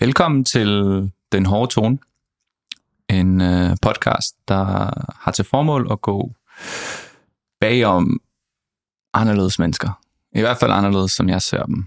Velkommen 0.00 0.44
til 0.44 0.68
Den 1.32 1.46
Hårde 1.46 1.74
Tone, 1.74 1.98
en 3.10 3.40
øh, 3.40 3.76
podcast, 3.82 4.34
der 4.48 4.64
har 5.20 5.32
til 5.34 5.44
formål 5.44 5.88
at 5.90 6.00
gå 6.00 6.32
bagom 7.60 8.20
anderledes 9.12 9.58
mennesker. 9.58 10.00
I 10.32 10.40
hvert 10.40 10.56
fald 10.56 10.72
anderledes, 10.72 11.12
som 11.12 11.28
jeg 11.28 11.42
ser 11.42 11.62
dem. 11.62 11.86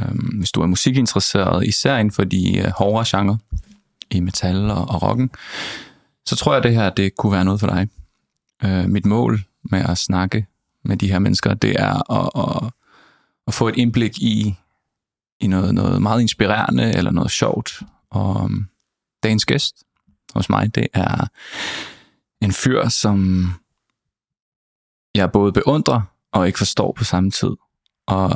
Øhm, 0.00 0.38
hvis 0.38 0.52
du 0.52 0.62
er 0.62 0.66
musikinteresseret, 0.66 1.66
især 1.66 1.96
inden 1.96 2.12
for 2.12 2.24
de 2.24 2.58
øh, 2.58 2.70
hårdere 2.78 3.04
genre 3.06 3.38
i 4.10 4.20
metal 4.20 4.70
og, 4.70 4.88
og 4.88 5.02
rocken, 5.02 5.30
så 6.26 6.36
tror 6.36 6.52
jeg, 6.52 6.58
at 6.58 6.64
det 6.64 6.74
her 6.74 6.90
det 6.90 7.16
kunne 7.16 7.32
være 7.32 7.44
noget 7.44 7.60
for 7.60 7.66
dig. 7.66 7.88
Øh, 8.64 8.88
mit 8.88 9.06
mål 9.06 9.40
med 9.62 9.84
at 9.88 9.98
snakke 9.98 10.46
med 10.84 10.96
de 10.96 11.10
her 11.10 11.18
mennesker, 11.18 11.54
det 11.54 11.76
er 11.78 12.12
at, 12.12 12.30
at, 12.64 12.70
at 13.46 13.54
få 13.54 13.68
et 13.68 13.76
indblik 13.76 14.18
i, 14.18 14.54
i 15.40 15.46
noget, 15.46 15.74
noget 15.74 16.02
meget 16.02 16.20
inspirerende 16.20 16.92
eller 16.94 17.10
noget 17.10 17.30
sjovt. 17.30 17.82
Og 18.10 18.36
um, 18.36 18.68
dagens 19.22 19.46
gæst 19.46 19.84
hos 20.34 20.48
mig, 20.48 20.74
det 20.74 20.86
er 20.94 21.26
en 22.40 22.52
fyr, 22.52 22.88
som 22.88 23.48
jeg 25.14 25.32
både 25.32 25.52
beundrer 25.52 26.00
og 26.32 26.46
ikke 26.46 26.58
forstår 26.58 26.92
på 26.92 27.04
samme 27.04 27.30
tid. 27.30 27.50
Og 28.06 28.30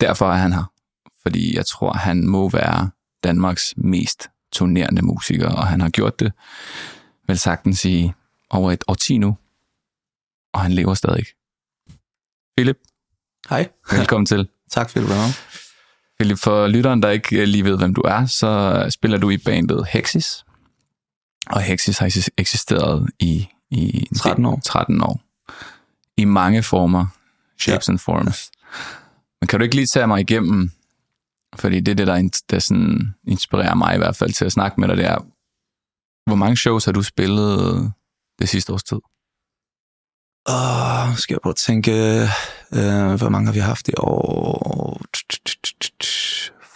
derfor 0.00 0.26
er 0.26 0.36
han 0.36 0.52
her. 0.52 0.72
Fordi 1.22 1.56
jeg 1.56 1.66
tror, 1.66 1.92
han 1.92 2.26
må 2.26 2.48
være 2.48 2.90
Danmarks 3.24 3.74
mest 3.76 4.28
turnerende 4.52 5.02
musiker, 5.02 5.48
og 5.48 5.66
han 5.66 5.80
har 5.80 5.88
gjort 5.88 6.20
det 6.20 6.32
vel 7.26 7.38
sagtens 7.38 7.84
i 7.84 8.12
over 8.50 8.72
et 8.72 8.84
årti 8.88 9.18
nu, 9.18 9.36
og 10.52 10.60
han 10.60 10.72
lever 10.72 10.94
stadig. 10.94 11.24
Philip. 12.56 12.78
Hej. 13.50 13.68
Velkommen 13.90 14.26
til. 14.26 14.48
Tak 14.72 14.96
var 14.96 15.02
med. 15.02 15.32
Philip, 16.18 16.38
for 16.38 16.66
lytteren, 16.66 17.02
der 17.02 17.10
ikke 17.10 17.46
lige 17.46 17.64
ved, 17.64 17.78
hvem 17.78 17.94
du 17.94 18.00
er, 18.00 18.26
så 18.26 18.86
spiller 18.90 19.18
du 19.18 19.30
i 19.30 19.38
bandet 19.38 19.86
Hexis. 19.90 20.44
Og 21.46 21.60
Hexis 21.60 21.98
har 21.98 22.30
eksisteret 22.38 23.10
i, 23.18 23.48
i 23.70 24.06
13 24.16 24.44
år. 24.44 24.60
13 24.64 25.02
år. 25.02 25.20
I 26.16 26.24
mange 26.24 26.62
former, 26.62 27.06
shapes 27.58 27.88
ja. 27.88 27.92
and 27.92 27.98
forms. 27.98 28.50
Men 29.40 29.48
kan 29.48 29.58
du 29.58 29.64
ikke 29.64 29.76
lige 29.76 29.86
tage 29.86 30.06
mig 30.06 30.20
igennem, 30.20 30.70
fordi 31.56 31.80
det 31.80 31.92
er 31.92 31.96
det, 31.96 32.06
der, 32.06 32.40
der 32.50 32.58
sådan 32.58 33.14
inspirerer 33.26 33.74
mig 33.74 33.94
i 33.94 33.98
hvert 33.98 34.16
fald 34.16 34.32
til 34.32 34.44
at 34.44 34.52
snakke 34.52 34.80
med 34.80 34.88
dig, 34.88 34.96
det 34.96 35.04
er, 35.04 35.18
hvor 36.26 36.36
mange 36.36 36.56
shows 36.56 36.84
har 36.84 36.92
du 36.92 37.02
spillet 37.02 37.92
det 38.38 38.48
sidste 38.48 38.72
års 38.72 38.82
tid? 38.82 38.98
Åh, 40.48 41.16
skal 41.16 41.34
jeg 41.34 41.40
prøve 41.42 41.52
at 41.52 41.56
tænke, 41.56 41.92
øh, 42.72 43.14
hvor 43.14 43.28
mange 43.28 43.46
har 43.46 43.52
vi 43.52 43.58
haft 43.58 43.88
i 43.88 43.92
år? 43.98 45.00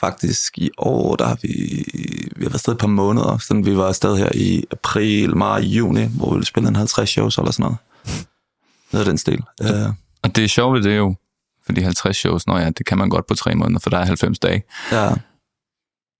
Faktisk 0.00 0.59
i 0.59 0.70
år, 0.78 1.17
der 1.17 1.27
har 1.27 1.39
vi, 1.42 1.48
vi 2.37 2.44
har 2.44 2.48
været 2.48 2.55
afsted 2.55 2.72
et 2.72 2.78
par 2.78 2.87
måneder, 2.87 3.39
sådan 3.39 3.67
vi 3.67 3.77
var 3.77 3.89
afsted 3.89 4.17
her 4.17 4.31
i 4.34 4.64
april, 4.70 5.37
maj, 5.37 5.59
juni, 5.61 6.05
hvor 6.05 6.28
vi 6.28 6.34
ville 6.34 6.47
spille 6.47 6.69
en 6.69 6.77
50 6.77 7.11
shows 7.11 7.39
eller 7.39 7.50
sådan 7.50 7.62
noget. 7.62 7.78
Noget 8.92 9.06
af 9.06 9.11
den 9.11 9.19
stil. 9.19 9.42
Uh, 9.61 9.92
og 10.22 10.37
det 10.37 10.44
er 10.44 10.48
sjovt, 10.48 10.84
det 10.84 10.92
er 10.92 10.97
jo, 10.97 11.14
fordi 11.67 11.81
50 11.81 12.17
shows, 12.17 12.47
når 12.47 12.59
ja, 12.59 12.70
det 12.70 12.87
kan 12.87 12.98
man 12.98 13.09
godt 13.09 13.27
på 13.27 13.34
tre 13.34 13.55
måneder, 13.55 13.81
for 13.81 13.91
der 13.91 13.98
er 13.98 14.05
90 14.05 14.39
dage. 14.39 14.62
Ja. 14.92 15.11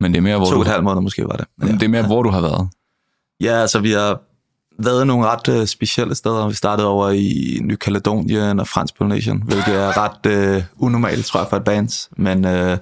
Men 0.01 0.13
det 0.13 0.19
er 0.19 0.23
mere, 0.23 0.37
hvor 0.37 0.47
to 0.47 0.51
du... 0.51 0.57
To 0.57 0.63
et 0.63 0.69
halvt 0.69 0.85
måneder 0.85 1.01
måske 1.01 1.25
var 1.25 1.37
det. 1.37 1.47
Men 1.59 1.69
ja. 1.69 1.75
det 1.75 1.83
er 1.83 1.89
mere, 1.89 2.07
hvor 2.07 2.23
du 2.23 2.31
har 2.31 2.41
været. 2.41 2.69
Ja, 3.41 3.53
altså 3.53 3.81
vi 3.81 3.93
har 3.93 4.21
været 4.79 5.07
nogle 5.07 5.27
ret 5.27 5.49
uh, 5.49 5.67
specielle 5.67 6.15
steder. 6.15 6.49
Vi 6.49 6.55
startede 6.55 6.89
over 6.89 7.11
i 7.11 7.59
Ny 7.63 7.75
Kaledonien 7.75 8.61
og 8.61 8.69
Fransk 8.69 8.99
Polynesian, 8.99 9.43
hvilket 9.45 9.75
er 9.75 9.93
ret 9.97 10.57
uh, 10.57 10.63
unormalt, 10.79 11.27
tror 11.27 11.41
jeg, 11.41 11.47
for 11.51 11.57
et 11.57 11.65
band. 11.65 12.09
Men 12.17 12.45
uh, 12.45 12.79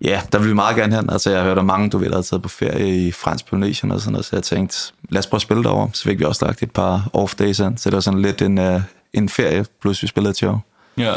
ja, 0.00 0.22
der 0.32 0.38
vil 0.38 0.48
vi 0.48 0.54
meget 0.54 0.76
gerne 0.76 0.96
hen. 0.96 1.10
Altså, 1.10 1.30
jeg 1.30 1.38
har 1.38 1.46
hørt 1.46 1.58
om 1.58 1.64
mange, 1.64 1.90
du 1.90 1.98
ved, 1.98 2.08
der 2.08 2.14
har 2.14 2.22
taget 2.22 2.42
på 2.42 2.48
ferie 2.48 3.06
i 3.06 3.12
Fransk 3.12 3.46
Polynesian 3.46 3.92
og 3.92 4.00
sådan 4.00 4.12
noget, 4.12 4.26
så 4.26 4.36
jeg 4.36 4.42
tænkte, 4.42 4.92
lad 5.08 5.18
os 5.18 5.26
prøve 5.26 5.38
at 5.38 5.42
spille 5.42 5.62
derovre. 5.62 5.90
Så 5.92 6.02
fik 6.02 6.18
vi 6.18 6.24
også 6.24 6.46
lagt 6.46 6.62
et 6.62 6.70
par 6.70 7.10
off 7.12 7.34
days 7.34 7.58
ind, 7.58 7.78
så 7.78 7.90
det 7.90 7.94
var 7.94 8.00
sådan 8.00 8.22
lidt 8.22 8.42
en, 8.42 8.58
uh, 8.58 8.80
en 9.12 9.28
ferie, 9.28 9.64
plus 9.82 10.02
vi 10.02 10.06
spillede 10.06 10.30
et 10.30 10.36
show. 10.36 10.58
Ja. 10.98 11.14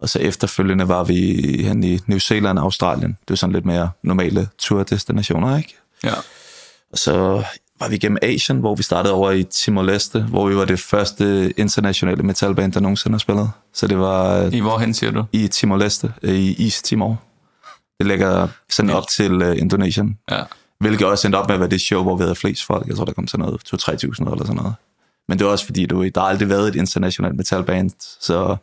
Og 0.00 0.08
så 0.08 0.18
efterfølgende 0.18 0.88
var 0.88 1.04
vi 1.04 1.16
hen 1.62 1.84
i 1.84 1.98
New 2.06 2.18
Zealand 2.18 2.58
og 2.58 2.64
Australien. 2.64 3.18
Det 3.28 3.34
er 3.34 3.38
sådan 3.38 3.52
lidt 3.52 3.64
mere 3.64 3.90
normale 4.02 4.48
turdestinationer, 4.58 5.56
ikke? 5.56 5.76
Ja. 6.04 6.14
Og 6.92 6.98
så 6.98 7.44
var 7.82 7.88
vi 7.88 7.94
igennem 7.94 8.18
Asien, 8.22 8.58
hvor 8.58 8.74
vi 8.74 8.82
startede 8.82 9.14
over 9.14 9.30
i 9.30 9.42
Timor-Leste, 9.42 10.22
hvor 10.22 10.48
vi 10.48 10.56
var 10.56 10.64
det 10.64 10.80
første 10.80 11.52
internationale 11.56 12.22
metalband, 12.22 12.72
der 12.72 12.80
nogensinde 12.80 13.14
har 13.14 13.18
spillet. 13.18 13.50
Så 13.72 13.86
det 13.86 13.98
var... 13.98 14.50
I 14.52 14.60
hvorhen 14.60 14.94
siger 14.94 15.10
du? 15.10 15.24
I 15.32 15.48
Timor-Leste, 15.48 16.12
i 16.22 16.64
East 16.64 16.84
Timor. 16.84 17.22
Det 17.98 18.06
ligger 18.06 18.48
sådan 18.70 18.90
op 18.90 19.08
til 19.08 19.42
uh, 19.42 19.58
Indonesien. 19.58 20.18
Ja. 20.30 20.42
Hvilket 20.80 21.06
også 21.06 21.26
endte 21.26 21.36
op 21.36 21.48
med 21.48 21.54
at 21.54 21.60
være 21.60 21.70
det 21.70 21.80
show, 21.80 22.02
hvor 22.02 22.16
vi 22.16 22.22
havde 22.22 22.34
flest 22.34 22.66
folk. 22.66 22.86
Jeg 22.86 22.96
tror, 22.96 23.04
der 23.04 23.12
kom 23.12 23.26
sådan 23.26 23.46
noget 23.46 23.60
2-3.000 23.74 24.32
eller 24.32 24.44
sådan 24.44 24.56
noget. 24.56 24.74
Men 25.28 25.38
det 25.38 25.44
var 25.46 25.52
også 25.52 25.66
fordi, 25.66 25.86
du, 25.86 26.08
der 26.08 26.20
har 26.20 26.28
aldrig 26.28 26.48
været 26.48 26.68
et 26.68 26.74
internationalt 26.74 27.36
metalband, 27.36 27.90
så 28.20 28.56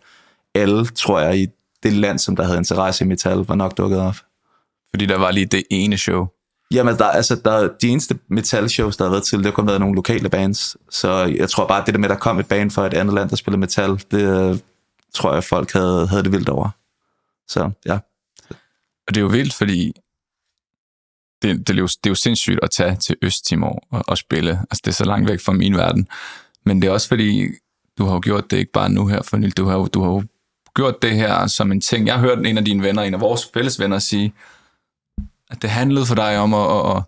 alle, 0.56 0.86
tror 0.86 1.20
jeg, 1.20 1.40
i 1.40 1.48
det 1.84 1.94
land, 1.94 2.20
som 2.20 2.36
der 2.36 2.44
havde 2.44 2.58
interesse 2.58 3.06
i 3.06 3.08
metal, 3.08 3.38
var 3.38 3.56
nok 3.56 3.78
dukket 3.78 4.00
op. 4.00 4.16
Fordi 4.94 5.06
der 5.06 5.18
var 5.18 5.32
lige 5.32 5.46
det 5.46 5.64
ene 5.70 5.98
show. 5.98 6.28
Jamen, 6.72 6.98
der, 6.98 7.06
altså, 7.06 7.36
der, 7.36 7.70
de 7.82 7.88
eneste 7.88 8.20
metal 8.28 8.70
shows, 8.70 8.98
der 8.98 9.04
har 9.04 9.12
været 9.12 9.24
til, 9.24 9.38
det 9.38 9.46
har 9.46 9.52
kun 9.52 9.68
været 9.68 9.80
nogle 9.80 9.96
lokale 9.96 10.30
bands. 10.30 10.78
Så 10.90 11.24
jeg 11.24 11.50
tror 11.50 11.68
bare, 11.68 11.80
at 11.82 11.86
det 11.86 11.94
der 11.94 12.00
med, 12.00 12.10
at 12.10 12.14
der 12.14 12.20
kom 12.20 12.40
et 12.40 12.48
band 12.48 12.72
fra 12.72 12.88
et 12.88 12.94
andet 12.94 13.16
land, 13.16 13.30
der 13.30 13.36
spillede 13.36 13.60
metal, 13.60 14.04
det 14.12 14.52
øh, 14.52 14.58
tror 15.14 15.34
jeg, 15.34 15.44
folk 15.44 15.74
havde, 15.74 16.08
havde 16.08 16.24
det 16.24 16.32
vildt 16.32 16.50
over. 16.50 16.70
Så 17.48 17.72
ja. 17.86 18.00
Og 19.08 19.16
det 19.16 19.18
er 19.18 19.22
jo 19.22 19.28
vildt, 19.28 19.54
fordi 19.54 19.94
det, 21.42 21.68
det, 21.68 21.76
er 21.76 21.80
jo, 21.80 21.88
det 21.88 22.06
er 22.06 22.10
jo 22.10 22.16
sindssygt 22.16 22.60
at 22.64 22.72
tage 22.72 22.96
til 22.96 23.16
Østtimor 23.22 23.84
og, 23.92 24.04
og 24.08 24.18
spille. 24.18 24.52
Altså, 24.52 24.82
det 24.86 24.88
er 24.88 24.96
så 24.96 25.06
langt 25.06 25.30
væk 25.30 25.40
fra 25.42 25.54
min 25.54 25.78
verden. 25.78 26.08
Men 26.66 26.82
det 26.82 26.88
er 26.88 26.92
også 26.92 27.08
fordi, 27.08 27.48
du 27.98 28.06
har 28.06 28.14
jo 28.14 28.22
gjort 28.24 28.52
det 28.52 28.58
ikke 28.58 28.72
bare 28.72 28.90
nu 28.90 29.08
her 29.08 29.22
for 29.22 29.38
nylig. 29.38 29.58
Du 29.58 29.66
har, 29.66 29.78
du 29.78 30.02
har 30.02 30.10
jo 30.10 30.24
gjort 30.76 31.02
det 31.02 31.12
her 31.12 31.48
som 31.48 31.72
en 31.72 31.82
ting. 31.82 32.08
Jeg 32.08 32.16
har 32.16 32.22
hørt 32.22 32.46
en 32.46 32.58
af 32.58 32.66
dine 32.66 32.84
venner, 32.84 33.04
en 33.04 33.14
af 33.14 33.22
vores 33.22 33.50
fælles 33.54 33.80
venner 33.80 34.00
sige, 34.00 34.34
at 35.50 35.62
det 35.62 35.70
handlede 35.70 36.06
for 36.06 36.16
dig 36.16 36.38
om 36.38 36.54
at, 36.54 36.98
at, 36.98 37.04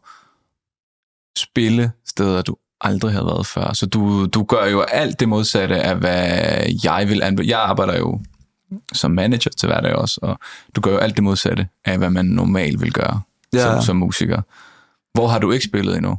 spille 1.38 1.92
steder, 2.06 2.42
du 2.42 2.56
aldrig 2.82 3.12
havde 3.12 3.26
været 3.26 3.46
før. 3.46 3.74
Så 3.74 3.86
du, 3.86 4.26
du 4.26 4.44
gør 4.44 4.66
jo 4.66 4.82
alt 4.82 5.20
det 5.20 5.30
modsatte 5.30 5.76
af, 5.76 5.96
hvad 5.96 6.64
jeg 6.84 7.06
vil 7.10 7.24
anbefale. 7.24 7.50
Jeg 7.50 7.60
arbejder 7.60 7.98
jo 7.98 8.22
som 8.94 9.12
manager 9.12 9.52
til 9.52 9.68
hverdag 9.68 9.96
også, 9.96 10.20
og 10.22 10.40
du 10.76 10.82
gør 10.82 10.92
jo 10.92 10.98
alt 10.98 11.16
det 11.16 11.24
modsatte 11.24 11.68
af, 11.86 11.98
hvad 11.98 12.10
man 12.10 12.26
normalt 12.26 12.82
vil 12.82 12.94
gøre 12.94 13.22
ja. 13.54 13.74
som, 13.74 13.82
som 13.82 13.96
musiker. 13.96 14.42
Hvor 15.14 15.28
har 15.28 15.40
du 15.40 15.52
ikke 15.52 15.66
spillet 15.66 15.98
endnu? 15.98 16.18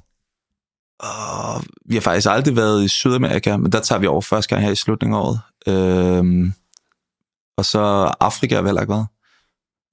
Uh, 1.05 1.63
vi 1.85 1.95
har 1.95 2.01
faktisk 2.01 2.29
aldrig 2.31 2.57
været 2.57 2.85
i 2.85 2.89
Sydamerika, 2.89 3.57
men 3.57 3.73
der 3.73 3.81
tager 3.81 3.99
vi 3.99 4.07
over 4.07 4.21
første 4.21 4.55
gang 4.55 4.65
her 4.65 4.73
i 4.73 4.77
slutningen 4.77 5.19
af 5.19 5.21
året. 5.21 5.41
Uh, 5.67 6.51
og 7.57 7.65
så 7.65 7.81
Afrika 8.21 8.55
har 8.55 8.63
vel 8.63 8.79
ikke 8.81 8.93
været. 8.93 9.07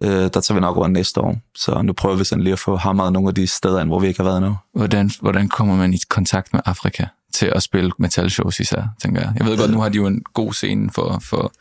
Øh, 0.04 0.12
der 0.12 0.30
tager 0.30 0.54
vi 0.54 0.60
nok 0.60 0.78
over 0.78 0.88
næste 0.88 1.22
år. 1.22 1.38
Så 1.56 1.82
nu 1.82 1.94
prøver 1.94 2.16
vi 2.16 2.24
sådan 2.24 2.44
lige 2.44 2.54
at 2.54 2.60
få 2.60 2.76
hamret 2.76 3.14
nogle 3.14 3.28
af 3.30 3.36
de 3.36 3.48
steder, 3.48 3.86
hvor 3.86 4.00
vi 4.00 4.08
ikke 4.08 4.20
har 4.20 4.30
været 4.30 4.38
endnu. 4.38 4.58
Hvordan, 4.74 5.12
hvordan 5.22 5.50
kommer 5.50 5.76
man 5.76 5.94
i 5.94 5.98
kontakt 6.10 6.54
med 6.54 6.62
Afrika 6.66 7.06
til 7.34 7.46
at 7.46 7.64
spille 7.64 7.92
metalshows 8.00 8.60
især, 8.60 8.84
tænker 9.04 9.22
jeg? 9.22 9.34
Jeg 9.38 9.46
ved 9.46 9.58
godt, 9.58 9.72
nu 9.72 9.80
har 9.80 9.90
de 9.90 9.96
jo 9.96 10.06
en 10.06 10.24
god 10.34 10.54
scene 10.54 10.92
for, 10.92 11.20
for, 11.24 11.52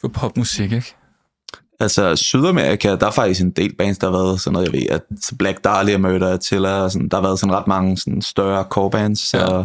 for 0.00 0.08
popmusik, 0.08 0.72
ikke? 0.72 0.94
Altså, 1.80 2.16
Sydamerika, 2.16 2.96
der 2.96 3.06
er 3.06 3.10
faktisk 3.10 3.40
en 3.40 3.50
del 3.50 3.74
bands, 3.76 3.98
der 3.98 4.10
har 4.10 4.18
været 4.18 4.40
sådan 4.40 4.52
noget, 4.52 4.66
jeg 4.66 4.72
ved, 4.72 4.86
at 4.90 5.02
Black 5.38 5.64
Dahlia 5.64 5.98
Murder, 5.98 6.32
Attila, 6.32 6.70
og 6.70 6.90
sådan, 6.90 7.08
der 7.08 7.16
har 7.16 7.22
været 7.22 7.38
sådan 7.38 7.54
ret 7.54 7.66
mange 7.66 7.96
sådan 7.96 8.22
større 8.22 8.64
core 8.64 8.90
bands, 8.90 9.20
så 9.20 9.38
ja, 9.38 9.64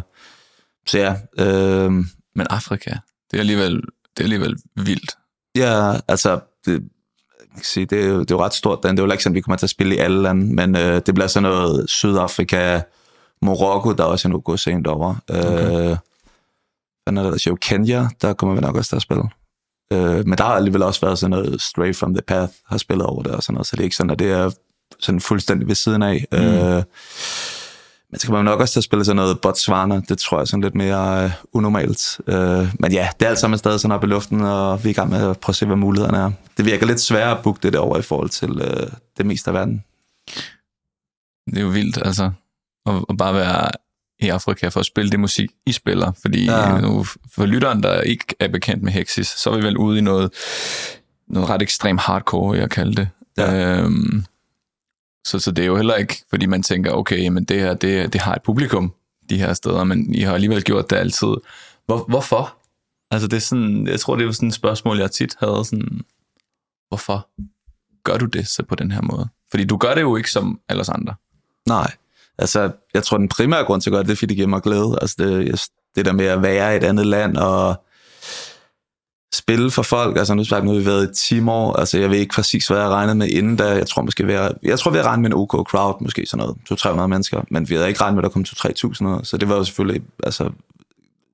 så 0.87 0.97
ja 0.97 1.15
øh, 1.45 1.91
Men 2.35 2.47
Afrika, 2.49 2.91
det 3.31 3.37
er 3.37 3.39
alligevel, 3.39 3.75
det 3.75 4.19
er 4.19 4.23
alligevel 4.23 4.55
vildt. 4.75 5.11
Ja, 5.55 5.93
altså, 6.07 6.39
det, 6.65 6.83
kan 7.55 7.63
sige, 7.63 7.85
det, 7.85 8.03
er 8.03 8.07
jo, 8.07 8.19
det 8.19 8.31
er 8.31 8.35
jo 8.35 8.43
ret 8.43 8.53
stort. 8.53 8.83
Det 8.83 8.99
er 8.99 9.03
jo 9.03 9.11
ikke 9.11 9.23
sådan, 9.23 9.35
vi 9.35 9.41
kommer 9.41 9.57
til 9.57 9.65
at 9.65 9.69
spille 9.69 9.95
i 9.95 9.97
alle 9.97 10.21
lande, 10.21 10.55
men 10.55 10.75
øh, 10.75 11.01
det 11.05 11.13
bliver 11.13 11.27
sådan 11.27 11.49
noget 11.49 11.89
Sydafrika, 11.89 12.81
Marokko, 13.41 13.93
der 13.93 14.03
er 14.03 14.07
også 14.07 14.27
en 14.27 14.33
UK 14.33 14.59
sent 14.59 14.87
over. 14.87 15.15
Okay. 15.29 15.91
Øh, 15.91 15.97
hvad 17.05 17.23
er 17.23 17.29
der? 17.29 17.43
Jo, 17.47 17.57
Kenya, 17.61 18.07
der 18.21 18.33
kommer 18.33 18.55
vi 18.55 18.61
nok 18.61 18.75
også 18.75 18.89
til 18.89 18.95
at 18.95 19.01
spille. 19.01 19.23
Øh, 19.93 20.27
men 20.27 20.37
der 20.37 20.43
har 20.43 20.53
alligevel 20.55 20.83
også 20.83 21.01
været 21.01 21.19
sådan 21.19 21.29
noget 21.31 21.61
Stray 21.61 21.95
from 21.95 22.13
the 22.13 22.21
Path, 22.21 22.53
har 22.65 22.77
spillet 22.77 23.05
over 23.05 23.23
det 23.23 23.31
og 23.31 23.43
sådan 23.43 23.53
noget, 23.53 23.67
så 23.67 23.75
det 23.75 23.79
er 23.79 23.83
ikke 23.83 23.95
sådan, 23.95 24.09
at 24.09 24.19
det 24.19 24.31
er 24.31 24.51
sådan 24.99 25.19
fuldstændig 25.19 25.67
ved 25.67 25.75
siden 25.75 26.03
af. 26.03 26.25
Mm. 26.31 26.37
Øh, 26.37 26.83
men 28.13 28.19
så 28.19 28.27
kan 28.27 28.33
man 28.33 28.45
nok 28.45 28.59
også 28.59 28.73
til 28.73 28.79
at 28.79 28.83
spille 28.83 29.05
sådan 29.05 29.15
noget 29.15 29.41
Botswana. 29.41 30.01
Det 30.09 30.17
tror 30.17 30.37
jeg 30.37 30.41
er 30.41 30.45
sådan 30.45 30.61
lidt 30.61 30.75
mere 30.75 31.25
uh, 31.25 31.31
unormalt. 31.53 32.19
Uh, 32.27 32.35
men 32.79 32.91
ja, 32.91 33.09
det 33.19 33.25
er 33.25 33.29
alt 33.29 33.39
sammen 33.39 33.57
stadig 33.57 33.79
sådan 33.79 33.95
op 33.95 34.03
i 34.03 34.07
luften, 34.07 34.41
og 34.41 34.83
vi 34.83 34.89
er 34.89 34.91
i 34.91 34.93
gang 34.93 35.09
med 35.09 35.29
at 35.29 35.39
prøve 35.39 35.51
at 35.51 35.55
se, 35.55 35.65
hvad 35.65 35.75
mulighederne 35.75 36.17
er. 36.17 36.31
Det 36.57 36.65
virker 36.65 36.85
lidt 36.85 37.01
sværere 37.01 37.37
at 37.37 37.43
booke 37.43 37.59
det 37.63 37.73
derovre 37.73 37.99
i 37.99 38.01
forhold 38.01 38.29
til 38.29 38.51
uh, 38.51 38.87
det 39.17 39.25
meste 39.25 39.49
af 39.49 39.53
verden. 39.53 39.83
Det 41.45 41.57
er 41.57 41.61
jo 41.61 41.67
vildt, 41.67 41.97
altså. 42.05 42.31
At, 42.85 42.93
at 43.09 43.17
bare 43.17 43.33
være 43.33 43.69
i 44.19 44.29
Afrika 44.29 44.67
for 44.67 44.79
at 44.79 44.85
spille 44.85 45.11
det 45.11 45.19
musik, 45.19 45.49
I 45.65 45.71
spiller. 45.71 46.11
Fordi 46.21 46.45
ja. 46.45 46.81
nu, 46.81 47.05
for 47.35 47.45
lytteren, 47.45 47.83
der 47.83 48.01
ikke 48.01 48.25
er 48.39 48.47
bekendt 48.47 48.83
med 48.83 48.91
Hexis, 48.91 49.27
så 49.27 49.49
er 49.49 49.57
vi 49.57 49.63
vel 49.63 49.77
ude 49.77 49.97
i 49.97 50.01
noget, 50.01 50.33
noget 51.27 51.49
ret 51.49 51.61
ekstremt 51.61 52.01
hardcore, 52.01 52.57
jeg 52.57 52.69
kalder 52.69 52.93
det. 52.93 53.09
Ja. 53.37 53.77
Øhm, 53.77 54.25
så 55.25 55.39
Så, 55.39 55.51
det 55.51 55.61
er 55.61 55.65
jo 55.65 55.75
heller 55.75 55.95
ikke, 55.95 56.23
fordi 56.29 56.45
man 56.45 56.63
tænker, 56.63 56.91
okay, 56.91 57.27
men 57.27 57.43
det 57.43 57.59
her, 57.59 57.73
det, 57.73 58.13
det 58.13 58.21
har 58.21 58.35
et 58.35 58.43
publikum, 58.43 58.93
de 59.29 59.37
her 59.37 59.53
steder, 59.53 59.83
men 59.83 60.13
I 60.13 60.21
har 60.21 60.33
alligevel 60.33 60.63
gjort 60.63 60.89
det 60.89 60.95
altid. 60.95 61.33
Hvor, 61.85 62.05
hvorfor? 62.07 62.57
Altså 63.11 63.27
det 63.27 63.37
er 63.37 63.41
sådan, 63.41 63.87
jeg 63.87 63.99
tror, 63.99 64.15
det 64.15 64.27
er 64.27 64.31
sådan 64.31 64.49
et 64.49 64.55
spørgsmål, 64.55 64.99
jeg 64.99 65.11
tit 65.11 65.35
havde 65.39 65.65
sådan, 65.65 66.01
hvorfor 66.87 67.27
gør 68.03 68.17
du 68.17 68.25
det 68.25 68.47
så 68.47 68.63
på 68.63 68.75
den 68.75 68.91
her 68.91 69.01
måde? 69.01 69.27
Fordi 69.51 69.63
du 69.63 69.77
gør 69.77 69.93
det 69.93 70.01
jo 70.01 70.15
ikke 70.15 70.31
som 70.31 70.59
alle 70.69 70.83
andre. 70.89 71.15
Nej, 71.67 71.91
altså 72.37 72.71
jeg 72.93 73.03
tror, 73.03 73.17
den 73.17 73.29
primære 73.29 73.65
grund 73.65 73.81
til 73.81 73.89
at 73.89 73.91
gøre 73.91 73.99
det, 73.99 74.07
det 74.07 74.13
er, 74.13 74.17
fordi 74.17 74.29
det 74.29 74.35
giver 74.35 74.47
mig 74.47 74.61
glæde. 74.61 74.97
Altså 75.01 75.15
det, 75.19 75.61
det 75.95 76.05
der 76.05 76.13
med 76.13 76.25
at 76.25 76.41
være 76.41 76.73
i 76.73 76.77
et 76.77 76.83
andet 76.83 77.05
land 77.05 77.37
og 77.37 77.83
spille 79.33 79.71
for 79.71 79.81
folk. 79.81 80.17
Altså 80.17 80.33
nu, 80.33 80.43
nu 80.63 80.71
har 80.71 80.79
vi 80.79 80.85
været 80.85 81.09
i 81.11 81.39
10 81.39 81.47
år. 81.47 81.73
Altså 81.73 81.99
jeg 81.99 82.09
ved 82.09 82.17
ikke 82.17 82.33
præcis, 82.35 82.67
hvad 82.67 82.79
jeg 82.79 82.89
regnede 82.89 83.15
med 83.15 83.27
inden 83.27 83.55
da. 83.55 83.63
Jeg 83.63 83.87
tror 83.87 84.01
måske, 84.01 84.25
vi 84.25 84.33
har, 84.33 84.53
jeg 84.63 84.79
tror, 84.79 84.91
vi 84.91 84.97
har 84.97 85.05
regnet 85.05 85.21
med 85.21 85.29
en 85.29 85.35
OK 85.35 85.69
crowd, 85.69 86.01
måske 86.01 86.25
sådan 86.25 86.45
noget. 86.45 87.01
200-300 87.01 87.07
mennesker. 87.07 87.41
Men 87.51 87.69
vi 87.69 87.75
havde 87.75 87.87
ikke 87.87 88.01
regnet 88.01 88.15
med, 88.15 88.23
at 88.23 88.29
der 88.29 88.33
kom 88.33 88.45
2-3.000. 89.19 89.23
Så 89.23 89.37
det 89.37 89.49
var 89.49 89.55
jo 89.55 89.63
selvfølgelig, 89.63 90.01
altså, 90.23 90.49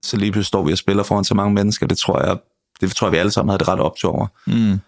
så 0.03 0.17
lige 0.17 0.31
pludselig 0.31 0.47
står 0.47 0.63
vi 0.63 0.71
og 0.71 0.77
spiller 0.77 1.03
foran 1.03 1.23
så 1.23 1.33
mange 1.33 1.53
mennesker. 1.53 1.87
Det 1.87 1.97
tror 1.97 2.25
jeg, 2.25 2.37
det 2.81 2.91
tror 2.91 3.07
jeg, 3.07 3.11
vi 3.11 3.17
alle 3.17 3.31
sammen 3.31 3.49
havde 3.49 3.59
det 3.59 3.67
ret 3.67 3.79
optur 3.79 4.11
over. 4.11 4.27
Mm. 4.47 4.79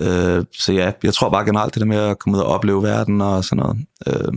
Øh, 0.00 0.44
så 0.58 0.72
ja, 0.72 0.92
jeg 1.02 1.14
tror 1.14 1.30
bare 1.30 1.44
generelt 1.44 1.74
det 1.74 1.80
der 1.80 1.86
med 1.86 1.96
at 1.98 2.18
komme 2.18 2.38
ud 2.38 2.42
og 2.42 2.48
opleve 2.48 2.82
verden 2.82 3.20
og 3.20 3.44
sådan 3.44 3.64
noget. 3.64 3.78
Øh, 4.06 4.32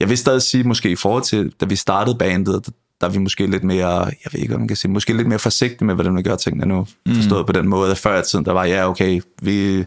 jeg 0.00 0.08
vil 0.08 0.18
stadig 0.18 0.42
sige, 0.42 0.64
måske 0.64 0.90
i 0.90 0.96
forhold 0.96 1.22
til, 1.22 1.52
da 1.60 1.66
vi 1.66 1.76
startede 1.76 2.18
bandet, 2.18 2.68
der 3.00 3.06
er 3.06 3.10
vi 3.10 3.18
måske 3.18 3.46
lidt 3.46 3.64
mere, 3.64 3.98
jeg 3.98 4.30
ved 4.32 4.40
ikke, 4.40 4.48
hvad 4.48 4.58
man 4.58 4.68
kan 4.68 4.76
sige, 4.76 4.90
måske 4.90 5.16
lidt 5.16 5.28
mere 5.28 5.38
forsigtige 5.38 5.84
med, 5.84 5.94
hvordan 5.94 6.16
vi 6.16 6.22
gør 6.22 6.36
tingene 6.36 6.66
nu. 6.66 6.86
Mm. 7.06 7.14
Forstået 7.14 7.46
på 7.46 7.52
den 7.52 7.68
måde, 7.68 7.90
at 7.90 7.98
før 7.98 8.20
i 8.20 8.22
tiden, 8.22 8.44
der 8.44 8.52
var, 8.52 8.64
ja, 8.64 8.88
okay, 8.88 9.20
vi, 9.42 9.84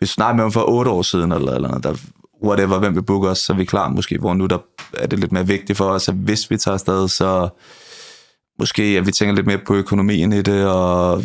vi 0.00 0.06
snakkede 0.06 0.36
med 0.36 0.44
dem 0.44 0.52
for 0.52 0.68
otte 0.68 0.90
år 0.90 1.02
siden, 1.02 1.32
eller, 1.32 1.52
eller 1.52 1.78
der, 1.78 1.94
whatever, 2.44 2.78
hvem 2.78 2.96
vi 2.96 3.00
booker 3.00 3.28
os, 3.30 3.38
så 3.38 3.52
er 3.52 3.56
vi 3.56 3.64
klar 3.64 3.88
måske, 3.88 4.18
hvor 4.18 4.34
nu 4.34 4.46
der 4.46 4.58
er 4.94 5.06
det 5.06 5.18
lidt 5.18 5.32
mere 5.32 5.46
vigtigt 5.46 5.76
for 5.76 5.84
os, 5.84 6.08
at 6.08 6.14
hvis 6.14 6.50
vi 6.50 6.56
tager 6.56 6.74
afsted, 6.74 7.08
så 7.08 7.48
måske, 8.58 8.82
at 8.82 9.06
vi 9.06 9.12
tænker 9.12 9.34
lidt 9.34 9.46
mere 9.46 9.60
på 9.66 9.74
økonomien 9.74 10.32
i 10.32 10.42
det, 10.42 10.66
og 10.66 11.22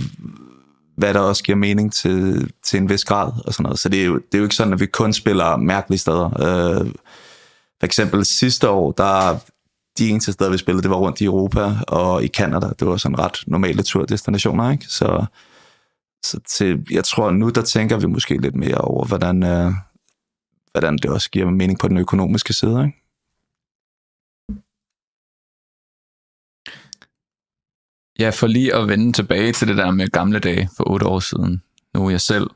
hvad 0.97 1.13
der 1.13 1.19
også 1.19 1.43
giver 1.43 1.57
mening 1.57 1.93
til, 1.93 2.49
til 2.65 2.77
en 2.77 2.89
vis 2.89 3.05
grad, 3.05 3.31
og 3.45 3.53
sådan 3.53 3.63
noget. 3.63 3.79
Så 3.79 3.89
det 3.89 4.01
er, 4.01 4.05
jo, 4.05 4.15
det 4.15 4.33
er 4.33 4.37
jo 4.37 4.43
ikke 4.43 4.55
sådan, 4.55 4.73
at 4.73 4.79
vi 4.79 4.85
kun 4.85 5.13
spiller 5.13 5.57
mærkelige 5.57 5.99
steder. 5.99 6.25
Øh, 6.25 6.87
for 7.79 7.85
eksempel 7.85 8.25
sidste 8.25 8.69
år, 8.69 8.91
der 8.91 9.37
de 9.97 10.09
eneste 10.09 10.31
steder, 10.31 10.51
vi 10.51 10.57
spillede, 10.57 10.83
det 10.83 10.89
var 10.89 10.97
rundt 10.97 11.21
i 11.21 11.25
Europa 11.25 11.75
og 11.87 12.23
i 12.23 12.27
Kanada. 12.27 12.67
Det 12.79 12.87
var 12.87 12.97
sådan 12.97 13.19
ret 13.19 13.43
normale 13.47 13.83
turdestinationer, 13.83 14.71
ikke? 14.71 14.85
Så, 14.85 15.25
så 16.25 16.39
til, 16.57 16.87
jeg 16.91 17.03
tror, 17.03 17.31
nu 17.31 17.49
der 17.49 17.61
tænker 17.61 17.99
vi 17.99 18.07
måske 18.07 18.37
lidt 18.37 18.55
mere 18.55 18.77
over, 18.77 19.05
hvordan, 19.05 19.43
øh, 19.43 19.71
hvordan 20.71 20.97
det 20.97 21.05
også 21.05 21.29
giver 21.29 21.49
mening 21.49 21.79
på 21.79 21.87
den 21.87 21.97
økonomiske 21.97 22.53
side, 22.53 22.85
ikke? 22.85 23.03
Ja, 28.19 28.29
for 28.29 28.47
lige 28.47 28.75
at 28.75 28.87
vende 28.87 29.13
tilbage 29.13 29.53
til 29.53 29.67
det 29.67 29.77
der 29.77 29.91
med 29.91 30.07
gamle 30.07 30.39
dage 30.39 30.69
for 30.77 30.89
otte 30.89 31.05
år 31.05 31.19
siden. 31.19 31.63
Nu 31.93 32.05
er 32.05 32.09
jeg 32.09 32.21
selv 32.21 32.49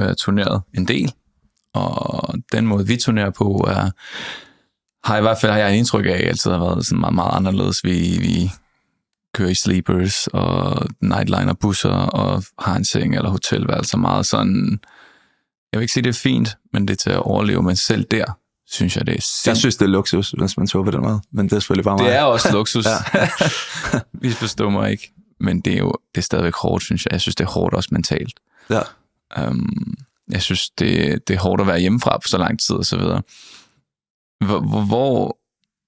øh, 0.00 0.14
turneret 0.14 0.62
en 0.74 0.88
del, 0.88 1.12
og 1.74 2.34
den 2.52 2.66
måde, 2.66 2.86
vi 2.86 2.96
turnerer 2.96 3.30
på, 3.30 3.66
er 3.68 3.90
har 5.06 5.18
i 5.18 5.20
hvert 5.20 5.38
fald 5.40 5.52
har 5.52 5.58
jeg 5.58 5.72
en 5.72 5.78
indtryk 5.78 6.06
af, 6.06 6.10
at 6.10 6.28
altid 6.28 6.50
har 6.50 6.58
været 6.58 6.86
sådan 6.86 7.00
meget, 7.00 7.14
meget 7.14 7.36
anderledes. 7.36 7.84
Vi, 7.84 8.18
vi 8.20 8.50
kører 9.34 9.48
i 9.48 9.54
sleepers 9.54 10.26
og 10.26 10.86
nightliner 11.00 11.54
busser 11.54 11.90
og 11.90 12.42
har 12.58 12.76
en 12.76 12.84
seng 12.84 13.14
eller 13.16 13.30
hotelværelse 13.30 13.96
meget 13.96 14.26
sådan... 14.26 14.80
Jeg 15.72 15.78
vil 15.78 15.82
ikke 15.82 15.92
sige, 15.92 16.04
det 16.04 16.08
er 16.08 16.20
fint, 16.22 16.56
men 16.72 16.88
det 16.88 16.94
er 16.94 16.96
til 16.96 17.10
at 17.10 17.18
overleve, 17.18 17.62
men 17.62 17.76
selv 17.76 18.04
der 18.10 18.24
synes 18.70 18.96
jeg, 18.96 19.06
det 19.06 19.16
er 19.16 19.20
sind... 19.20 19.50
Jeg 19.50 19.56
synes, 19.56 19.76
det 19.76 19.84
er 19.84 19.90
luksus, 19.90 20.30
hvis 20.30 20.56
man 20.56 20.66
tror 20.66 20.82
på 20.82 20.90
den 20.90 21.00
måde, 21.00 21.20
men 21.32 21.46
det 21.46 21.52
er 21.52 21.60
selvfølgelig 21.60 21.84
bare 21.84 21.96
mig. 21.96 22.06
Det 22.06 22.14
er 22.14 22.22
også 22.22 22.52
luksus. 22.52 22.86
Vi 24.22 24.30
forstår 24.30 24.70
mig 24.70 24.90
ikke, 24.90 25.12
men 25.40 25.60
det 25.60 25.72
er 25.72 25.78
jo 25.78 25.92
det 26.14 26.20
er 26.20 26.24
stadigvæk 26.24 26.54
hårdt, 26.54 26.84
synes 26.84 27.04
jeg. 27.04 27.12
Jeg 27.12 27.20
synes, 27.20 27.34
det 27.34 27.44
er 27.44 27.48
hårdt 27.48 27.74
også 27.74 27.88
mentalt. 27.92 28.40
Ja. 28.70 28.80
Um, 29.48 29.94
jeg 30.30 30.42
synes, 30.42 30.70
det, 30.70 31.20
det 31.28 31.36
er 31.36 31.40
hårdt 31.40 31.60
at 31.60 31.66
være 31.66 31.78
hjemmefra 31.80 32.18
på 32.18 32.28
så 32.28 32.38
lang 32.38 32.60
tid 32.60 32.76
og 32.76 32.84
så 32.84 32.96
videre. 32.96 33.22
Hvor, 34.44 34.84
hvor, 34.86 35.38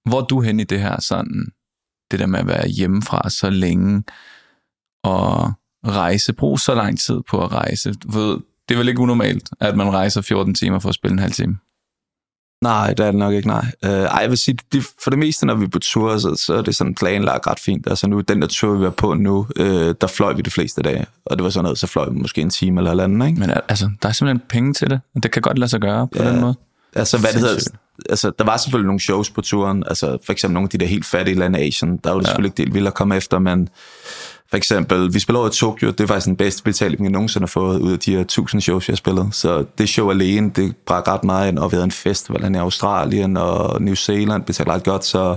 hvor 0.08 0.20
er 0.20 0.24
du 0.24 0.40
hen 0.40 0.60
i 0.60 0.64
det 0.64 0.80
her 0.80 1.00
sådan, 1.00 1.46
det 2.10 2.20
der 2.20 2.26
med 2.26 2.38
at 2.38 2.46
være 2.46 2.68
hjemmefra 2.68 3.30
så 3.30 3.50
længe, 3.50 4.02
og 5.04 5.52
rejse, 5.86 6.32
brug 6.32 6.60
så 6.60 6.74
lang 6.74 6.98
tid 6.98 7.20
på 7.30 7.44
at 7.44 7.52
rejse. 7.52 7.94
Ved, 8.12 8.38
det 8.68 8.74
er 8.74 8.78
vel 8.78 8.88
ikke 8.88 9.00
unormalt, 9.00 9.50
at 9.60 9.76
man 9.76 9.90
rejser 9.90 10.20
14 10.20 10.54
timer 10.54 10.78
for 10.78 10.88
at 10.88 10.94
spille 10.94 11.12
en 11.12 11.18
halv 11.18 11.32
time? 11.32 11.58
Nej, 12.62 12.94
det 12.94 13.06
er 13.06 13.10
det 13.10 13.18
nok 13.18 13.34
ikke, 13.34 13.48
nej. 13.48 13.66
Uh, 13.86 13.90
ej, 13.90 14.18
jeg 14.20 14.30
vil 14.30 14.38
sige, 14.38 14.58
det, 14.72 14.84
for 15.04 15.10
det 15.10 15.18
meste, 15.18 15.46
når 15.46 15.54
vi 15.54 15.64
er 15.64 15.68
på 15.68 15.78
tur, 15.78 16.18
så, 16.18 16.42
så 16.46 16.54
er 16.54 16.62
det 16.62 16.76
sådan 16.76 16.94
planlagt 16.94 17.46
ret 17.46 17.58
fint. 17.58 17.86
Altså 17.88 18.08
nu, 18.08 18.20
den 18.20 18.42
der 18.42 18.48
tur, 18.48 18.74
vi 18.74 18.84
er 18.84 18.90
på 18.90 19.14
nu, 19.14 19.46
uh, 19.60 19.64
der 20.00 20.06
fløj 20.06 20.32
vi 20.32 20.42
de 20.42 20.50
fleste 20.50 20.82
dage. 20.82 21.06
Og 21.26 21.36
det 21.38 21.44
var 21.44 21.50
sådan 21.50 21.62
noget, 21.62 21.78
så 21.78 21.86
fløj 21.86 22.08
vi 22.10 22.18
måske 22.18 22.40
en 22.40 22.50
time 22.50 22.90
eller 22.90 23.04
andet, 23.04 23.26
ikke? 23.26 23.40
Men 23.40 23.50
altså, 23.68 23.90
der 24.02 24.08
er 24.08 24.12
simpelthen 24.12 24.48
penge 24.48 24.74
til 24.74 24.90
det. 24.90 25.00
Det 25.22 25.32
kan 25.32 25.42
godt 25.42 25.58
lade 25.58 25.68
sig 25.68 25.80
gøre 25.80 26.08
på 26.08 26.22
ja, 26.22 26.30
den 26.30 26.40
måde. 26.40 26.54
Altså, 26.96 27.18
hvad 27.18 27.32
det 27.32 27.40
hedder, 27.40 27.70
altså, 28.10 28.32
der 28.38 28.44
var 28.44 28.56
selvfølgelig 28.56 28.86
nogle 28.86 29.00
shows 29.00 29.30
på 29.30 29.40
turen, 29.40 29.84
altså 29.86 30.18
for 30.24 30.32
eksempel 30.32 30.54
nogle 30.54 30.66
af 30.66 30.70
de 30.70 30.78
der 30.78 30.86
helt 30.86 31.06
fattige 31.06 31.34
lande 31.34 31.58
Asien, 31.58 31.96
der 31.96 32.10
var 32.10 32.18
det 32.18 32.26
ja. 32.26 32.28
selvfølgelig 32.28 32.52
ikke 32.58 32.66
det, 32.66 32.74
vildt 32.74 32.88
at 32.88 32.94
komme 32.94 33.16
efter, 33.16 33.38
men 33.38 33.68
for 34.50 34.56
eksempel, 34.56 35.14
vi 35.14 35.18
spiller 35.18 35.40
over 35.40 35.48
i 35.48 35.52
Tokyo, 35.52 35.90
det 35.90 36.00
er 36.00 36.06
faktisk 36.06 36.26
den 36.26 36.36
bedste 36.36 36.62
betaling, 36.62 37.04
vi 37.04 37.08
nogensinde 37.08 37.42
har 37.42 37.48
fået 37.48 37.80
ud 37.80 37.92
af 37.92 37.98
de 37.98 38.16
her 38.16 38.24
tusind 38.24 38.60
shows, 38.60 38.88
jeg 38.88 38.92
har 38.92 38.96
spillet. 38.96 39.28
Så 39.32 39.64
det 39.78 39.88
show 39.88 40.10
alene, 40.10 40.50
det 40.50 40.76
bragte 40.86 41.10
ret 41.10 41.24
meget 41.24 41.48
ind, 41.48 41.58
og 41.58 41.72
vi 41.72 41.74
havde 41.74 41.84
en 41.84 41.90
festival 41.90 42.54
i 42.54 42.58
Australien 42.58 43.36
og 43.36 43.82
New 43.82 43.94
Zealand, 43.94 44.44
betalte 44.44 44.72
ret 44.72 44.84
godt, 44.84 45.04
så 45.04 45.36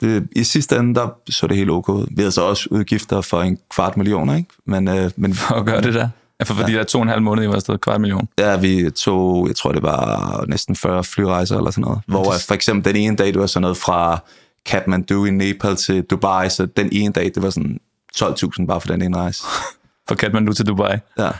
det, 0.00 0.28
i 0.36 0.44
sidste 0.44 0.76
ende, 0.76 0.94
der 0.94 1.08
så 1.30 1.46
det 1.46 1.56
helt 1.56 1.70
ok. 1.70 1.88
Vi 2.10 2.22
havde 2.22 2.32
så 2.32 2.42
også 2.42 2.68
udgifter 2.70 3.20
for 3.20 3.42
en 3.42 3.58
kvart 3.74 3.96
million, 3.96 4.36
ikke? 4.36 4.50
Men, 4.66 4.88
øh, 4.88 5.10
men 5.16 5.34
for 5.34 5.54
at 5.54 5.66
gøre 5.66 5.80
det 5.80 5.94
der? 5.94 6.08
Altså 6.40 6.54
fordi 6.54 6.72
ja. 6.72 6.76
der 6.76 6.82
er 6.82 6.86
to 6.86 6.98
og 6.98 7.02
en 7.02 7.08
halv 7.08 7.22
måned, 7.22 7.44
I 7.44 7.48
var 7.48 7.54
afsted 7.54 7.78
kvart 7.78 8.00
million. 8.00 8.28
Ja, 8.38 8.56
vi 8.56 8.90
tog, 8.90 9.48
jeg 9.48 9.56
tror 9.56 9.72
det 9.72 9.82
var 9.82 10.44
næsten 10.48 10.76
40 10.76 11.04
flyrejser 11.04 11.56
eller 11.56 11.70
sådan 11.70 11.82
noget. 11.82 12.00
Hvor 12.06 12.34
for 12.48 12.54
eksempel 12.54 12.94
den 12.94 13.02
ene 13.02 13.16
dag, 13.16 13.26
det 13.26 13.38
var 13.40 13.46
sådan 13.46 13.62
noget 13.62 13.76
fra 13.76 14.18
Kathmandu 14.66 15.24
i 15.24 15.30
Nepal 15.30 15.76
til 15.76 16.02
Dubai, 16.02 16.50
så 16.50 16.66
den 16.66 16.88
ene 16.92 17.12
dag, 17.12 17.24
det 17.34 17.42
var 17.42 17.50
sådan 17.50 17.78
12.000 18.16 18.66
bare 18.66 18.80
for 18.80 18.88
den 18.88 19.02
ene 19.02 19.16
rejse. 19.16 19.42
fra 20.08 20.14
Kathmandu 20.14 20.52
til 20.52 20.66
Dubai? 20.66 20.96
Ja. 21.18 21.24
ja 21.24 21.30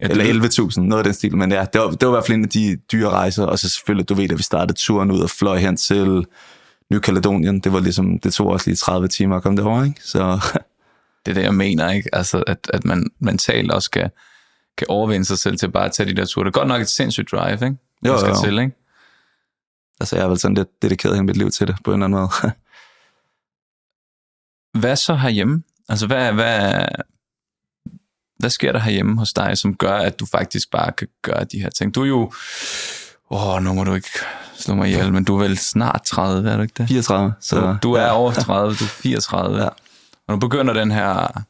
Eller 0.00 0.24
11.000, 0.24 0.80
noget 0.80 0.98
af 0.98 1.04
den 1.04 1.14
stil. 1.14 1.36
Men 1.36 1.52
ja, 1.52 1.64
det 1.72 1.80
var, 1.80 1.90
det 1.90 2.02
var 2.02 2.08
i 2.08 2.14
hvert 2.14 2.26
fald 2.26 2.38
en 2.38 2.44
af 2.44 2.50
de 2.50 2.76
dyre 2.92 3.10
rejser. 3.10 3.44
Og 3.44 3.58
så 3.58 3.68
selvfølgelig, 3.68 4.08
du 4.08 4.14
ved, 4.14 4.30
at 4.30 4.38
vi 4.38 4.42
startede 4.42 4.78
turen 4.78 5.10
ud 5.10 5.20
og 5.20 5.30
fløj 5.30 5.58
hen 5.58 5.76
til 5.76 6.26
Ny 6.92 6.98
Kaledonien. 6.98 7.60
Det 7.60 7.72
var 7.72 7.80
ligesom, 7.80 8.18
det 8.18 8.34
tog 8.34 8.46
også 8.46 8.70
lige 8.70 8.76
30 8.76 9.08
timer 9.08 9.36
at 9.36 9.42
komme 9.42 9.56
derovre, 9.56 9.86
ikke? 9.86 10.00
Så 10.04 10.40
det 11.26 11.30
er 11.30 11.34
det, 11.34 11.42
jeg 11.42 11.54
mener, 11.54 11.90
ikke? 11.90 12.14
Altså, 12.14 12.42
at, 12.46 12.70
at 12.74 12.84
man 12.84 13.10
mentalt 13.18 13.70
også 13.70 13.90
kan, 13.90 14.10
kan 14.78 14.86
overvinde 14.90 15.24
sig 15.24 15.38
selv 15.38 15.56
til 15.56 15.70
bare 15.70 15.84
at 15.84 15.92
tage 15.92 16.08
de 16.08 16.16
der 16.16 16.24
ture. 16.24 16.44
Det 16.44 16.48
er 16.56 16.58
godt 16.58 16.68
nok 16.68 16.80
et 16.80 16.88
sindssygt 16.88 17.30
drive, 17.30 17.52
ikke? 17.52 17.76
Jo, 18.06 18.18
skal 18.18 18.30
jo. 18.30 18.44
Til, 18.44 18.58
ikke? 18.58 18.76
Altså, 20.00 20.16
jeg 20.16 20.22
har 20.22 20.28
vel 20.28 20.38
sådan 20.38 20.54
lidt 20.54 20.82
dedikeret 20.82 21.14
hele 21.14 21.26
mit 21.26 21.36
liv 21.36 21.50
til 21.50 21.66
det, 21.66 21.76
på 21.84 21.92
en 21.92 22.02
eller 22.02 22.18
anden 22.18 22.20
måde. 22.20 22.54
hvad 24.82 24.96
så 24.96 25.14
herhjemme? 25.14 25.62
Altså, 25.88 26.06
hvad, 26.06 26.32
hvad, 26.32 26.84
hvad 28.38 28.50
sker 28.50 28.72
der 28.72 28.78
herhjemme 28.78 29.18
hos 29.18 29.32
dig, 29.32 29.58
som 29.58 29.76
gør, 29.76 29.96
at 29.96 30.20
du 30.20 30.26
faktisk 30.26 30.70
bare 30.70 30.92
kan 30.92 31.08
gøre 31.22 31.44
de 31.44 31.60
her 31.60 31.70
ting? 31.70 31.94
Du 31.94 32.02
er 32.02 32.06
jo... 32.06 32.32
Åh, 33.30 33.48
oh, 33.48 33.62
nu 33.62 33.74
må 33.74 33.84
du 33.84 33.94
ikke 33.94 34.08
slå 34.54 34.74
mig 34.74 34.88
ihjel, 34.88 35.12
men 35.12 35.24
du 35.24 35.36
er 35.36 35.42
vel 35.42 35.58
snart 35.58 36.02
30, 36.04 36.50
er 36.50 36.56
du 36.56 36.62
ikke 36.62 36.74
det? 36.78 36.88
34. 36.88 37.34
Så, 37.40 37.48
så 37.48 37.76
du 37.82 37.92
er 37.92 38.02
ja. 38.02 38.12
over 38.12 38.32
30, 38.46 38.74
du 38.74 38.84
er 38.84 38.88
34. 38.88 39.62
Ja. 39.62 39.68
Og 40.32 40.36
nu 40.36 40.40
begynder 40.40 40.72
den 40.72 40.90
her... 40.90 41.42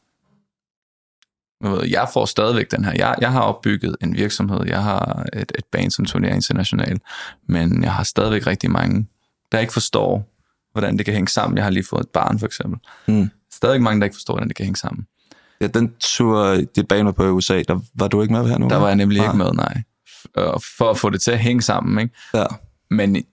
Jeg 1.89 2.09
får 2.13 2.25
stadigvæk 2.25 2.71
den 2.71 2.85
her. 2.85 2.93
Jeg, 2.97 3.15
jeg 3.21 3.33
har 3.33 3.41
opbygget 3.41 3.97
en 4.01 4.15
virksomhed. 4.15 4.67
Jeg 4.67 4.83
har 4.83 5.27
et, 5.33 5.53
et 5.59 5.65
band, 5.73 5.91
som 5.91 6.05
turnerer 6.05 6.35
internationalt. 6.35 7.03
Men 7.49 7.83
jeg 7.83 7.93
har 7.93 8.03
stadigvæk 8.03 8.47
rigtig 8.47 8.71
mange, 8.71 9.07
der 9.53 9.59
ikke 9.59 9.73
forstår, 9.73 10.29
hvordan 10.73 10.99
det 10.99 11.05
kan 11.05 11.15
hænge 11.15 11.29
sammen. 11.29 11.57
Jeg 11.57 11.65
har 11.65 11.71
lige 11.71 11.85
fået 11.85 12.01
et 12.01 12.09
barn, 12.09 12.39
for 12.39 12.47
eksempel. 12.47 12.81
Mm. 13.09 13.31
Stadig 13.53 13.83
mange, 13.83 14.01
der 14.01 14.05
ikke 14.05 14.17
forstår, 14.17 14.35
hvordan 14.35 14.49
det 14.49 14.57
kan 14.57 14.65
hænge 14.65 14.77
sammen. 14.77 15.07
Ja, 15.61 15.67
den 15.67 15.95
tur, 16.01 16.55
dit 16.77 16.89
bane 16.89 17.13
på 17.13 17.25
i 17.25 17.29
USA, 17.29 17.63
der 17.69 17.81
var 17.95 18.09
du 18.09 18.23
ikke 18.23 18.35
med 18.35 18.49
her 18.49 18.59
nu? 18.59 18.69
Der 18.69 18.77
var 18.77 18.87
jeg 18.87 18.97
nemlig 18.97 19.21
ah. 19.21 19.27
ikke 19.27 19.37
med, 19.37 19.53
nej. 19.53 19.83
For 20.79 20.91
at 20.91 20.99
få 20.99 21.11
det 21.11 21.23
til 21.23 21.31
at 21.31 21.39
hænge 21.39 21.63
sammen, 21.63 21.99
ikke? 21.99 22.15
Ja. 22.35 22.47
Men 22.91 23.17
jeg 23.17 23.25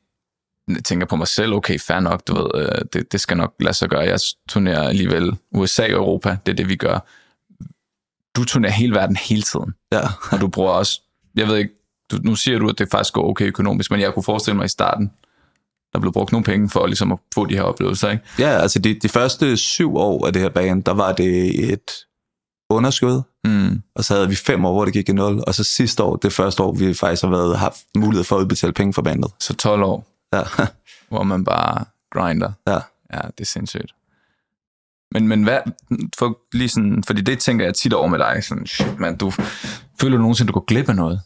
tænker 0.85 1.05
på 1.07 1.15
mig 1.15 1.27
selv, 1.27 1.53
okay, 1.53 1.79
fair 1.79 1.99
nok, 1.99 2.21
du 2.27 2.35
ved, 2.35 2.49
øh, 2.55 2.81
det, 2.93 3.11
det 3.11 3.21
skal 3.21 3.37
nok 3.37 3.53
lade 3.59 3.73
sig 3.73 3.89
gøre. 3.89 4.01
Jeg 4.01 4.19
turnerer 4.49 4.87
alligevel 4.87 5.37
USA 5.51 5.83
og 5.83 5.89
Europa, 5.89 6.37
det 6.45 6.51
er 6.51 6.55
det, 6.55 6.69
vi 6.69 6.75
gør. 6.75 6.99
Du 8.35 8.45
turnerer 8.45 8.71
hele 8.71 8.95
verden 8.95 9.15
hele 9.15 9.41
tiden. 9.41 9.73
Ja. 9.91 10.01
Og 10.31 10.41
du 10.41 10.47
bruger 10.47 10.71
også, 10.71 11.01
jeg 11.35 11.47
ved 11.47 11.57
ikke, 11.57 11.73
du, 12.11 12.17
nu 12.23 12.35
siger 12.35 12.59
du, 12.59 12.69
at 12.69 12.79
det 12.79 12.87
faktisk 12.91 13.13
går 13.13 13.29
okay 13.29 13.45
økonomisk, 13.45 13.91
men 13.91 13.99
jeg 13.99 14.13
kunne 14.13 14.23
forestille 14.23 14.57
mig 14.57 14.65
i 14.65 14.69
starten, 14.69 15.11
der 15.93 15.99
blev 15.99 16.13
brugt 16.13 16.31
nogle 16.31 16.43
penge 16.45 16.69
for 16.69 16.85
ligesom 16.87 17.11
at 17.11 17.19
få 17.33 17.45
de 17.45 17.55
her 17.55 17.61
oplevelser, 17.61 18.09
ikke? 18.09 18.23
Ja, 18.39 18.49
altså 18.49 18.79
de, 18.79 18.99
de 18.99 19.09
første 19.09 19.57
syv 19.57 19.95
år 19.95 20.27
af 20.27 20.33
det 20.33 20.41
her 20.41 20.49
band, 20.49 20.83
der 20.83 20.93
var 20.93 21.11
det 21.13 21.63
et 21.73 21.91
underskud, 22.69 23.21
Mm. 23.43 23.81
og 23.95 24.03
så 24.03 24.13
havde 24.13 24.29
vi 24.29 24.35
fem 24.35 24.65
år, 24.65 24.73
hvor 24.73 24.85
det 24.85 24.93
gik 24.93 25.09
i 25.09 25.11
nul, 25.11 25.43
og 25.47 25.55
så 25.55 25.63
sidste 25.63 26.03
år, 26.03 26.15
det 26.15 26.33
første 26.33 26.63
år, 26.63 26.71
vi 26.71 26.93
faktisk 26.93 27.23
har 27.23 27.29
været, 27.29 27.57
haft 27.57 27.79
mulighed 27.97 28.23
for 28.23 28.35
at 28.35 28.39
udbetale 28.41 28.73
penge 28.73 28.93
fra 28.93 29.01
bandet. 29.01 29.31
Så 29.39 29.53
12 29.55 29.83
år, 29.83 30.07
Ja, 30.33 30.41
hvor 31.09 31.23
man 31.23 31.43
bare 31.43 31.85
grinder. 32.11 32.51
ja. 32.67 32.79
Ja, 33.13 33.21
det 33.21 33.39
er 33.41 33.45
sindssygt. 33.45 33.95
Men, 35.11 35.27
men 35.27 35.43
hvad, 35.43 35.59
for, 36.17 36.37
lige 36.53 36.69
sådan, 36.69 37.03
fordi 37.03 37.21
det 37.21 37.39
tænker 37.39 37.65
jeg 37.65 37.75
tit 37.75 37.93
over 37.93 38.07
med 38.07 38.19
dig, 38.19 38.43
sådan, 38.43 38.67
shit 38.67 38.99
man, 38.99 39.17
du 39.17 39.31
føler 40.01 40.17
du 40.17 40.21
nogensinde, 40.21 40.47
du 40.47 40.53
går 40.53 40.65
glip 40.65 40.89
af 40.89 40.95
noget? 40.95 41.21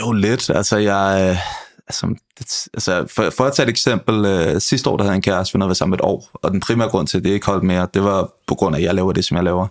Jo, 0.00 0.12
lidt. 0.12 0.50
Altså, 0.50 0.76
jeg... 0.76 1.30
øh, 1.30 1.38
Altså, 1.88 2.06
det, 2.38 2.68
altså 2.74 3.06
for, 3.14 3.30
for 3.30 3.44
at 3.44 3.52
tage 3.54 3.64
et 3.64 3.70
eksempel, 3.70 4.24
øh, 4.24 4.60
sidste 4.60 4.90
år, 4.90 4.96
der 4.96 5.04
havde 5.04 5.12
jeg 5.12 5.16
en 5.16 5.22
kæreste, 5.22 5.54
vi 5.54 5.58
nåede 5.58 5.74
sammen 5.74 5.94
et 5.94 6.00
år, 6.00 6.30
og 6.34 6.50
den 6.50 6.60
primære 6.60 6.88
grund 6.88 7.06
til, 7.06 7.18
at 7.18 7.24
det 7.24 7.30
ikke 7.30 7.46
holdt 7.46 7.64
mere, 7.64 7.88
det 7.94 8.04
var 8.04 8.30
på 8.46 8.54
grund 8.54 8.76
af, 8.76 8.80
at 8.80 8.84
jeg 8.84 8.94
laver 8.94 9.12
det, 9.12 9.24
som 9.24 9.36
jeg 9.36 9.44
laver. 9.44 9.66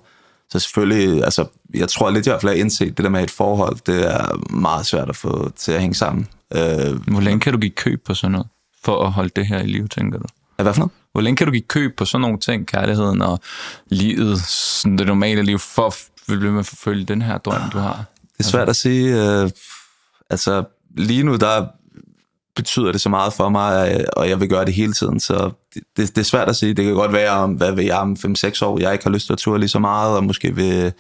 Så 0.50 0.60
selvfølgelig, 0.60 1.24
altså, 1.24 1.46
jeg 1.74 1.90
tror 1.90 2.10
lidt, 2.10 2.26
jeg 2.26 2.32
i 2.32 2.34
hvert 2.34 2.42
fald 2.42 2.52
har 2.52 2.60
indset, 2.60 2.98
det 2.98 3.04
der 3.04 3.10
med 3.10 3.24
et 3.24 3.32
forhold, 3.32 3.78
det 3.86 4.12
er 4.12 4.52
meget 4.54 4.86
svært 4.86 5.10
at 5.10 5.16
få 5.16 5.50
til 5.50 5.72
at 5.72 5.82
hænge 5.82 5.96
sammen. 5.96 6.28
Øh, 6.56 6.96
Hvor 7.08 7.22
længe 7.22 7.40
kan 7.40 7.54
du 7.54 7.60
give 7.60 7.72
køb 7.72 8.06
på 8.06 8.14
sådan 8.14 8.32
noget, 8.32 8.48
for 8.84 9.06
at 9.06 9.12
holde 9.12 9.30
det 9.36 9.46
her 9.46 9.60
i 9.62 9.68
live, 9.68 9.88
tænker 9.88 10.20
du? 10.20 10.26
hvad 10.64 10.74
for 10.74 10.80
noget? 10.80 10.92
Hvor 11.12 11.22
længe 11.22 11.38
kan 11.38 11.48
du 11.48 11.52
give 11.52 11.64
køb 11.64 11.98
på 11.98 12.06
sådan 12.06 12.22
nogle 12.22 12.40
ting, 12.40 12.68
kærligheden 12.68 13.22
og 13.22 13.40
livet, 13.90 14.40
sådan 14.42 14.98
det 14.98 15.08
normale 15.08 15.44
liv, 15.44 15.60
for 15.60 15.86
at 15.86 15.96
blive 16.28 16.52
med 16.52 16.60
at 16.60 16.66
forfølge 16.66 17.06
den 17.06 17.22
her 17.22 17.38
drøm, 17.38 17.70
du 17.74 17.78
har? 17.78 18.06
Det 18.38 18.46
er 18.46 18.50
svært 18.50 18.70
at 18.70 18.76
sige. 18.76 19.42
Øh, 19.42 19.50
altså, 20.30 20.64
lige 20.98 21.24
nu, 21.24 21.36
der 21.36 21.68
betyder 22.56 22.92
det 22.92 23.02
så 23.02 23.10
meget 23.10 23.34
for 23.34 23.50
mig, 23.50 23.98
øh, 24.00 24.06
og 24.18 24.30
jeg 24.30 24.40
vil 24.40 24.50
gøre 24.50 24.66
det 24.66 24.74
hele 24.74 24.94
tiden, 24.94 25.20
så 25.20 25.52
det, 25.74 25.84
det, 25.98 26.16
det 26.16 26.18
er 26.18 26.26
svært 26.26 26.50
at 26.50 26.56
sige. 26.56 26.74
Det 26.74 26.86
kan 26.86 26.94
godt 26.94 27.14
være, 27.14 27.30
om, 27.30 27.52
hvad 27.52 27.72
ved 27.72 27.84
jeg, 27.84 27.98
om 27.98 28.18
5-6 28.20 28.66
år, 28.66 28.80
jeg 28.80 28.94
ikke 28.94 29.06
har 29.06 29.12
lyst 29.12 29.26
til 29.26 29.34
at 29.34 29.40
ture 29.40 29.60
lige 29.60 29.70
så 29.70 29.80
meget, 29.80 30.16
og 30.16 30.24
måske 30.24 30.56
vil 30.56 30.94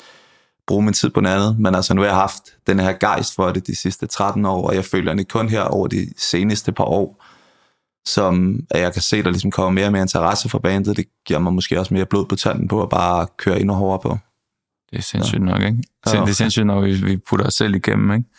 bruge 0.67 0.83
min 0.83 0.93
tid 0.93 1.09
på 1.09 1.21
noget 1.21 1.36
andet, 1.36 1.59
men 1.59 1.75
altså 1.75 1.93
nu 1.93 2.01
har 2.01 2.07
jeg 2.07 2.15
haft 2.15 2.43
den 2.67 2.79
her 2.79 2.93
gejst 2.93 3.36
for 3.36 3.51
det 3.51 3.67
de 3.67 3.75
sidste 3.75 4.07
13 4.07 4.45
år, 4.45 4.67
og 4.67 4.75
jeg 4.75 4.86
føler 4.86 5.13
det 5.13 5.31
kun 5.31 5.50
her 5.50 5.62
over 5.62 5.88
de 5.88 6.07
seneste 6.17 6.71
par 6.71 6.83
år, 6.83 7.24
som 8.07 8.59
at 8.69 8.81
jeg 8.81 8.93
kan 8.93 9.01
se, 9.01 9.24
der 9.24 9.29
ligesom 9.29 9.51
kommer 9.51 9.71
mere 9.71 9.86
og 9.86 9.91
mere 9.91 10.01
interesse 10.01 10.50
for 10.50 10.59
bandet. 10.59 10.97
Det 10.97 11.05
giver 11.25 11.39
mig 11.39 11.53
måske 11.53 11.79
også 11.79 11.93
mere 11.93 12.05
blod 12.05 12.25
på 12.25 12.36
tanden 12.36 12.67
på 12.67 12.83
at 12.83 12.89
bare 12.89 13.27
køre 13.38 13.59
endnu 13.59 13.74
hårdere 13.74 14.00
på. 14.00 14.17
Det 14.91 14.97
er 14.97 15.01
sindssygt 15.01 15.41
nok, 15.41 15.62
ikke? 15.62 15.83
Ja. 16.05 16.12
Det 16.12 16.29
er 16.29 16.33
sindssygt, 16.33 16.65
når 16.65 16.81
vi, 16.81 16.93
vi 16.93 17.17
putter 17.17 17.45
os 17.45 17.53
selv 17.53 17.75
igennem, 17.75 18.12
ikke? 18.12 18.29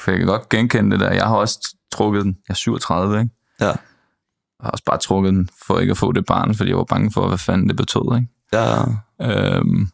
For 0.00 0.10
jeg 0.10 0.18
kan 0.18 0.26
godt 0.26 0.48
genkende 0.48 0.90
det 0.90 1.00
der. 1.00 1.12
Jeg 1.12 1.24
har 1.26 1.36
også 1.36 1.76
trukket 1.92 2.24
den. 2.24 2.36
Jeg 2.48 2.52
er 2.52 2.56
37, 2.56 3.20
ikke? 3.20 3.34
Ja. 3.60 3.66
Jeg 3.66 3.76
har 4.60 4.70
også 4.70 4.84
bare 4.84 4.98
trukket 4.98 5.32
den 5.32 5.48
for 5.66 5.78
ikke 5.78 5.90
at 5.90 5.98
få 5.98 6.12
det 6.12 6.26
barn, 6.26 6.54
fordi 6.54 6.70
jeg 6.70 6.76
var 6.78 6.84
bange 6.84 7.12
for, 7.12 7.28
hvad 7.28 7.38
fanden 7.38 7.68
det 7.68 7.76
betød, 7.76 8.16
ikke? 8.16 8.28
Ja, 8.52 8.82
Øhm, 9.22 9.88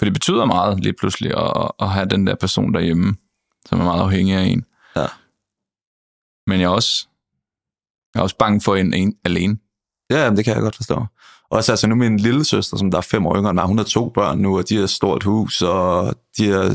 for 0.00 0.04
det 0.04 0.12
betyder 0.12 0.44
meget 0.44 0.80
lige 0.80 0.92
pludselig 0.92 1.38
at, 1.38 1.70
at 1.80 1.88
have 1.88 2.06
den 2.06 2.26
der 2.26 2.34
person 2.34 2.74
derhjemme, 2.74 3.16
som 3.66 3.80
er 3.80 3.84
meget 3.84 4.02
afhængig 4.02 4.34
af 4.34 4.42
en. 4.42 4.64
Ja. 4.96 5.06
Men 6.46 6.60
jeg 6.60 6.66
er 6.66 6.70
også, 6.70 7.06
jeg 8.14 8.20
er 8.20 8.22
også 8.22 8.36
bange 8.36 8.60
for 8.60 8.76
en, 8.76 8.94
en 8.94 9.16
alene. 9.24 9.58
Ja, 10.10 10.24
jamen, 10.24 10.36
det 10.36 10.44
kan 10.44 10.54
jeg 10.54 10.62
godt 10.62 10.76
forstå. 10.76 11.06
Også 11.50 11.72
altså 11.72 11.86
nu 11.86 11.94
min 11.94 12.16
lille 12.16 12.44
søster, 12.44 12.76
som 12.76 12.90
der 12.90 12.98
er 12.98 13.02
fem 13.02 13.26
år 13.26 13.36
yngre 13.36 13.54
mig, 13.54 13.64
hun 13.64 13.78
har 13.78 13.84
to 13.84 14.08
børn 14.08 14.38
nu, 14.38 14.58
og 14.58 14.68
de 14.68 14.76
har 14.76 14.82
et 14.82 14.90
stort 14.90 15.22
hus, 15.22 15.62
og 15.62 16.14
de 16.38 16.50
er, 16.50 16.68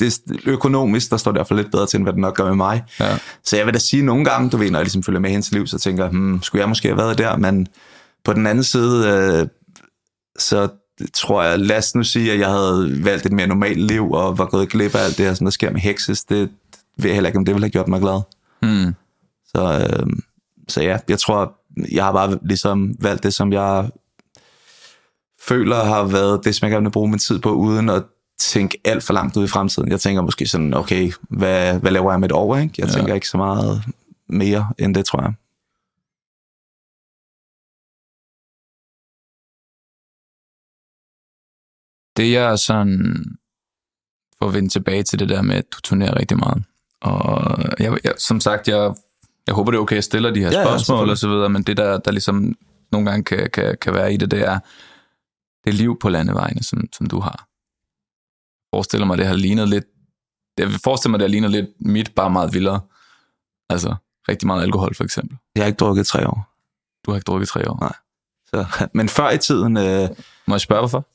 det 0.00 0.06
er 0.06 0.36
økonomisk, 0.46 1.10
der 1.10 1.16
står 1.16 1.32
derfor 1.32 1.54
lidt 1.54 1.70
bedre 1.70 1.86
til, 1.86 1.96
end 1.96 2.04
hvad 2.04 2.12
det 2.12 2.20
nok 2.20 2.36
gør 2.36 2.44
med 2.44 2.56
mig. 2.56 2.84
Ja. 3.00 3.18
Så 3.44 3.56
jeg 3.56 3.66
vil 3.66 3.74
da 3.74 3.78
sige 3.78 4.02
nogle 4.02 4.24
gange, 4.24 4.50
du 4.50 4.56
ved, 4.56 4.70
når 4.70 4.78
jeg 4.78 4.84
ligesom 4.84 5.02
følger 5.02 5.20
med 5.20 5.30
hendes 5.30 5.52
liv, 5.52 5.66
så 5.66 5.78
tænker 5.78 6.04
jeg, 6.04 6.10
hmm, 6.10 6.42
skulle 6.42 6.60
jeg 6.60 6.68
måske 6.68 6.88
have 6.88 6.98
været 6.98 7.18
der, 7.18 7.36
men 7.36 7.66
på 8.24 8.32
den 8.32 8.46
anden 8.46 8.64
side, 8.64 9.08
øh, 9.08 9.48
så 10.38 10.68
tror 11.14 11.42
jeg, 11.42 11.58
lad 11.58 11.78
os 11.78 11.94
nu 11.94 12.02
sige, 12.02 12.32
at 12.32 12.38
jeg 12.38 12.48
havde 12.48 13.04
valgt 13.04 13.26
et 13.26 13.32
mere 13.32 13.46
normalt 13.46 13.80
liv, 13.80 14.10
og 14.10 14.38
var 14.38 14.46
gået 14.46 14.68
glip 14.68 14.94
af 14.94 15.04
alt 15.04 15.18
det 15.18 15.26
her, 15.26 15.34
som 15.34 15.44
der 15.44 15.50
sker 15.50 15.70
med 15.70 15.80
hekses, 15.80 16.24
det 16.24 16.50
ved 16.96 17.06
jeg 17.06 17.14
heller 17.14 17.28
ikke, 17.28 17.38
om 17.38 17.44
det 17.44 17.54
ville 17.54 17.64
have 17.64 17.70
gjort 17.70 17.88
mig 17.88 18.00
glad. 18.00 18.20
Hmm. 18.62 18.94
Så, 19.46 19.88
øh, 19.90 20.06
så 20.68 20.82
ja, 20.82 20.98
jeg 21.08 21.18
tror, 21.18 21.54
jeg 21.92 22.04
har 22.04 22.12
bare 22.12 22.38
ligesom 22.42 22.94
valgt 23.00 23.22
det, 23.22 23.34
som 23.34 23.52
jeg 23.52 23.90
føler 25.48 25.84
har 25.84 26.04
været 26.04 26.44
det, 26.44 26.54
som 26.54 26.66
jeg 26.66 26.72
gerne 26.72 26.86
vil 26.86 26.92
bruge 26.92 27.10
min 27.10 27.18
tid 27.18 27.38
på, 27.38 27.52
uden 27.52 27.88
at 27.88 28.02
tænke 28.38 28.78
alt 28.84 29.02
for 29.02 29.12
langt 29.12 29.36
ud 29.36 29.44
i 29.44 29.48
fremtiden. 29.48 29.90
Jeg 29.90 30.00
tænker 30.00 30.22
måske 30.22 30.46
sådan, 30.46 30.74
okay, 30.74 31.12
hvad, 31.30 31.78
hvad 31.78 31.90
laver 31.90 32.12
jeg 32.12 32.20
med 32.20 32.28
et 32.28 32.32
år? 32.32 32.56
Ikke? 32.56 32.74
Jeg 32.78 32.86
ja. 32.86 32.92
tænker 32.92 33.14
ikke 33.14 33.28
så 33.28 33.36
meget 33.36 33.82
mere 34.28 34.68
end 34.78 34.94
det, 34.94 35.04
tror 35.04 35.22
jeg. 35.22 35.32
Det 42.16 42.32
jeg 42.32 42.58
sådan, 42.58 43.24
for 44.38 44.48
at 44.48 44.54
vende 44.54 44.68
tilbage 44.68 45.02
til 45.02 45.18
det 45.18 45.28
der 45.28 45.42
med, 45.42 45.56
at 45.56 45.64
du 45.72 45.80
turnerer 45.80 46.18
rigtig 46.18 46.38
meget. 46.38 46.64
Og 47.02 47.58
jeg, 47.80 47.98
jeg, 48.04 48.14
som 48.18 48.40
sagt, 48.40 48.68
jeg, 48.68 48.94
jeg 49.46 49.54
håber, 49.54 49.70
det 49.70 49.78
er 49.78 49.82
okay, 49.82 49.94
at 49.94 49.96
jeg 49.96 50.04
stiller 50.04 50.30
de 50.30 50.40
her 50.40 50.50
Ja, 50.50 50.58
ja, 50.58 50.64
spørgsmål 50.64 50.78
selvfølgelig. 50.86 51.12
og 51.12 51.18
så 51.18 51.28
videre, 51.28 51.48
men 51.48 51.62
det 51.62 51.76
der, 51.76 51.98
der 51.98 52.10
ligesom 52.10 52.54
nogle 52.92 53.10
gange 53.10 53.24
kan, 53.24 53.50
kan, 53.52 53.76
kan 53.80 53.94
være 53.94 54.14
i 54.14 54.16
det, 54.16 54.30
det 54.30 54.42
er 54.48 54.58
det 55.64 55.74
liv 55.74 55.98
på 55.98 56.08
landevejene, 56.08 56.62
som, 56.62 56.84
som 56.92 57.06
du 57.06 57.20
har. 57.20 57.46
Jeg 58.72 58.76
forestiller 58.78 59.06
mig, 59.06 59.18
det 59.18 59.26
har 59.26 59.34
lignet 59.34 59.68
lidt, 59.68 59.84
jeg 60.58 60.70
forestiller 60.84 61.10
mig, 61.10 61.18
det 61.20 61.24
har 61.24 61.30
lignet 61.30 61.50
lidt 61.50 61.66
mit, 61.80 62.14
bare 62.14 62.30
meget 62.30 62.54
vildere. 62.54 62.80
Altså, 63.70 63.94
rigtig 64.28 64.46
meget 64.46 64.62
alkohol, 64.62 64.94
for 64.94 65.04
eksempel. 65.04 65.36
Jeg 65.54 65.62
har 65.62 65.66
ikke 65.66 65.76
drukket 65.76 66.06
tre 66.06 66.28
år. 66.28 66.52
Du 67.06 67.10
har 67.10 67.16
ikke 67.16 67.24
drukket 67.24 67.48
tre 67.48 67.70
år. 67.70 67.80
Nej. 67.80 67.92
Så, 68.46 68.66
men 68.98 69.08
før 69.08 69.30
i 69.30 69.38
tiden, 69.38 69.76
øh, 69.76 70.08
Må 70.46 70.54
jeg 70.54 70.60
spørge, 70.60 70.80
hvorfor? 70.80 71.06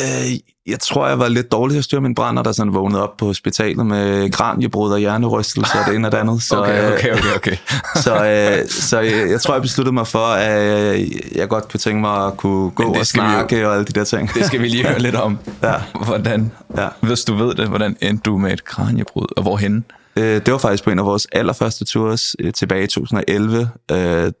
Øh, 0.00 0.32
jeg 0.66 0.80
tror, 0.80 1.08
jeg 1.08 1.18
var 1.18 1.28
lidt 1.28 1.52
dårlig 1.52 1.74
til 1.74 1.78
at 1.78 1.84
styre 1.84 2.00
min 2.00 2.14
brænder, 2.14 2.42
der 2.42 2.52
sådan 2.52 2.74
vågnede 2.74 3.02
op 3.02 3.16
på 3.16 3.24
hospitalet 3.26 3.86
med 3.86 4.30
granjebrud 4.32 4.92
og 4.92 4.98
hjernerystelse 4.98 5.78
og 5.78 5.86
det 5.86 5.94
ene 5.94 6.08
og 6.08 6.12
det 6.12 6.18
andet. 6.18 6.42
Så, 6.42 6.60
Okay, 6.60 6.86
øh, 6.86 6.92
okay, 6.92 7.12
okay, 7.12 7.34
okay. 7.36 7.56
Så, 8.04 8.14
øh, 8.14 8.68
så 8.68 9.00
jeg, 9.00 9.30
jeg 9.30 9.40
tror, 9.40 9.54
jeg 9.54 9.62
besluttede 9.62 9.94
mig 9.94 10.06
for, 10.06 10.26
at 10.26 10.94
øh, 11.00 11.10
jeg 11.36 11.48
godt 11.48 11.68
kunne 11.70 11.80
tænke 11.80 12.00
mig 12.00 12.26
at 12.26 12.36
kunne 12.36 12.70
gå 12.70 12.82
og 12.82 13.06
skal 13.06 13.22
vi 13.22 13.28
snakke 13.28 13.68
og 13.68 13.74
alle 13.74 13.84
de 13.84 13.92
der 13.92 14.04
ting. 14.04 14.34
Det 14.34 14.44
skal 14.46 14.60
vi 14.62 14.68
lige 14.68 14.86
høre 14.86 14.98
lidt 14.98 15.14
om. 15.14 15.38
Ja. 15.62 15.74
Hvordan, 16.04 16.52
Ja. 16.76 16.88
hvis 17.00 17.24
du 17.24 17.34
ved 17.34 17.54
det, 17.54 17.68
hvordan 17.68 17.96
endte 18.00 18.22
du 18.22 18.38
med 18.38 18.52
et 18.52 18.64
kranjebrud, 18.64 19.26
og 19.36 19.42
hvorhen? 19.42 19.84
Øh, 20.16 20.24
det 20.46 20.52
var 20.52 20.58
faktisk 20.58 20.84
på 20.84 20.90
en 20.90 20.98
af 20.98 21.04
vores 21.04 21.26
allerførste 21.32 21.84
tours 21.84 22.34
øh, 22.40 22.52
tilbage 22.52 22.84
i 22.84 22.86
2011, 22.86 23.70
øh, 23.92 24.32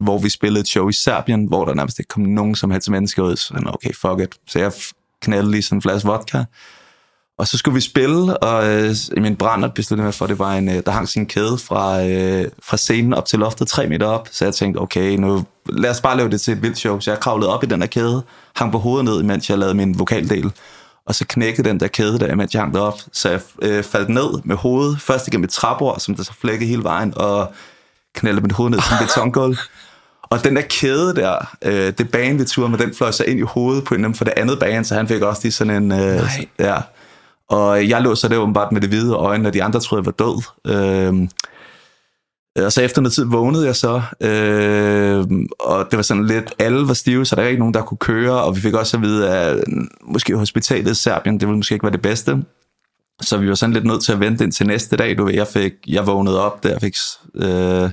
hvor 0.00 0.18
vi 0.18 0.28
spillede 0.28 0.60
et 0.60 0.68
show 0.68 0.88
i 0.88 0.92
Serbien, 0.92 1.44
hvor 1.44 1.64
der 1.64 1.74
nærmest 1.74 1.98
ikke 1.98 2.08
kom 2.08 2.22
nogen 2.22 2.54
som 2.54 2.70
helst 2.70 2.90
mennesker 2.90 3.22
ud. 3.22 3.36
Så 3.36 3.54
okay, 3.66 3.94
fuck 3.94 4.20
it. 4.20 4.38
Så 4.48 4.58
jeg 4.58 4.72
knaldede 5.22 5.50
lige 5.50 5.62
sådan 5.62 5.78
en 5.78 5.82
flaske 5.82 6.08
vodka. 6.08 6.44
Og 7.40 7.46
så 7.46 7.58
skulle 7.58 7.74
vi 7.74 7.80
spille, 7.80 8.36
og 8.36 8.68
øh, 8.68 8.94
min 9.16 9.36
brændert 9.36 9.74
besluttede 9.74 10.04
mig 10.04 10.14
for, 10.14 10.26
det 10.26 10.38
var 10.38 10.52
en, 10.52 10.68
øh, 10.68 10.82
der 10.86 10.90
hang 10.90 11.08
sin 11.08 11.26
kæde 11.26 11.58
fra, 11.58 12.04
øh, 12.04 12.48
fra 12.62 12.76
scenen 12.76 13.14
op 13.14 13.26
til 13.26 13.38
loftet, 13.38 13.68
tre 13.68 13.86
meter 13.86 14.06
op. 14.06 14.28
Så 14.32 14.44
jeg 14.44 14.54
tænkte, 14.54 14.78
okay, 14.78 15.16
nu 15.16 15.44
lad 15.68 15.90
os 15.90 16.00
bare 16.00 16.16
lave 16.16 16.30
det 16.30 16.40
til 16.40 16.52
et 16.52 16.62
vildt 16.62 16.78
show. 16.78 17.00
Så 17.00 17.10
jeg 17.10 17.20
kravlede 17.20 17.54
op 17.54 17.64
i 17.64 17.66
den 17.66 17.80
der 17.80 17.86
kæde, 17.86 18.22
hang 18.56 18.72
på 18.72 18.78
hovedet 18.78 19.04
ned, 19.04 19.22
mens 19.22 19.50
jeg 19.50 19.58
lavede 19.58 19.74
min 19.74 19.98
vokaldel. 19.98 20.52
Og 21.06 21.14
så 21.14 21.24
knækkede 21.28 21.68
den 21.68 21.80
der 21.80 21.88
kæde 21.88 22.18
der, 22.18 22.34
mens 22.34 22.54
jeg 22.54 22.62
hang 22.62 22.74
derop. 22.74 22.98
Så 23.12 23.30
jeg 23.30 23.40
øh, 23.62 23.84
faldt 23.84 24.08
ned 24.08 24.30
med 24.44 24.56
hovedet, 24.56 25.00
først 25.00 25.28
igennem 25.28 25.44
et 25.44 25.50
trappeord, 25.50 26.00
som 26.00 26.14
der 26.14 26.22
så 26.22 26.32
flækkede 26.40 26.68
hele 26.68 26.84
vejen, 26.84 27.12
og 27.16 27.52
knaldede 28.14 28.42
mit 28.42 28.52
hoved 28.52 28.70
ned 28.70 28.80
som 28.80 28.94
et 28.94 29.00
betongulv. 29.06 29.56
Og 30.30 30.44
den 30.44 30.56
der 30.56 30.62
kæde 30.62 31.14
der, 31.14 31.56
øh, 31.64 31.92
det 31.98 32.10
bane, 32.10 32.38
vi 32.38 32.44
turde 32.44 32.68
med, 32.68 32.78
den 32.78 32.94
fløj 32.94 33.10
så 33.10 33.24
ind 33.24 33.38
i 33.38 33.42
hovedet 33.42 33.84
på 33.84 33.94
en 33.94 34.04
dem 34.04 34.14
for 34.14 34.24
det 34.24 34.34
andet 34.36 34.58
bane, 34.58 34.84
så 34.84 34.94
han 34.94 35.08
fik 35.08 35.22
også 35.22 35.40
lige 35.44 35.52
sådan 35.52 35.82
en... 35.82 35.92
Øh, 35.92 35.98
Nej. 35.98 36.46
ja. 36.58 36.76
Og 37.48 37.88
jeg 37.88 38.02
lå 38.02 38.14
så 38.14 38.28
der 38.28 38.36
åbenbart 38.36 38.72
med 38.72 38.80
det 38.80 38.88
hvide 38.88 39.14
øjne, 39.14 39.48
og 39.48 39.54
de 39.54 39.62
andre 39.62 39.80
troede, 39.80 40.02
jeg 40.02 40.06
var 40.06 40.24
død. 40.24 40.42
Øh, 40.66 41.28
og 42.64 42.72
så 42.72 42.82
efter 42.82 43.02
noget 43.02 43.12
tid 43.12 43.24
vågnede 43.24 43.66
jeg 43.66 43.76
så, 43.76 44.02
øh, 44.20 45.24
og 45.60 45.86
det 45.90 45.96
var 45.96 46.02
sådan 46.02 46.26
lidt, 46.26 46.54
alle 46.58 46.88
var 46.88 46.94
stive, 46.94 47.26
så 47.26 47.36
der 47.36 47.42
var 47.42 47.48
ikke 47.48 47.58
nogen, 47.58 47.74
der 47.74 47.82
kunne 47.82 47.98
køre, 47.98 48.42
og 48.42 48.56
vi 48.56 48.60
fik 48.60 48.74
også 48.74 48.96
at 48.96 49.02
vide, 49.02 49.30
at 49.30 49.64
måske 50.02 50.36
hospitalet 50.36 50.90
i 50.90 50.94
Serbien, 50.94 51.40
det 51.40 51.48
ville 51.48 51.56
måske 51.56 51.72
ikke 51.72 51.82
være 51.82 51.92
det 51.92 52.02
bedste. 52.02 52.42
Så 53.20 53.38
vi 53.38 53.48
var 53.48 53.54
sådan 53.54 53.72
lidt 53.72 53.84
nødt 53.84 54.04
til 54.04 54.12
at 54.12 54.20
vente 54.20 54.44
ind 54.44 54.52
til 54.52 54.66
næste 54.66 54.96
dag. 54.96 55.18
Du 55.18 55.24
ved, 55.24 55.34
jeg, 55.34 55.46
fik, 55.46 55.72
jeg 55.86 56.06
vågnede 56.06 56.44
op 56.44 56.62
der, 56.62 56.78
fik 56.78 56.94
øh, 57.34 57.90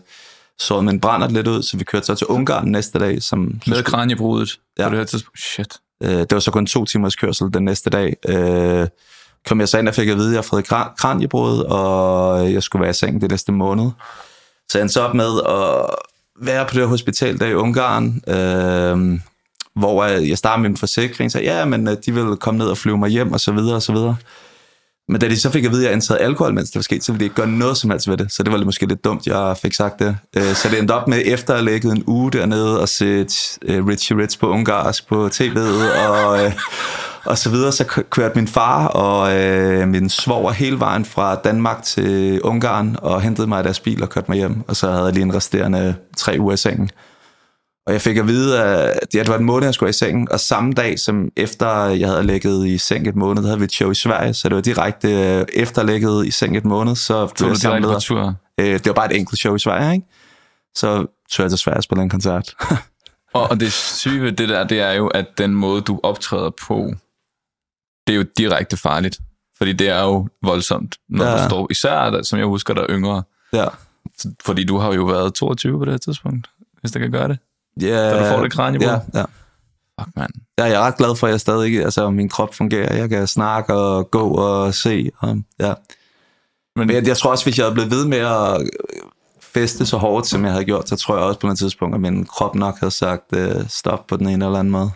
såret 0.60 0.86
min 0.86 1.00
brændert 1.00 1.32
lidt 1.32 1.48
ud, 1.48 1.64
så 1.64 1.78
vi 1.78 1.84
kørte 1.84 2.06
så 2.06 2.16
til 2.16 2.28
Ungarn 2.28 2.68
næste 2.68 3.00
dag. 3.00 3.22
Som, 3.24 3.62
Med 3.68 3.84
kranjebruddet 3.84 4.60
Ja. 4.80 4.84
på 4.84 4.90
det 4.90 4.98
her 5.00 5.06
tidspunkt. 5.06 5.40
Shit. 5.40 5.74
Øh, 6.04 6.10
det 6.10 6.32
var 6.32 6.40
så 6.40 6.52
kun 6.52 6.66
to 6.66 6.86
timers 6.86 7.16
kørsel 7.16 7.54
den 7.54 7.64
næste 7.66 7.90
dag. 7.90 8.16
Øh, 8.30 8.88
kom 9.48 9.60
jeg 9.60 9.70
så 9.70 9.78
ind 9.78 9.88
og 9.88 9.94
fik 9.96 10.08
at 10.10 10.18
vide, 10.18 10.28
at 10.28 10.32
jeg 10.32 10.38
havde 10.38 10.48
fået 10.48 10.66
kranjebrud, 10.98 11.60
og 11.60 12.54
jeg 12.54 12.64
skulle 12.64 12.82
være 12.82 12.90
i 12.90 12.94
seng 12.94 13.22
det 13.22 13.30
næste 13.32 13.52
måned. 13.52 13.90
Så 14.70 14.78
jeg 14.78 14.82
endte 14.82 14.94
så 14.94 15.02
op 15.02 15.14
med 15.16 15.42
at 15.50 15.96
være 16.42 16.66
på 16.66 16.74
det 16.74 16.80
her 16.82 16.88
hospital 16.88 17.40
der 17.40 17.46
i 17.46 17.54
Ungarn, 17.56 18.06
øh, 18.28 19.20
hvor 19.76 20.04
jeg 20.06 20.38
startede 20.38 20.62
med 20.62 20.70
en 20.70 20.78
forsikring, 20.78 21.32
så 21.32 21.40
ja, 21.40 21.66
men 21.66 21.88
øh, 21.88 21.98
de 22.06 22.14
ville 22.14 22.36
komme 22.38 22.58
ned 22.58 22.68
og 22.68 22.78
flyve 22.78 22.98
mig 22.98 23.10
hjem, 23.10 23.34
og 23.34 23.40
så 23.40 23.52
videre, 23.52 23.76
og 23.76 23.82
så 23.82 23.92
videre. 23.94 24.16
Men 25.10 25.22
da 25.22 25.28
de 25.28 25.40
så 25.40 25.50
fik 25.50 25.66
at 25.66 25.72
vide, 25.72 25.82
at 25.82 25.86
jeg 25.86 25.94
indtagede 25.94 26.24
alkohol, 26.24 26.54
mens 26.54 26.70
det 26.70 26.76
var 26.76 26.82
sket, 26.82 27.04
så 27.04 27.12
ville 27.12 27.20
de 27.20 27.26
ikke 27.26 27.36
gøre 27.36 27.48
noget 27.48 27.78
som 27.78 27.90
helst 27.90 28.10
ved 28.10 28.18
det. 28.18 28.32
Så 28.32 28.44
det 28.44 28.54
var 28.54 28.64
måske 28.64 28.86
lidt 28.86 29.04
dumt, 29.04 29.28
jeg 29.28 29.58
fik 29.62 29.74
sagt 29.74 30.00
det. 30.00 30.18
Øh, 30.38 30.54
så 30.54 30.70
det 30.70 30.80
endte 30.80 30.92
op 30.92 31.08
med, 31.08 31.22
efter 31.26 31.54
at 31.54 31.64
lægge 31.64 31.92
en 31.92 32.04
uge 32.08 32.32
dernede 32.32 32.82
og 32.82 32.90
set 32.90 33.58
øh, 33.62 33.86
Richie 33.86 34.18
Rich 34.18 34.40
på 34.40 34.50
ungarsk 34.50 35.08
på 35.08 35.30
tv'et, 35.34 36.08
og, 36.10 36.46
øh, 36.46 36.52
og 37.26 37.38
så 37.38 37.50
videre, 37.50 37.72
så 37.72 37.84
kørte 38.10 38.36
min 38.36 38.48
far 38.48 38.88
og 38.88 39.36
øh, 39.36 39.88
min 39.88 40.10
svoger 40.10 40.52
hele 40.52 40.80
vejen 40.80 41.06
fra 41.06 41.36
Danmark 41.36 41.84
til 41.84 42.42
Ungarn 42.42 42.96
og 43.02 43.22
hentede 43.22 43.48
mig 43.48 43.60
i 43.60 43.64
deres 43.64 43.80
bil 43.80 44.04
og 44.04 44.10
kørte 44.10 44.32
mig 44.32 44.38
hjem. 44.38 44.64
Og 44.68 44.76
så 44.76 44.92
havde 44.92 45.06
jeg 45.06 45.14
lige 45.14 45.24
en 45.24 45.36
resterende 45.36 45.96
tre 46.18 46.36
uger 46.40 46.54
i 46.54 46.58
sengen. 46.58 46.90
Og 47.88 47.94
jeg 47.94 48.02
fik 48.02 48.18
at 48.18 48.28
vide, 48.28 48.64
at 48.64 49.14
det 49.14 49.28
var 49.28 49.38
en 49.38 49.44
måned, 49.44 49.68
jeg 49.68 49.74
skulle 49.74 49.90
i 49.90 49.94
sengen, 49.94 50.32
og 50.32 50.40
samme 50.40 50.74
dag 50.74 51.00
som 51.00 51.30
efter 51.36 51.86
jeg 51.86 52.08
havde 52.10 52.24
ligget 52.24 52.68
i 52.68 52.78
seng 52.78 53.08
et 53.08 53.16
måned, 53.16 53.42
der 53.42 53.48
havde 53.48 53.60
vi 53.60 53.66
et 53.66 53.72
show 53.72 53.92
i 53.92 53.96
Sverige, 53.96 54.34
så 54.34 54.50
det 54.50 54.56
var 54.56 54.62
direkte 54.62 55.38
øh, 55.40 55.46
efter 55.54 55.84
ligget 55.84 56.28
i 56.28 56.32
seng 56.32 56.58
et 56.58 56.66
måned, 56.66 56.96
så 56.96 57.34
blev 57.38 57.48
jeg 57.48 57.58
samlet. 57.58 57.94
På 57.94 58.00
tur? 58.00 58.36
Øh, 58.60 58.66
det 58.66 58.86
var 58.86 58.94
bare 58.94 59.12
et 59.12 59.18
enkelt 59.18 59.40
show 59.40 59.56
i 59.56 59.60
Sverige, 59.60 59.94
ikke? 59.94 60.08
Så 60.76 61.06
tog 61.32 61.44
jeg 61.44 61.52
til 61.52 61.60
Sverige 61.60 61.78
og 61.78 61.84
spille 61.84 62.04
en 62.04 62.10
koncert. 62.10 62.56
og, 63.34 63.50
og 63.50 63.60
det 63.60 63.74
syge 63.74 64.22
ved 64.22 64.32
det 64.32 64.50
der, 64.50 64.68
det 64.68 64.80
er 64.80 64.92
jo, 64.92 65.08
at 65.08 65.26
den 65.38 65.54
måde, 65.54 65.82
du 65.82 66.00
optræder 66.04 66.52
på, 66.68 66.94
det 68.08 68.14
er 68.14 68.18
jo 68.18 68.26
direkte 68.38 68.78
farligt. 68.78 69.20
Fordi 69.58 69.74
det 69.74 69.90
er 69.90 70.02
jo 70.02 70.28
voldsomt, 70.44 70.96
når 71.10 71.26
ja. 71.26 71.44
du 71.44 71.50
står, 71.50 71.68
især 71.72 72.22
som 72.24 72.40
jeg 72.40 72.48
husker, 72.48 72.74
der 72.74 72.82
er 72.82 72.88
yngre. 72.90 73.24
Ja. 73.54 73.66
Fordi 74.46 74.64
du 74.64 74.78
har 74.78 74.94
jo 74.94 75.04
været 75.04 75.34
22 75.34 75.80
på 75.80 75.86
det 75.86 75.94
her 75.94 75.98
tidspunkt, 75.98 76.48
hvis 76.82 76.92
der 76.92 77.00
kan 77.00 77.12
gøre 77.12 77.28
det. 77.28 77.40
Ja, 77.82 78.12
da 78.12 78.20
du 78.20 78.36
får 78.36 78.44
det 78.44 78.52
kranje 78.52 78.80
Ja, 78.82 79.00
ja. 79.14 79.26
Fuck, 80.00 80.16
man. 80.16 80.30
Ja, 80.60 80.64
jeg 80.64 80.74
er 80.74 80.80
ret 80.80 80.98
glad 80.98 81.16
for, 81.16 81.28
at 81.28 81.32
jeg 81.32 81.40
stadig, 81.40 81.84
altså 81.84 82.10
min 82.10 82.30
krop 82.30 82.56
fungerer. 82.56 82.96
Jeg 82.96 83.10
kan 83.10 83.28
snakke 83.28 83.74
og 83.74 84.12
gå 84.12 84.28
og 84.30 84.74
se. 84.74 85.10
Og, 85.18 85.38
ja. 85.60 85.74
Men, 86.76 86.88
Men 86.88 86.96
jeg, 86.96 87.08
jeg 87.08 87.18
tror 87.18 87.32
også, 87.32 87.46
hvis 87.46 87.58
jeg 87.58 87.66
havde 87.66 87.74
blevet 87.74 87.92
ved 87.92 88.06
med 88.06 88.18
at 88.18 88.70
feste 89.42 89.86
så 89.86 89.98
hårdt, 89.98 90.28
som 90.28 90.44
jeg 90.44 90.52
havde 90.52 90.66
gjort, 90.66 90.90
så 90.90 90.96
tror 90.96 91.16
jeg 91.16 91.24
også 91.24 91.40
på 91.40 91.48
et 91.48 91.58
tidspunkt, 91.58 91.96
at 91.96 92.02
min 92.02 92.26
krop 92.26 92.56
nok 92.56 92.80
havde 92.80 92.92
sagt 92.92 93.24
uh, 93.36 93.68
stop 93.68 94.08
på 94.08 94.18
den 94.18 94.30
ene 94.30 94.46
eller 94.46 94.60
anden 94.60 94.72
måde. 94.72 94.92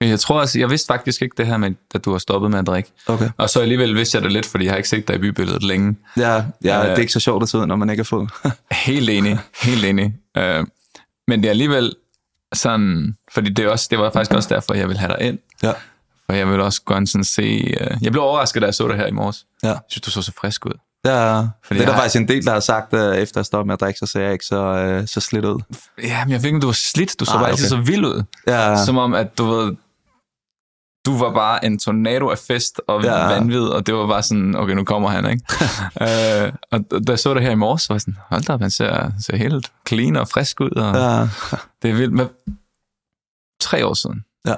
Jeg 0.00 0.20
tror 0.20 0.40
også, 0.40 0.58
jeg 0.58 0.70
vidste 0.70 0.86
faktisk 0.86 1.22
ikke 1.22 1.34
det 1.38 1.46
her 1.46 1.56
med, 1.56 1.74
at 1.94 2.04
du 2.04 2.10
har 2.10 2.18
stoppet 2.18 2.50
med 2.50 2.58
at 2.58 2.66
drikke. 2.66 2.92
Okay. 3.06 3.30
Og 3.36 3.50
så 3.50 3.60
alligevel 3.60 3.94
vidste 3.94 4.16
jeg 4.16 4.22
det 4.22 4.32
lidt, 4.32 4.46
fordi 4.46 4.64
jeg 4.64 4.72
har 4.72 4.76
ikke 4.76 4.88
set 4.88 5.08
dig 5.08 5.16
i 5.16 5.18
bybilledet 5.18 5.62
længe. 5.62 5.96
Ja, 6.16 6.44
ja 6.64 6.80
uh, 6.80 6.86
det 6.86 6.92
er 6.92 6.96
ikke 6.96 7.12
så 7.12 7.20
sjovt 7.20 7.42
at 7.42 7.48
sidde, 7.48 7.66
når 7.66 7.76
man 7.76 7.90
ikke 7.90 8.00
er 8.00 8.04
fuld. 8.04 8.28
helt 8.70 9.10
enig, 9.10 9.38
helt 9.62 9.84
enig. 9.84 10.14
Uh, 10.38 10.66
men 11.28 11.42
det 11.42 11.44
er 11.44 11.50
alligevel, 11.50 11.92
sådan, 12.56 13.16
fordi 13.34 13.50
det, 13.50 13.68
også, 13.68 13.86
det 13.90 13.98
var 13.98 14.10
faktisk 14.10 14.34
også 14.34 14.54
derfor, 14.54 14.74
jeg 14.74 14.88
ville 14.88 14.98
have 14.98 15.12
dig 15.18 15.26
ind. 15.26 15.38
Ja. 15.62 15.72
For 16.26 16.32
jeg 16.32 16.48
ville 16.48 16.64
også 16.64 16.82
godt 16.84 17.08
sådan 17.08 17.24
se... 17.24 17.74
Uh, 17.80 18.04
jeg 18.04 18.12
blev 18.12 18.22
overrasket, 18.22 18.62
da 18.62 18.66
jeg 18.66 18.74
så 18.74 18.88
det 18.88 18.96
her 18.96 19.06
i 19.06 19.10
morges. 19.10 19.44
Ja. 19.62 19.68
Jeg 19.68 19.78
synes, 19.88 20.02
du 20.02 20.10
så 20.10 20.22
så 20.22 20.32
frisk 20.40 20.66
ud. 20.66 20.72
Ja, 21.06 21.38
fordi 21.38 21.48
det 21.68 21.80
er 21.80 21.86
der 21.86 21.92
har... 21.92 22.00
faktisk 22.00 22.20
en 22.20 22.28
del, 22.28 22.44
der 22.44 22.52
har 22.52 22.60
sagt, 22.60 22.92
uh, 22.92 23.16
efter 23.16 23.40
at 23.40 23.46
stoppe 23.46 23.66
med 23.66 23.72
at 23.74 23.80
drikke, 23.80 23.98
så 23.98 24.06
ser 24.06 24.20
jeg 24.20 24.32
ikke 24.32 24.44
så, 24.44 24.98
uh, 25.00 25.06
så 25.06 25.20
slidt 25.20 25.44
ud. 25.44 25.60
Ja, 26.02 26.24
men 26.24 26.32
jeg 26.32 26.40
fik 26.40 26.46
ikke, 26.46 26.60
du 26.60 26.66
var 26.66 26.72
slidt. 26.72 27.20
Du 27.20 27.24
så 27.24 27.30
ah, 27.30 27.36
bare 27.36 27.42
okay. 27.42 27.52
altid 27.52 27.68
så 27.68 27.76
vild 27.76 28.04
ud. 28.04 28.22
Ja. 28.46 28.84
Som 28.84 28.98
om, 28.98 29.14
at 29.14 29.38
du 29.38 29.44
ved, 29.44 29.76
du 31.06 31.18
var 31.18 31.32
bare 31.34 31.64
en 31.64 31.78
tornado 31.78 32.28
af 32.28 32.38
fest 32.38 32.80
og 32.86 33.04
ja. 33.04 33.26
vanvid, 33.26 33.62
og 33.62 33.86
det 33.86 33.94
var 33.94 34.06
bare 34.06 34.22
sådan, 34.22 34.56
okay, 34.56 34.74
nu 34.74 34.84
kommer 34.84 35.08
han, 35.08 35.30
ikke? 35.30 35.44
uh, 36.00 36.52
og 36.72 37.04
da 37.06 37.12
jeg 37.12 37.18
så 37.18 37.34
det 37.34 37.42
her 37.42 37.50
i 37.50 37.54
morges, 37.54 37.88
var 37.88 37.94
jeg 37.94 38.00
sådan, 38.00 38.16
hold 38.30 38.42
da, 38.42 38.56
han 38.56 38.70
ser, 38.70 39.10
ser 39.20 39.36
helt 39.36 39.72
clean 39.88 40.16
og 40.16 40.28
frisk 40.28 40.60
ud, 40.60 40.70
og 40.70 40.94
ja. 40.94 41.20
det 41.82 41.90
er 41.90 41.94
vildt. 41.94 42.12
Men 42.12 42.28
tre 43.60 43.86
år 43.86 43.94
siden, 43.94 44.24
ja. 44.46 44.54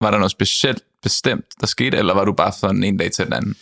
var 0.00 0.10
der 0.10 0.18
noget 0.18 0.30
specielt 0.30 0.82
bestemt, 1.02 1.44
der 1.60 1.66
skete, 1.66 1.96
eller 1.96 2.14
var 2.14 2.24
du 2.24 2.32
bare 2.32 2.52
fra 2.60 2.70
en 2.70 2.96
dag 2.96 3.12
til 3.12 3.24
den 3.24 3.32
anden? 3.32 3.56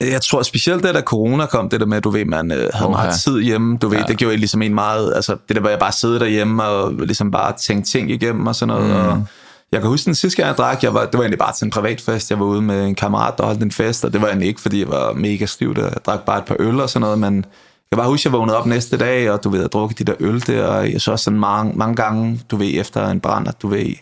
Jeg 0.00 0.22
tror 0.22 0.42
specielt 0.42 0.82
det, 0.82 0.94
da 0.94 1.00
corona 1.00 1.46
kom, 1.46 1.68
det 1.68 1.80
der 1.80 1.86
med, 1.86 2.00
du 2.00 2.10
ved, 2.10 2.24
man 2.24 2.52
øh, 2.52 2.68
havde 2.72 2.86
oh, 2.86 2.90
meget 2.90 3.20
tid 3.20 3.40
hjemme, 3.40 3.78
du 3.78 3.88
ved, 3.88 3.98
ja. 3.98 4.04
det 4.04 4.18
gjorde 4.18 4.36
ligesom 4.36 4.62
en 4.62 4.74
meget, 4.74 5.12
altså 5.14 5.36
det 5.48 5.56
der, 5.56 5.60
hvor 5.60 5.70
jeg 5.70 5.78
bare 5.78 5.92
sidde 5.92 6.20
derhjemme 6.20 6.64
og 6.64 6.92
ligesom 6.92 7.30
bare 7.30 7.56
tænke 7.56 7.86
ting 7.86 8.10
igennem 8.10 8.46
og 8.46 8.54
sådan 8.54 8.74
noget, 8.74 8.90
mm. 8.90 8.96
og 8.96 9.26
jeg 9.72 9.80
kan 9.80 9.90
huske 9.90 10.06
den 10.06 10.14
sidste 10.14 10.36
gang, 10.36 10.48
jeg 10.48 10.56
drak, 10.56 10.82
jeg 10.82 10.94
var, 10.94 11.04
det 11.04 11.12
var 11.12 11.20
egentlig 11.20 11.38
bare 11.38 11.52
til 11.52 11.64
en 11.64 11.70
privat 11.70 12.00
fest. 12.00 12.30
Jeg 12.30 12.40
var 12.40 12.46
ude 12.46 12.62
med 12.62 12.86
en 12.86 12.94
kammerat, 12.94 13.34
der 13.38 13.44
holdt 13.44 13.62
en 13.62 13.72
fest, 13.72 14.04
og 14.04 14.12
det 14.12 14.20
var 14.20 14.26
egentlig 14.26 14.48
ikke, 14.48 14.60
fordi 14.60 14.80
jeg 14.80 14.88
var 14.88 15.12
mega 15.12 15.46
stiv, 15.46 15.74
der 15.74 15.82
jeg 15.82 16.04
drak 16.06 16.24
bare 16.24 16.38
et 16.38 16.44
par 16.44 16.56
øl 16.58 16.80
og 16.80 16.90
sådan 16.90 17.00
noget, 17.00 17.18
men 17.18 17.44
jeg 17.90 17.96
bare 17.96 18.08
huske, 18.08 18.26
jeg 18.26 18.32
vågnede 18.32 18.58
op 18.58 18.66
næste 18.66 18.96
dag, 18.96 19.30
og 19.30 19.44
du 19.44 19.50
ved, 19.50 19.60
jeg 19.60 19.72
drukket 19.72 19.98
de 19.98 20.04
der 20.04 20.14
øl 20.20 20.46
der, 20.46 20.66
og 20.66 20.92
jeg 20.92 21.00
så 21.00 21.12
også 21.12 21.24
sådan 21.24 21.40
mange, 21.40 21.72
mange 21.76 21.96
gange, 21.96 22.40
du 22.50 22.56
ved, 22.56 22.80
efter 22.80 23.08
en 23.08 23.20
brand, 23.20 23.48
at 23.48 23.62
du 23.62 23.68
ved, 23.68 23.94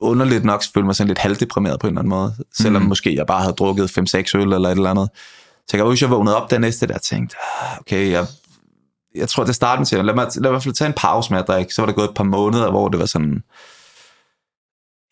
underligt 0.00 0.44
nok 0.44 0.62
følte 0.74 0.86
mig 0.86 0.94
sådan 0.94 1.08
lidt 1.08 1.18
halvdeprimeret 1.18 1.80
på 1.80 1.86
en 1.86 1.92
eller 1.92 2.00
anden 2.00 2.10
måde, 2.10 2.34
selvom 2.54 2.82
mm. 2.82 2.88
måske 2.88 3.16
jeg 3.16 3.26
bare 3.26 3.40
havde 3.40 3.52
drukket 3.52 3.98
5-6 3.98 4.30
øl 4.34 4.52
eller 4.52 4.68
et 4.68 4.76
eller 4.76 4.90
andet. 4.90 5.10
Så 5.68 5.76
jeg 5.76 5.78
kan 5.78 5.86
huske, 5.86 6.04
jeg 6.04 6.10
vågnede 6.10 6.36
op 6.36 6.50
der 6.50 6.58
næste 6.58 6.86
dag 6.86 6.94
og 6.94 7.02
tænkte, 7.02 7.36
ah, 7.62 7.78
okay, 7.80 8.10
jeg, 8.10 8.26
jeg 9.14 9.28
tror, 9.28 9.44
det 9.44 9.54
starten 9.54 9.84
til, 9.84 10.04
lad 10.04 10.14
mig, 10.14 10.26
lad 10.34 10.40
mig 10.40 10.48
i 10.48 10.52
hvert 10.52 10.62
fald 10.62 10.74
tage 10.74 10.88
en 10.88 10.94
pause 10.96 11.32
med 11.32 11.40
at 11.40 11.48
drikke. 11.48 11.74
Så 11.74 11.82
var 11.82 11.86
det 11.86 11.94
gået 11.94 12.08
et 12.08 12.14
par 12.14 12.24
måneder, 12.24 12.70
hvor 12.70 12.88
det 12.88 13.00
var 13.00 13.06
sådan, 13.06 13.42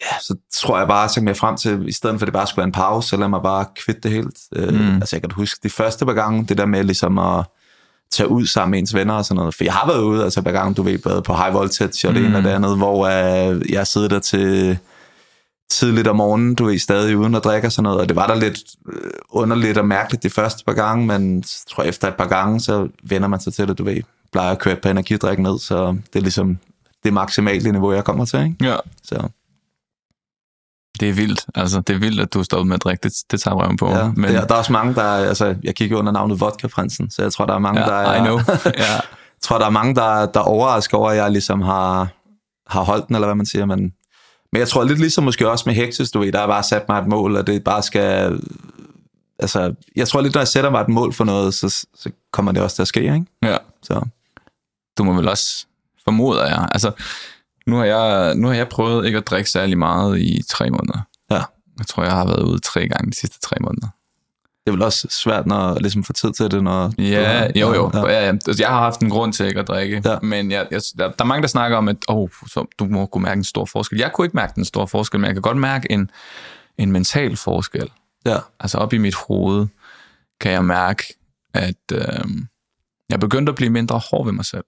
ja, 0.01 0.19
så 0.21 0.37
tror 0.63 0.79
jeg 0.79 0.89
bare, 0.89 1.09
så 1.09 1.15
kom 1.15 1.29
jeg 1.29 1.37
frem 1.37 1.57
til, 1.57 1.89
i 1.89 1.93
stedet 1.93 2.19
for 2.19 2.25
at 2.25 2.27
det 2.27 2.33
bare 2.33 2.47
skulle 2.47 2.59
være 2.59 2.67
en 2.67 2.73
pause, 2.73 3.09
så 3.09 3.17
lad 3.17 3.29
mig 3.29 3.43
bare 3.43 3.65
kvitte 3.85 4.01
det 4.01 4.11
helt. 4.11 4.39
Øh, 4.57 4.75
mm. 4.75 4.95
Altså 4.95 5.17
jeg 5.17 5.23
kan 5.23 5.31
huske 5.31 5.61
de 5.63 5.71
første 5.71 6.07
par 6.07 6.13
gange, 6.13 6.45
det 6.45 6.59
der 6.59 6.67
med 6.67 6.85
ligesom 6.85 7.19
at 7.19 7.45
tage 8.11 8.29
ud 8.29 8.47
sammen 8.47 8.71
med 8.71 8.79
ens 8.79 8.95
venner 8.95 9.15
og 9.15 9.25
sådan 9.25 9.37
noget. 9.37 9.55
For 9.55 9.65
jeg 9.65 9.73
har 9.73 9.87
været 9.87 10.03
ude, 10.03 10.25
altså 10.25 10.43
par 10.43 10.53
gange, 10.53 10.75
du 10.75 10.83
ved, 10.83 10.99
både 10.99 11.23
på 11.23 11.35
high 11.35 11.55
voltage 11.55 12.09
og 12.09 12.15
det 12.15 12.23
mm. 12.23 12.29
ene 12.29 12.39
og 12.39 12.45
det 12.45 12.51
andet, 12.51 12.77
hvor 12.77 13.07
uh, 13.51 13.73
jeg 13.73 13.87
sidder 13.87 14.09
der 14.09 14.19
til 14.19 14.79
tidligt 15.71 16.09
om 16.09 16.17
morgenen, 16.17 16.55
du 16.55 16.69
er 16.69 16.79
stadig 16.79 17.17
uden 17.17 17.35
at 17.35 17.45
drikke 17.45 17.69
og 17.69 17.73
sådan 17.73 17.83
noget, 17.83 18.01
og 18.01 18.09
det 18.09 18.17
var 18.17 18.27
der 18.27 18.35
lidt 18.35 18.59
øh, 18.93 19.11
underligt 19.31 19.79
og 19.79 19.85
mærkeligt 19.85 20.23
de 20.23 20.31
første 20.31 20.65
par 20.65 20.73
gange, 20.73 21.07
men 21.07 21.37
jeg 21.37 21.45
tror 21.71 21.83
efter 21.83 22.09
et 22.09 22.15
par 22.15 22.27
gange, 22.29 22.61
så 22.61 22.89
vender 23.03 23.29
man 23.29 23.41
sig 23.41 23.55
til 23.55 23.69
det, 23.69 23.79
du 23.79 23.85
ved, 23.85 24.03
plejer 24.33 24.51
at 24.51 24.59
køre 24.59 24.77
på 24.77 24.89
energidrik 24.89 25.39
ned, 25.39 25.59
så 25.59 25.87
det 26.13 26.19
er 26.19 26.23
ligesom 26.23 26.59
det 27.05 27.13
maksimale 27.13 27.73
niveau, 27.73 27.93
jeg 27.93 28.05
kommer 28.05 28.25
til, 28.25 28.41
ikke? 28.41 28.57
Ja. 28.61 28.77
Så. 29.05 29.29
Det 31.01 31.09
er 31.09 31.13
vildt. 31.13 31.47
Altså, 31.55 31.81
det 31.81 31.95
er 31.95 31.99
vildt, 31.99 32.21
at 32.21 32.35
du 32.35 32.39
er 32.39 32.43
stoppet 32.43 32.67
med 32.67 32.75
at 32.75 32.85
drikke. 32.85 33.03
Det, 33.03 33.13
det 33.31 33.41
tager 33.41 33.55
røven 33.55 33.77
på. 33.77 33.91
Ja, 33.91 34.11
men... 34.17 34.35
der, 34.35 34.47
der 34.47 34.55
er 34.55 34.59
også 34.59 34.73
mange, 34.73 34.95
der... 34.95 35.03
Altså, 35.03 35.55
jeg 35.63 35.75
kigger 35.75 35.99
under 35.99 36.13
navnet 36.13 36.41
Vodka-prinsen, 36.41 37.11
så 37.11 37.23
jeg 37.23 37.33
tror, 37.33 37.47
der 37.47 37.55
er 37.55 37.59
mange, 37.59 37.81
ja, 37.81 37.87
der... 37.87 37.93
Er, 37.93 38.17
I 38.17 38.21
know. 38.21 38.39
ja. 38.65 38.93
jeg 38.93 39.03
tror, 39.43 39.59
der 39.59 39.67
er 39.67 39.71
mange, 39.71 39.95
der, 39.95 40.27
der 40.27 40.41
overrasker 40.41 40.99
over, 40.99 41.11
at 41.11 41.17
jeg 41.17 41.31
ligesom 41.31 41.63
har, 41.63 42.09
har 42.67 42.83
holdt 42.83 43.09
den, 43.09 43.15
eller 43.15 43.27
hvad 43.27 43.35
man 43.35 43.47
siger. 43.47 43.65
Men, 43.65 43.81
men 44.53 44.61
jeg 44.61 44.69
tror 44.69 44.85
lidt 44.85 44.99
ligesom 44.99 45.25
måske 45.25 45.51
også 45.51 45.65
med 45.67 45.75
Hexes, 45.75 46.11
du 46.11 46.19
ved, 46.19 46.33
der 46.33 46.39
har 46.39 46.47
bare 46.47 46.63
sat 46.63 46.89
mig 46.89 46.99
et 46.99 47.07
mål, 47.07 47.37
og 47.37 47.47
det 47.47 47.65
bare 47.65 47.83
skal... 47.83 48.41
Altså, 49.39 49.75
jeg 49.97 50.09
tror 50.09 50.21
lidt, 50.21 50.35
når 50.35 50.41
jeg 50.41 50.49
sætter 50.49 50.71
mig 50.71 50.81
et 50.81 50.89
mål 50.89 51.13
for 51.13 51.25
noget, 51.25 51.55
så, 51.55 51.69
så 51.95 52.11
kommer 52.33 52.53
det 52.53 52.63
også 52.63 52.77
til 52.77 52.83
at 52.83 52.89
ske, 52.89 53.01
ikke? 53.01 53.27
Ja. 53.43 53.57
Så. 53.83 54.07
Du 54.99 55.05
må 55.05 55.13
vel 55.13 55.29
også, 55.29 55.67
formoder 56.05 56.47
jeg, 56.47 56.69
altså, 56.73 56.91
nu 57.67 57.77
har, 57.77 57.85
jeg, 57.85 58.35
nu 58.35 58.47
har 58.47 58.55
jeg 58.55 58.69
prøvet 58.69 59.07
ikke 59.07 59.19
at 59.19 59.27
drikke 59.27 59.51
særlig 59.51 59.79
meget 59.79 60.19
i 60.19 60.43
tre 60.49 60.71
måneder. 60.71 61.01
Ja. 61.31 61.43
Jeg 61.79 61.87
tror, 61.87 62.03
jeg 62.03 62.13
har 62.13 62.27
været 62.27 62.43
ude 62.43 62.59
tre 62.59 62.89
gange 62.89 63.11
de 63.11 63.17
sidste 63.17 63.41
tre 63.41 63.57
måneder. 63.61 63.89
Det 64.67 64.73
er 64.73 64.77
vel 64.77 64.83
også 64.83 65.09
svært 65.11 65.47
når 65.47 65.79
ligesom 65.79 66.05
få 66.05 66.13
tid 66.13 66.33
til 66.33 66.51
det, 66.51 66.63
når... 66.63 66.93
Ja, 66.99 67.49
du, 67.49 67.59
jo, 67.59 67.75
jo. 67.75 67.91
Ja. 67.95 68.01
Ja, 68.01 68.25
ja. 68.25 68.29
Altså, 68.29 68.57
jeg 68.63 68.69
har 68.69 68.79
haft 68.79 69.01
en 69.01 69.11
grund 69.11 69.33
til 69.33 69.47
ikke 69.47 69.61
at 69.61 69.69
drikke, 69.69 70.03
ja. 70.05 70.19
men 70.23 70.51
jeg, 70.51 70.67
jeg, 70.71 70.81
der, 70.99 71.11
er 71.19 71.25
mange, 71.25 71.43
der 71.43 71.49
snakker 71.49 71.77
om, 71.77 71.89
at 71.89 71.97
oh, 72.09 72.29
så, 72.47 72.67
du 72.79 72.85
må 72.85 73.07
kunne 73.07 73.23
mærke 73.23 73.39
en 73.39 73.45
stor 73.45 73.65
forskel. 73.65 73.99
Jeg 73.99 74.13
kunne 74.13 74.25
ikke 74.25 74.37
mærke 74.37 74.53
en 74.59 74.65
stor 74.65 74.87
forskel, 74.87 75.21
men 75.21 75.27
jeg 75.27 75.35
kan 75.35 75.43
godt 75.43 75.57
mærke 75.57 75.93
en, 75.93 76.11
en 76.79 76.93
mental 76.93 77.37
forskel. 77.37 77.91
Ja. 78.25 78.39
Altså 78.61 78.79
op 78.79 78.93
i 78.93 78.99
mit 78.99 79.15
hoved 79.15 79.67
kan 80.41 80.53
jeg 80.53 80.65
mærke, 80.65 81.15
at 81.55 81.93
øh, 81.93 82.25
jeg 83.09 83.21
begyndte 83.21 83.51
at 83.51 83.57
blive 83.57 83.71
mindre 83.71 84.01
hård 84.11 84.25
ved 84.25 84.33
mig 84.33 84.45
selv. 84.45 84.65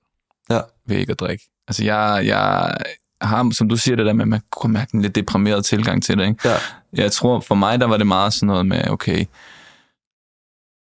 Ja. 0.51 0.61
Ved 0.87 0.97
ikke 0.97 1.13
at 1.13 1.21
drikke. 1.21 1.51
Altså, 1.69 1.85
jeg, 1.85 2.23
jeg 2.27 2.77
har, 3.21 3.55
som 3.55 3.69
du 3.69 3.77
siger, 3.77 3.97
det 3.97 4.07
der 4.07 4.13
med, 4.13 4.23
at 4.23 4.29
man 4.29 4.41
kunne 4.51 4.73
mærke 4.73 4.95
en 4.95 5.03
lidt 5.03 5.15
deprimeret 5.15 5.65
tilgang 5.65 6.03
til 6.03 6.19
det. 6.19 6.29
Ikke? 6.29 6.49
Ja. 6.49 6.57
Jeg 6.93 7.13
tror, 7.13 7.41
for 7.41 7.55
mig, 7.55 7.81
der 7.81 7.87
var 7.87 7.97
det 7.97 8.07
meget 8.07 8.33
sådan 8.33 8.47
noget 8.47 8.67
med, 8.67 8.89
okay, 8.91 9.25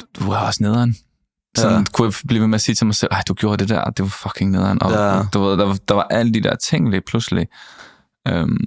du, 0.00 0.06
du 0.18 0.30
er 0.30 0.38
også 0.38 0.62
nederen. 0.62 0.96
Sådan 1.56 1.78
ja. 1.78 1.84
kunne 1.92 2.06
jeg 2.06 2.14
blive 2.26 2.40
ved 2.40 2.48
med 2.48 2.54
at 2.54 2.60
sige 2.60 2.74
til 2.74 2.86
mig 2.86 2.94
selv, 2.94 3.12
ej, 3.12 3.22
du 3.28 3.34
gjorde 3.34 3.56
det 3.56 3.68
der, 3.68 3.84
det 3.84 4.02
var 4.02 4.08
fucking 4.08 4.50
nederen. 4.50 4.82
Og 4.82 4.90
ja. 4.90 5.22
du 5.34 5.40
ved, 5.40 5.58
der, 5.58 5.64
var, 5.64 5.78
der 5.88 5.94
var 5.94 6.06
alle 6.10 6.34
de 6.34 6.40
der 6.40 6.56
ting 6.56 6.90
lige 6.90 7.00
pludselig. 7.00 7.48
Um, 8.30 8.58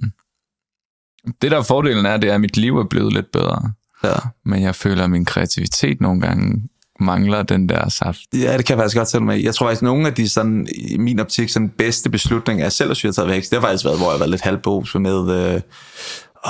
det 1.42 1.50
der 1.50 1.62
fordelen 1.62 2.06
er, 2.06 2.16
det 2.16 2.30
er, 2.30 2.34
at 2.34 2.40
mit 2.40 2.56
liv 2.56 2.78
er 2.78 2.84
blevet 2.84 3.12
lidt 3.12 3.32
bedre. 3.32 3.72
Ja. 4.04 4.14
Men 4.44 4.62
jeg 4.62 4.74
føler, 4.74 5.04
at 5.04 5.10
min 5.10 5.24
kreativitet 5.24 6.00
nogle 6.00 6.20
gange 6.20 6.68
mangler 7.00 7.42
den 7.42 7.68
der 7.68 7.88
saft. 7.88 8.20
Ja, 8.34 8.56
det 8.56 8.64
kan 8.64 8.76
jeg 8.76 8.82
faktisk 8.82 8.96
godt 8.96 9.08
tælle 9.08 9.26
med. 9.26 9.36
Jeg 9.36 9.54
tror 9.54 9.66
faktisk, 9.66 9.82
nogle 9.82 10.06
af 10.06 10.14
de 10.14 10.28
sådan, 10.28 10.68
i 10.74 10.98
min 10.98 11.20
optik, 11.20 11.48
sådan 11.48 11.68
bedste 11.68 12.10
beslutninger, 12.10 12.64
jeg 12.64 12.72
selv 12.72 12.88
har 12.88 13.12
taget 13.12 13.30
væk, 13.30 13.42
det 13.42 13.52
har 13.52 13.60
faktisk 13.60 13.84
været, 13.84 13.98
hvor 13.98 14.06
jeg 14.06 14.12
har 14.12 14.18
været 14.18 14.30
lidt 14.30 14.42
halvbos 14.42 14.94
med, 14.94 15.54
øh, 15.54 15.60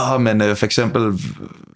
åh, 0.00 0.20
men 0.20 0.42
øh, 0.42 0.56
for 0.56 0.66
eksempel, 0.66 1.20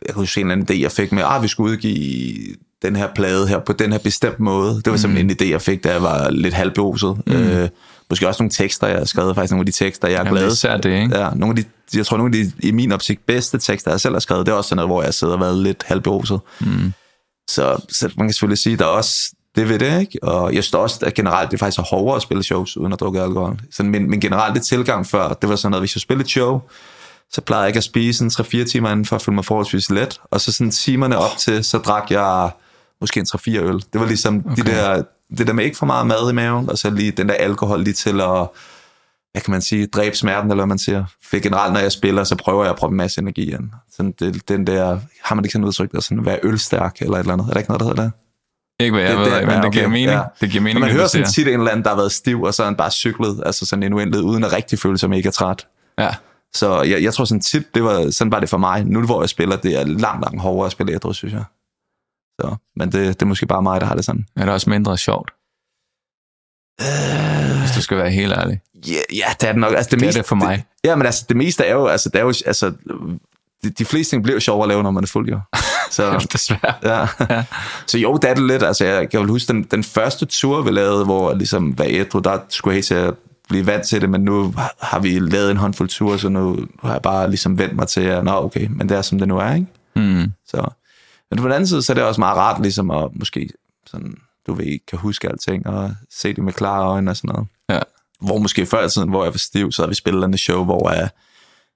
jeg 0.06 0.14
kunne 0.14 0.26
se 0.26 0.40
en 0.40 0.50
anden 0.50 0.66
idé, 0.70 0.82
jeg 0.82 0.92
fik 0.92 1.12
med, 1.12 1.22
ah, 1.26 1.42
vi 1.42 1.48
skulle 1.48 1.72
udgive 1.72 2.34
den 2.82 2.96
her 2.96 3.08
plade 3.14 3.48
her 3.48 3.58
på 3.58 3.72
den 3.72 3.92
her 3.92 3.98
bestemt 3.98 4.40
måde. 4.40 4.74
Det 4.74 4.86
var 4.86 4.92
mm. 4.92 4.98
simpelthen 4.98 5.30
en 5.30 5.36
idé, 5.40 5.50
jeg 5.50 5.62
fik, 5.62 5.84
da 5.84 5.92
jeg 5.92 6.02
var 6.02 6.30
lidt 6.30 6.54
halvboset. 6.54 7.16
Mm. 7.26 7.32
Øh, 7.32 7.68
måske 8.10 8.28
også 8.28 8.42
nogle 8.42 8.50
tekster, 8.50 8.86
jeg 8.86 8.98
har 8.98 9.04
skrevet, 9.04 9.34
faktisk 9.34 9.52
nogle 9.52 9.62
af 9.62 9.66
de 9.66 9.72
tekster, 9.72 10.08
jeg 10.08 10.18
Jamen, 10.18 10.32
glad. 10.32 10.52
især 10.52 10.76
det, 10.76 11.02
ikke? 11.02 11.18
Ja, 11.18 11.30
nogle 11.34 11.58
af 11.58 11.64
de, 11.64 11.98
jeg 11.98 12.06
tror, 12.06 12.16
nogle 12.16 12.38
af 12.38 12.44
de, 12.44 12.68
i 12.68 12.70
min 12.70 12.92
optik, 12.92 13.18
bedste 13.26 13.58
tekster, 13.58 13.90
jeg 13.90 14.00
selv 14.00 14.14
har 14.14 14.20
skrevet, 14.20 14.46
det 14.46 14.52
er 14.52 14.56
også 14.56 14.68
sådan 14.68 14.76
noget, 14.76 14.88
hvor 14.88 15.02
jeg 15.02 15.14
sidder 15.14 15.34
og 15.34 15.40
været 15.40 15.56
lidt 15.56 15.84
halvberuset. 15.86 16.40
Mm. 16.60 16.92
Så, 17.48 17.86
så 17.88 18.10
man 18.16 18.26
kan 18.26 18.32
selvfølgelig 18.32 18.58
sige, 18.58 18.76
der 18.76 18.84
er 18.84 18.88
også 18.88 19.32
det 19.56 19.68
ved 19.68 19.78
det, 19.78 20.00
ikke? 20.00 20.18
Og 20.22 20.54
jeg 20.54 20.64
synes 20.64 20.74
også, 20.74 21.06
at 21.06 21.14
generelt 21.14 21.50
det 21.50 21.56
er 21.56 21.58
faktisk 21.58 21.78
er 21.78 21.82
hårdere 21.82 22.16
at 22.16 22.22
spille 22.22 22.42
shows, 22.42 22.76
uden 22.76 22.92
at 22.92 23.00
drukke 23.00 23.20
alkohol. 23.20 23.58
Så 23.70 23.82
min, 23.82 24.10
min 24.10 24.20
generelle 24.20 24.60
tilgang 24.60 25.06
før, 25.06 25.28
det 25.28 25.48
var 25.48 25.56
sådan 25.56 25.70
noget, 25.70 25.82
hvis 25.82 25.96
jeg 25.96 26.00
spillede 26.00 26.24
et 26.24 26.30
show, 26.30 26.60
så 27.30 27.40
plejede 27.40 27.62
jeg 27.62 27.68
ikke 27.68 27.78
at 27.78 27.84
spise 27.84 28.24
en 28.24 28.30
3-4 28.30 28.64
timer 28.70 28.90
inden 28.90 29.06
for 29.06 29.16
at 29.16 29.22
føle 29.22 29.34
mig 29.34 29.44
forholdsvis 29.44 29.90
let. 29.90 30.20
Og 30.24 30.40
så 30.40 30.52
sådan 30.52 30.70
timerne 30.70 31.18
op 31.18 31.36
til, 31.38 31.64
så 31.64 31.78
drak 31.78 32.10
jeg 32.10 32.50
måske 33.00 33.20
en 33.20 33.26
3-4 33.34 33.50
øl. 33.50 33.74
Det 33.92 34.00
var 34.00 34.06
ligesom 34.06 34.44
okay. 34.50 34.62
de 34.62 34.70
der, 34.70 35.02
det 35.38 35.46
der 35.46 35.52
med 35.52 35.64
ikke 35.64 35.76
for 35.76 35.86
meget 35.86 36.06
mad 36.06 36.30
i 36.30 36.34
maven, 36.34 36.70
og 36.70 36.78
så 36.78 36.90
lige 36.90 37.10
den 37.10 37.28
der 37.28 37.34
alkohol 37.34 37.82
lige 37.82 37.94
til 37.94 38.20
at, 38.20 38.48
hvad 39.38 39.44
kan 39.44 39.52
man 39.52 39.62
sige, 39.62 39.86
dræbe 39.86 40.16
smerten, 40.16 40.50
eller 40.50 40.62
hvad 40.62 40.66
man 40.68 40.78
siger. 40.78 41.04
For 41.30 41.40
generelt, 41.40 41.72
når 41.72 41.80
jeg 41.80 41.92
spiller, 41.92 42.24
så 42.24 42.36
prøver 42.36 42.62
jeg 42.64 42.70
at 42.70 42.76
prøve 42.78 42.90
en 42.90 42.96
masse 42.96 43.20
energi 43.20 43.52
ind. 43.52 43.70
Sådan 43.96 44.14
det, 44.20 44.48
den 44.48 44.66
der, 44.66 44.98
har 45.24 45.34
man 45.34 45.44
ikke 45.44 45.52
sådan 45.52 45.64
udtryk, 45.64 45.92
der 45.92 46.00
sådan 46.00 46.18
at 46.18 46.24
være 46.26 46.38
ølstærk, 46.42 46.96
eller 47.00 47.14
et 47.14 47.18
eller 47.20 47.32
andet? 47.32 47.46
Er 47.48 47.50
der 47.52 47.58
ikke 47.58 47.70
noget, 47.70 47.80
der 47.80 47.86
hedder 47.86 48.02
det? 48.02 48.12
Ikke 48.80 48.92
hvad 48.94 49.02
jeg 49.02 49.10
Det- 49.10 49.18
ved, 49.18 49.32
det- 49.38 49.46
men 49.46 49.62
det 49.62 49.72
giver 49.72 49.88
mening. 49.88 50.10
ja. 50.10 50.22
Det 50.40 50.50
giver 50.50 50.62
mening, 50.62 50.80
Når 50.80 50.86
man 50.86 50.94
hører 50.96 51.06
sådan 51.06 51.26
tit 51.26 51.48
en 51.48 51.54
eller 51.54 51.70
anden, 51.70 51.84
der 51.84 51.90
har 51.90 51.96
været 51.96 52.12
stiv, 52.12 52.42
og 52.42 52.54
så 52.54 52.62
er 52.62 52.66
han 52.66 52.76
bare 52.76 52.90
cyklet, 52.90 53.42
altså 53.46 53.66
sådan 53.66 53.82
en 53.82 53.92
uendelighed, 53.92 54.24
uden 54.24 54.44
at 54.44 54.52
rigtig 54.52 54.78
føle 54.78 54.98
sig 54.98 55.10
mega 55.10 55.30
træt. 55.30 55.66
Ja. 55.98 56.10
Så 56.54 56.82
jeg, 56.82 57.02
jeg 57.02 57.14
tror 57.14 57.24
sådan 57.24 57.40
tit, 57.40 57.74
det 57.74 57.84
var, 57.84 58.10
sådan 58.10 58.32
var 58.32 58.40
det 58.40 58.48
for 58.48 58.58
mig. 58.58 58.84
Nu 58.84 59.02
hvor 59.06 59.22
jeg 59.22 59.28
spiller, 59.28 59.56
det 59.56 59.80
er 59.80 59.84
langt, 59.84 60.22
langt 60.24 60.40
hårdere 60.40 60.66
at 60.66 60.72
spille 60.72 60.92
ædru, 60.92 61.12
synes 61.12 61.34
jeg. 61.34 61.44
Så, 62.40 62.56
men 62.76 62.92
det, 62.92 63.06
det 63.20 63.22
er 63.22 63.26
måske 63.26 63.46
bare 63.46 63.62
mig, 63.62 63.80
der 63.80 63.86
har 63.86 63.94
det 63.94 64.04
sådan. 64.04 64.26
Er 64.36 64.44
det 64.44 64.54
også 64.54 64.70
mindre 64.70 64.98
sjovt, 64.98 65.30
hvis 67.58 67.70
du 67.76 67.82
skal 67.82 67.96
være 67.96 68.10
helt 68.10 68.32
ærlig? 68.32 68.60
Ja, 68.88 68.92
ja 69.12 69.24
det 69.40 69.48
er 69.48 69.52
det 69.52 69.60
nok. 69.60 69.72
Altså, 69.74 69.90
det, 69.90 70.00
Det 70.00 70.02
er 70.02 70.06
meste, 70.06 70.18
det 70.18 70.26
for 70.28 70.36
mig. 70.36 70.56
Det, 70.56 70.88
ja, 70.88 70.96
men 70.96 71.06
altså, 71.06 71.24
det 71.28 71.36
meste 71.36 71.64
er 71.64 71.72
jo, 71.74 71.86
altså, 71.86 72.08
det 72.08 72.18
er 72.18 72.22
jo, 72.22 72.32
altså, 72.46 72.72
de, 73.64 73.70
de 73.70 73.84
fleste 73.84 74.12
ting 74.12 74.22
bliver 74.22 74.36
jo 74.36 74.40
sjovere 74.40 74.64
at 74.64 74.68
lave, 74.68 74.82
når 74.82 74.90
man 74.90 75.04
er 75.04 75.08
fuld, 75.08 75.28
jo. 75.28 75.40
Så, 75.90 76.28
Desværre. 76.32 76.74
ja. 76.82 77.06
Ja. 77.30 77.44
så 77.86 77.98
jo, 77.98 78.16
det 78.16 78.30
er 78.30 78.34
det 78.34 78.46
lidt. 78.46 78.62
Altså, 78.62 78.84
jeg 78.84 79.10
kan 79.10 79.20
jo 79.20 79.26
huske 79.26 79.52
den, 79.52 79.62
den 79.62 79.84
første 79.84 80.26
tur, 80.26 80.62
vi 80.62 80.70
lavede, 80.70 81.04
hvor 81.04 81.34
ligesom 81.34 81.78
var 81.78 81.84
ædru, 81.88 82.18
der 82.18 82.38
skulle 82.48 82.76
jeg 82.76 82.84
til 82.84 82.94
at 82.94 83.14
blive 83.48 83.66
vant 83.66 83.86
til 83.86 84.00
det, 84.00 84.10
men 84.10 84.20
nu 84.20 84.54
har 84.82 84.98
vi 84.98 85.18
lavet 85.18 85.50
en 85.50 85.56
håndfuld 85.56 85.88
ture, 85.88 86.18
så 86.18 86.28
nu 86.28 86.58
har 86.82 86.92
jeg 86.92 87.02
bare 87.02 87.28
ligesom 87.28 87.58
vendt 87.58 87.76
mig 87.76 87.88
til, 87.88 88.00
at 88.00 88.24
nå, 88.24 88.32
okay, 88.44 88.66
men 88.70 88.88
det 88.88 88.96
er, 88.96 89.02
som 89.02 89.18
det 89.18 89.28
nu 89.28 89.38
er, 89.38 89.54
ikke? 89.54 89.66
Mm. 89.96 90.32
Så. 90.48 90.68
Men 91.30 91.38
på 91.38 91.44
den 91.44 91.52
anden 91.52 91.66
side, 91.66 91.82
så 91.82 91.92
er 91.92 91.94
det 91.94 92.04
også 92.04 92.20
meget 92.20 92.36
rart 92.36 92.62
ligesom 92.62 92.90
at 92.90 93.08
måske 93.14 93.48
sådan, 93.86 94.14
du 94.48 94.54
ved, 94.54 94.78
kan 94.88 94.98
huske 94.98 95.28
alting 95.28 95.66
og 95.66 95.94
se 96.10 96.34
det 96.34 96.44
med 96.44 96.52
klare 96.52 96.86
øjne 96.88 97.10
og 97.10 97.16
sådan 97.16 97.28
noget. 97.34 97.48
Ja. 97.70 97.80
Hvor 98.20 98.38
måske 98.38 98.66
før 98.66 98.86
i 98.86 98.90
tiden, 98.90 99.08
hvor 99.08 99.24
jeg 99.24 99.32
var 99.32 99.38
stiv, 99.38 99.72
så 99.72 99.82
havde 99.82 99.88
vi 99.88 99.94
spillet 99.94 100.24
en 100.24 100.38
show, 100.38 100.64
hvor 100.64 100.90
jeg, 100.90 101.10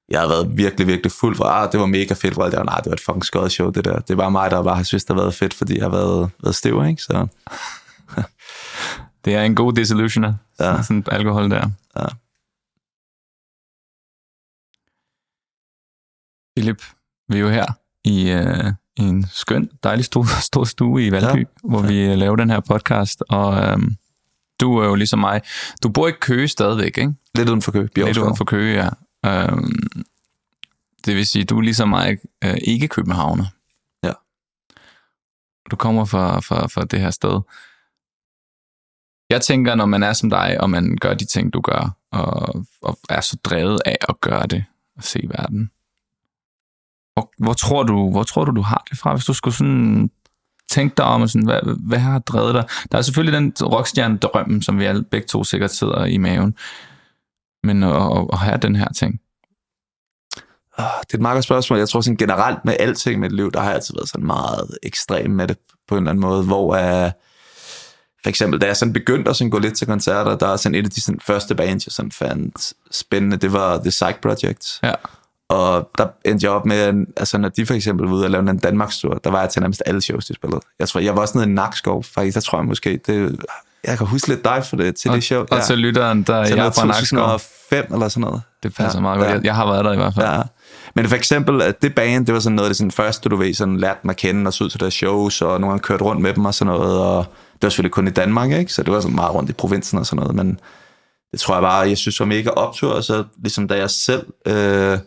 jeg 0.09 0.21
har 0.21 0.29
været 0.29 0.57
virkelig, 0.57 0.87
virkelig 0.87 1.13
fuld 1.13 1.37
for, 1.37 1.45
ah, 1.45 1.73
det 1.73 1.81
var 1.81 1.87
mega 1.87 2.15
fedt, 2.15 2.35
hvor 2.35 2.45
jeg 2.45 2.53
var, 2.59 2.65
nej, 2.65 2.77
det 2.79 2.87
var 2.87 2.93
et 2.93 3.01
fucking 3.01 3.25
skøjet 3.25 3.53
show, 3.53 3.71
det 3.71 3.85
der. 3.85 3.99
Det 3.99 4.17
var 4.17 4.29
mig, 4.29 4.51
der 4.51 4.63
bare 4.63 4.77
har 4.77 4.83
synes, 4.83 5.05
det 5.05 5.17
har 5.17 5.23
været 5.23 5.35
fedt, 5.35 5.55
fordi 5.55 5.75
jeg 5.77 5.85
har 5.85 5.91
været, 5.91 6.31
været 6.43 6.55
stiv, 6.55 6.85
ikke? 6.89 7.03
Så 7.03 7.27
Det 9.25 9.35
er 9.35 9.43
en 9.43 9.55
god 9.55 9.73
disillusioner, 9.73 10.35
Ja. 10.61 10.71
ja. 10.71 10.83
sådan 10.83 11.05
alkohol 11.11 11.51
der. 11.51 11.71
Ja. 11.97 12.07
Philip, 16.57 16.83
vi 17.29 17.37
er 17.37 17.41
jo 17.41 17.49
her 17.49 17.67
i, 18.05 18.31
øh, 18.31 18.73
i 18.97 19.03
en 19.03 19.27
skøn, 19.33 19.71
dejlig 19.83 20.05
stor, 20.05 20.41
stor 20.51 20.65
stue 20.65 21.07
i 21.07 21.13
Valby, 21.13 21.39
ja. 21.39 21.45
hvor 21.65 21.83
vi 21.83 22.01
øh, 22.01 22.19
laver 22.19 22.37
den 22.37 22.51
her 22.51 22.61
podcast, 22.61 23.23
og 23.29 23.65
øhm, 23.65 23.97
du 24.61 24.79
er 24.79 24.87
jo 24.87 24.95
ligesom 24.95 25.19
mig. 25.19 25.41
Du 25.83 25.89
bor 25.89 26.09
i 26.09 26.13
Køge 26.21 26.49
stadigvæk, 26.49 26.99
ikke? 26.99 27.15
lidt 27.35 27.49
uden 27.49 27.63
for 27.63 27.73
kø. 27.73 27.87
Lidt 27.97 28.19
uden 28.19 28.37
for 28.37 28.45
Køge, 28.45 28.85
ja. 28.85 28.89
Øhm, 29.27 30.05
det 31.07 31.17
vil 31.17 31.27
sige, 31.27 31.45
du 31.45 31.59
er 31.59 31.63
ligesom 31.63 31.89
mig 31.89 32.19
øh, 32.45 32.57
ikke 32.65 32.89
københavner. 32.89 33.45
Ja. 34.05 34.13
Du 35.71 35.77
kommer 35.77 36.05
fra, 36.05 36.41
fra, 36.41 36.67
fra 36.67 36.85
det 36.85 37.01
her 37.01 37.11
sted. 37.11 37.41
Jeg 39.31 39.43
tænker, 39.43 39.75
når 39.75 39.87
man 39.87 40.03
er 40.03 40.13
som 40.13 40.31
dig, 40.31 40.61
og 40.61 40.71
man 40.71 40.97
gør 41.01 41.15
de 41.15 41.25
ting, 41.25 41.53
du 41.53 41.61
gør, 41.61 41.97
og, 42.13 42.67
og 42.83 42.99
er 43.09 43.21
så 43.21 43.37
drevet 43.45 43.81
af 43.87 43.97
at 44.09 44.21
gøre 44.21 44.47
det, 44.47 44.65
og 44.97 45.05
se 45.05 45.21
verden. 45.29 45.71
Hvor, 47.15 47.33
hvor, 47.39 47.53
tror 47.53 47.83
du, 47.83 48.11
hvor 48.11 48.23
tror 48.23 48.45
du, 48.45 48.51
du 48.51 48.63
har 48.63 48.85
det 48.91 48.99
fra, 48.99 49.15
hvis 49.15 49.25
du 49.25 49.35
skulle 49.35 49.55
sådan 49.55 50.11
tænke 50.71 50.95
dig 50.97 51.05
om, 51.05 51.23
og 51.23 51.29
sådan, 51.31 51.47
hvad, 51.47 51.61
hvad 51.89 51.99
har 51.99 52.19
drevet 52.19 52.55
dig? 52.55 52.65
Der 52.93 52.99
er 52.99 53.03
selvfølgelig 53.03 53.41
den 53.41 53.55
rockstjerne-drøm, 53.63 54.63
som 54.63 54.79
vi 54.79 54.85
alle 54.85 55.03
begge 55.03 55.27
to 55.27 55.45
sikkert 55.45 55.71
sidder 55.71 56.05
i 56.05 56.17
maven. 56.19 56.55
Men 57.63 57.83
at, 57.83 57.95
at, 57.95 58.27
at 58.33 58.39
have 58.39 58.59
den 58.59 58.77
her 58.77 58.89
ting. 58.89 59.21
Ah, 60.79 60.85
Det 61.01 61.15
er 61.15 61.19
et 61.19 61.23
meget 61.23 61.37
godt 61.37 61.45
spørgsmål. 61.45 61.79
Jeg 61.79 61.89
tror 61.89 62.01
sådan 62.01 62.17
generelt 62.17 62.65
med 62.65 62.77
alting 62.81 63.15
i 63.15 63.19
mit 63.19 63.33
liv, 63.33 63.53
der 63.53 63.61
har 63.61 63.67
jeg 63.67 63.75
altid 63.75 63.95
været 63.95 64.09
sådan 64.09 64.27
meget 64.27 64.79
ekstrem 64.83 65.31
med 65.31 65.49
det 65.49 65.59
på 65.89 65.95
en 65.95 66.03
eller 66.03 66.11
anden 66.11 66.21
måde, 66.21 66.45
hvor 66.45 66.67
uh, 66.67 67.11
for 68.23 68.29
eksempel, 68.29 68.61
da 68.61 68.67
jeg 68.67 68.77
sådan 68.77 68.93
begyndte 68.93 69.31
at 69.31 69.37
sådan 69.37 69.51
gå 69.51 69.59
lidt 69.59 69.77
til 69.77 69.87
koncerter, 69.87 70.37
der 70.37 70.49
er 70.49 70.57
sådan 70.57 70.75
et 70.75 70.85
af 70.85 70.91
de 70.91 71.01
sådan, 71.01 71.21
første 71.21 71.55
bands, 71.55 71.87
jeg 71.87 71.93
sådan 71.93 72.13
fandt 72.13 72.73
spændende, 72.91 73.37
det 73.37 73.53
var 73.53 73.79
The 73.79 73.91
Psych 73.91 74.19
Project. 74.23 74.79
Ja. 74.83 74.93
Og 75.49 75.91
der 75.99 76.07
endte 76.25 76.45
jeg 76.45 76.53
op 76.53 76.67
med, 76.67 77.07
altså 77.17 77.39
når 77.39 77.49
de 77.49 77.67
for 77.67 77.75
eksempel 77.75 78.07
var 78.09 78.15
ude 78.15 78.25
og 78.25 78.31
lave 78.31 78.51
en 78.51 78.59
Danmarks 78.59 78.99
tur, 78.99 79.15
der 79.25 79.31
var 79.31 79.41
jeg 79.41 79.51
til 79.51 79.61
nærmest 79.63 79.83
alle 79.87 80.01
shows, 80.01 80.27
de 80.27 80.35
spillede. 80.35 80.61
Jeg 80.79 80.89
tror, 80.89 81.01
jeg 81.01 81.15
var 81.15 81.21
også 81.21 81.39
nede 81.39 81.51
i 81.51 81.53
Nakskov, 81.53 82.05
faktisk, 82.05 82.35
der 82.35 82.41
tror 82.41 82.59
jeg 82.59 82.65
måske, 82.67 83.01
det, 83.07 83.37
jeg 83.85 83.99
kan 83.99 84.07
huske 84.07 84.29
lidt 84.29 84.45
dig 84.45 84.65
for 84.65 84.77
det, 84.77 84.97
til 84.97 85.11
Og, 85.11 85.15
det 85.17 85.25
show. 85.25 85.45
og 85.51 85.63
til 85.63 85.79
lytteren, 85.79 86.23
der 86.23 86.45
Til 86.45 86.57
jeg 86.57 86.67
er 86.67 86.71
fra 86.71 86.87
Nakskov. 86.87 87.19
2005 87.19 87.95
eller 87.95 88.09
sådan 88.09 88.21
noget. 88.21 88.43
Det 88.63 88.75
passer 88.75 88.99
Ja, 88.99 89.03
meget 89.03 89.19
godt. 89.19 89.29
ja. 89.31 89.35
Jeg, 89.35 89.45
jeg 89.45 89.55
har 89.55 89.67
været 89.67 89.85
der 89.85 89.93
i 89.93 89.97
hvert 89.97 90.15
fald. 90.15 90.27
Ja. 90.27 90.43
Men 90.95 91.09
for 91.09 91.17
eksempel, 91.17 91.63
at 91.63 91.83
det 91.83 91.95
band, 91.95 92.27
det 92.27 92.35
var 92.35 92.41
sådan 92.41 92.57
noget 92.57 92.67
af 92.67 92.71
det 92.71 92.77
sådan 92.77 92.91
første, 92.91 93.29
du 93.29 93.37
ved, 93.37 93.55
sådan 93.55 93.77
lærte 93.77 94.01
mig 94.05 94.13
at 94.13 94.17
kende 94.17 94.49
og 94.49 94.53
så 94.53 94.65
ud 94.65 94.69
til 94.71 94.81
deres 94.81 94.95
shows, 94.95 95.43
og 95.43 95.61
nogle 95.61 95.67
gange 95.69 95.83
kørte 95.83 96.05
rundt 96.05 96.23
med 96.23 96.35
dem 96.35 96.45
og 96.45 96.55
sådan 96.55 96.75
noget, 96.75 96.99
og 96.99 97.25
det 97.53 97.63
var 97.63 97.69
selvfølgelig 97.69 97.93
kun 97.93 98.09
i 98.09 98.11
Danmark, 98.11 98.51
ikke? 98.51 98.73
Så 98.73 98.83
det 98.83 98.93
var 98.93 99.01
sådan 99.01 99.15
meget 99.15 99.35
rundt 99.35 99.51
i 99.51 99.53
provinsen 99.53 99.99
og 99.99 100.07
sådan 100.07 100.21
noget, 100.23 100.35
men 100.37 100.59
det 101.33 101.41
tror 101.41 101.55
jeg 101.55 101.63
bare, 101.63 101.89
jeg 101.89 101.99
synes 101.99 102.21
var 102.21 102.27
mega 102.27 102.51
optur, 102.51 102.93
og 102.93 103.05
så 103.05 103.25
ligesom 103.43 103.69
da 103.69 103.77
jeg 103.77 103.91
selv 103.91 104.27
øh, 104.47 104.99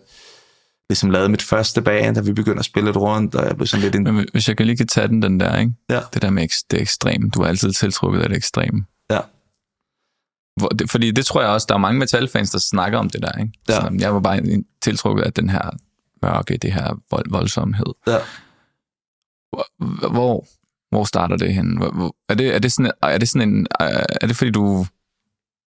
ligesom 0.89 1.10
lavede 1.10 1.30
mit 1.30 1.41
første 1.41 1.82
band, 1.82 2.15
da 2.15 2.21
vi 2.21 2.34
begyndte 2.34 2.60
at 2.60 2.65
spille 2.65 2.88
lidt 2.88 2.98
rundt, 2.98 3.36
og 3.36 3.45
jeg 3.45 3.56
blev 3.56 3.67
sådan 3.67 3.84
lidt 3.84 3.95
en... 3.95 4.04
Men 4.04 4.26
hvis 4.32 4.48
jeg 4.48 4.58
kan 4.58 4.65
lige 4.65 4.78
kan 4.78 4.88
tage 4.88 5.08
den, 5.08 5.21
den 5.21 5.39
der, 5.39 5.58
ikke? 5.58 5.74
Ja. 5.89 6.02
Det 6.13 6.21
der 6.21 6.30
med 6.30 6.43
eks- 6.52 6.65
det 6.71 6.82
ekstreme. 6.82 7.30
Du 7.30 7.41
er 7.41 7.48
altid 7.48 7.71
tiltrukket 7.71 8.21
af 8.21 8.30
det 8.30 8.38
ekstreme. 8.38 8.86
Ja. 9.12 9.19
Hvor, 10.60 10.67
det, 10.67 10.89
fordi 10.89 11.12
det 11.12 11.26
tror 11.26 11.41
jeg 11.41 11.50
også, 11.50 11.65
der 11.69 11.76
er 11.76 11.80
mange 11.80 12.00
metalfans, 12.00 12.52
der 12.52 12.60
snakker 12.60 13.00
om 13.00 13.10
det 13.10 13.21
der, 13.21 13.39
ikke? 13.39 13.54
Ja. 13.69 13.74
Så 13.74 13.98
jeg 14.00 14.13
var 14.13 14.19
bare 14.19 14.63
tiltrukket 14.82 15.24
af 15.24 15.34
den 15.34 15.50
her 15.50 15.69
mørke, 16.21 16.58
det 16.58 16.74
her 16.74 17.02
vold, 17.12 17.32
voldsomhed. 17.32 17.93
Ja. 18.08 18.17
Hvor, 19.50 20.10
hvor, 20.10 20.45
hvor 20.89 21.04
starter 21.04 21.38
det 21.38 21.54
hen? 21.54 21.78
Hvor, 21.78 21.91
hvor, 21.91 22.15
er, 22.30 22.34
det, 22.34 22.56
er, 22.56 22.60
det 22.60 22.71
sådan, 22.71 22.91
er 23.04 23.17
det 23.17 23.30
sådan 23.30 23.50
en... 23.50 23.67
Er 24.21 24.28
det 24.28 24.36
fordi, 24.36 24.52
du 24.52 24.86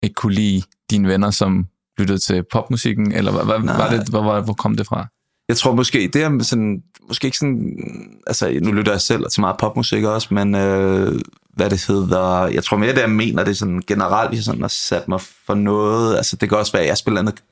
ikke 0.03 0.15
kunne 0.15 0.35
lide 0.35 0.63
dine 0.91 1.09
venner, 1.09 1.31
som 1.31 1.67
lyttede 1.99 2.19
til 2.19 2.45
popmusikken, 2.53 3.13
eller 3.13 3.33
hvad, 3.33 3.45
hvad, 3.45 3.77
var 3.77 3.91
det, 3.91 4.09
hvor, 4.09 4.23
hvor, 4.23 4.41
hvor 4.41 4.53
kom 4.53 4.77
det 4.77 4.87
fra? 4.87 5.07
Jeg 5.49 5.57
tror 5.57 5.75
måske, 5.75 6.11
det 6.13 6.23
er 6.23 6.43
sådan, 6.43 6.83
måske 7.09 7.27
ikke 7.27 7.39
sådan, 7.39 7.77
altså 8.27 8.59
nu 8.63 8.73
lytter 8.73 8.93
jeg 8.93 9.01
selv 9.01 9.25
til 9.33 9.41
meget 9.41 9.57
popmusik 9.59 10.05
også, 10.05 10.35
men 10.35 10.55
øh, 10.55 11.21
hvad 11.55 11.71
det 11.71 11.87
hedder, 11.87 12.47
jeg 12.47 12.65
tror 12.65 12.77
mere 12.77 12.95
det, 12.95 13.01
jeg 13.01 13.11
mener, 13.11 13.45
det 13.45 13.51
er 13.51 13.55
sådan 13.55 13.83
generelt, 13.87 14.35
jeg 14.35 14.43
sådan 14.43 14.61
har 14.61 14.69
sat 14.69 15.09
mig 15.09 15.21
for 15.21 15.55
noget, 15.55 16.17
altså 16.17 16.37
det 16.37 16.49
kan 16.49 16.59
også 16.59 16.73
være, 16.73 16.83
at 16.83 16.89
jeg 16.89 16.97
spiller 16.97 17.23
noget 17.23 17.43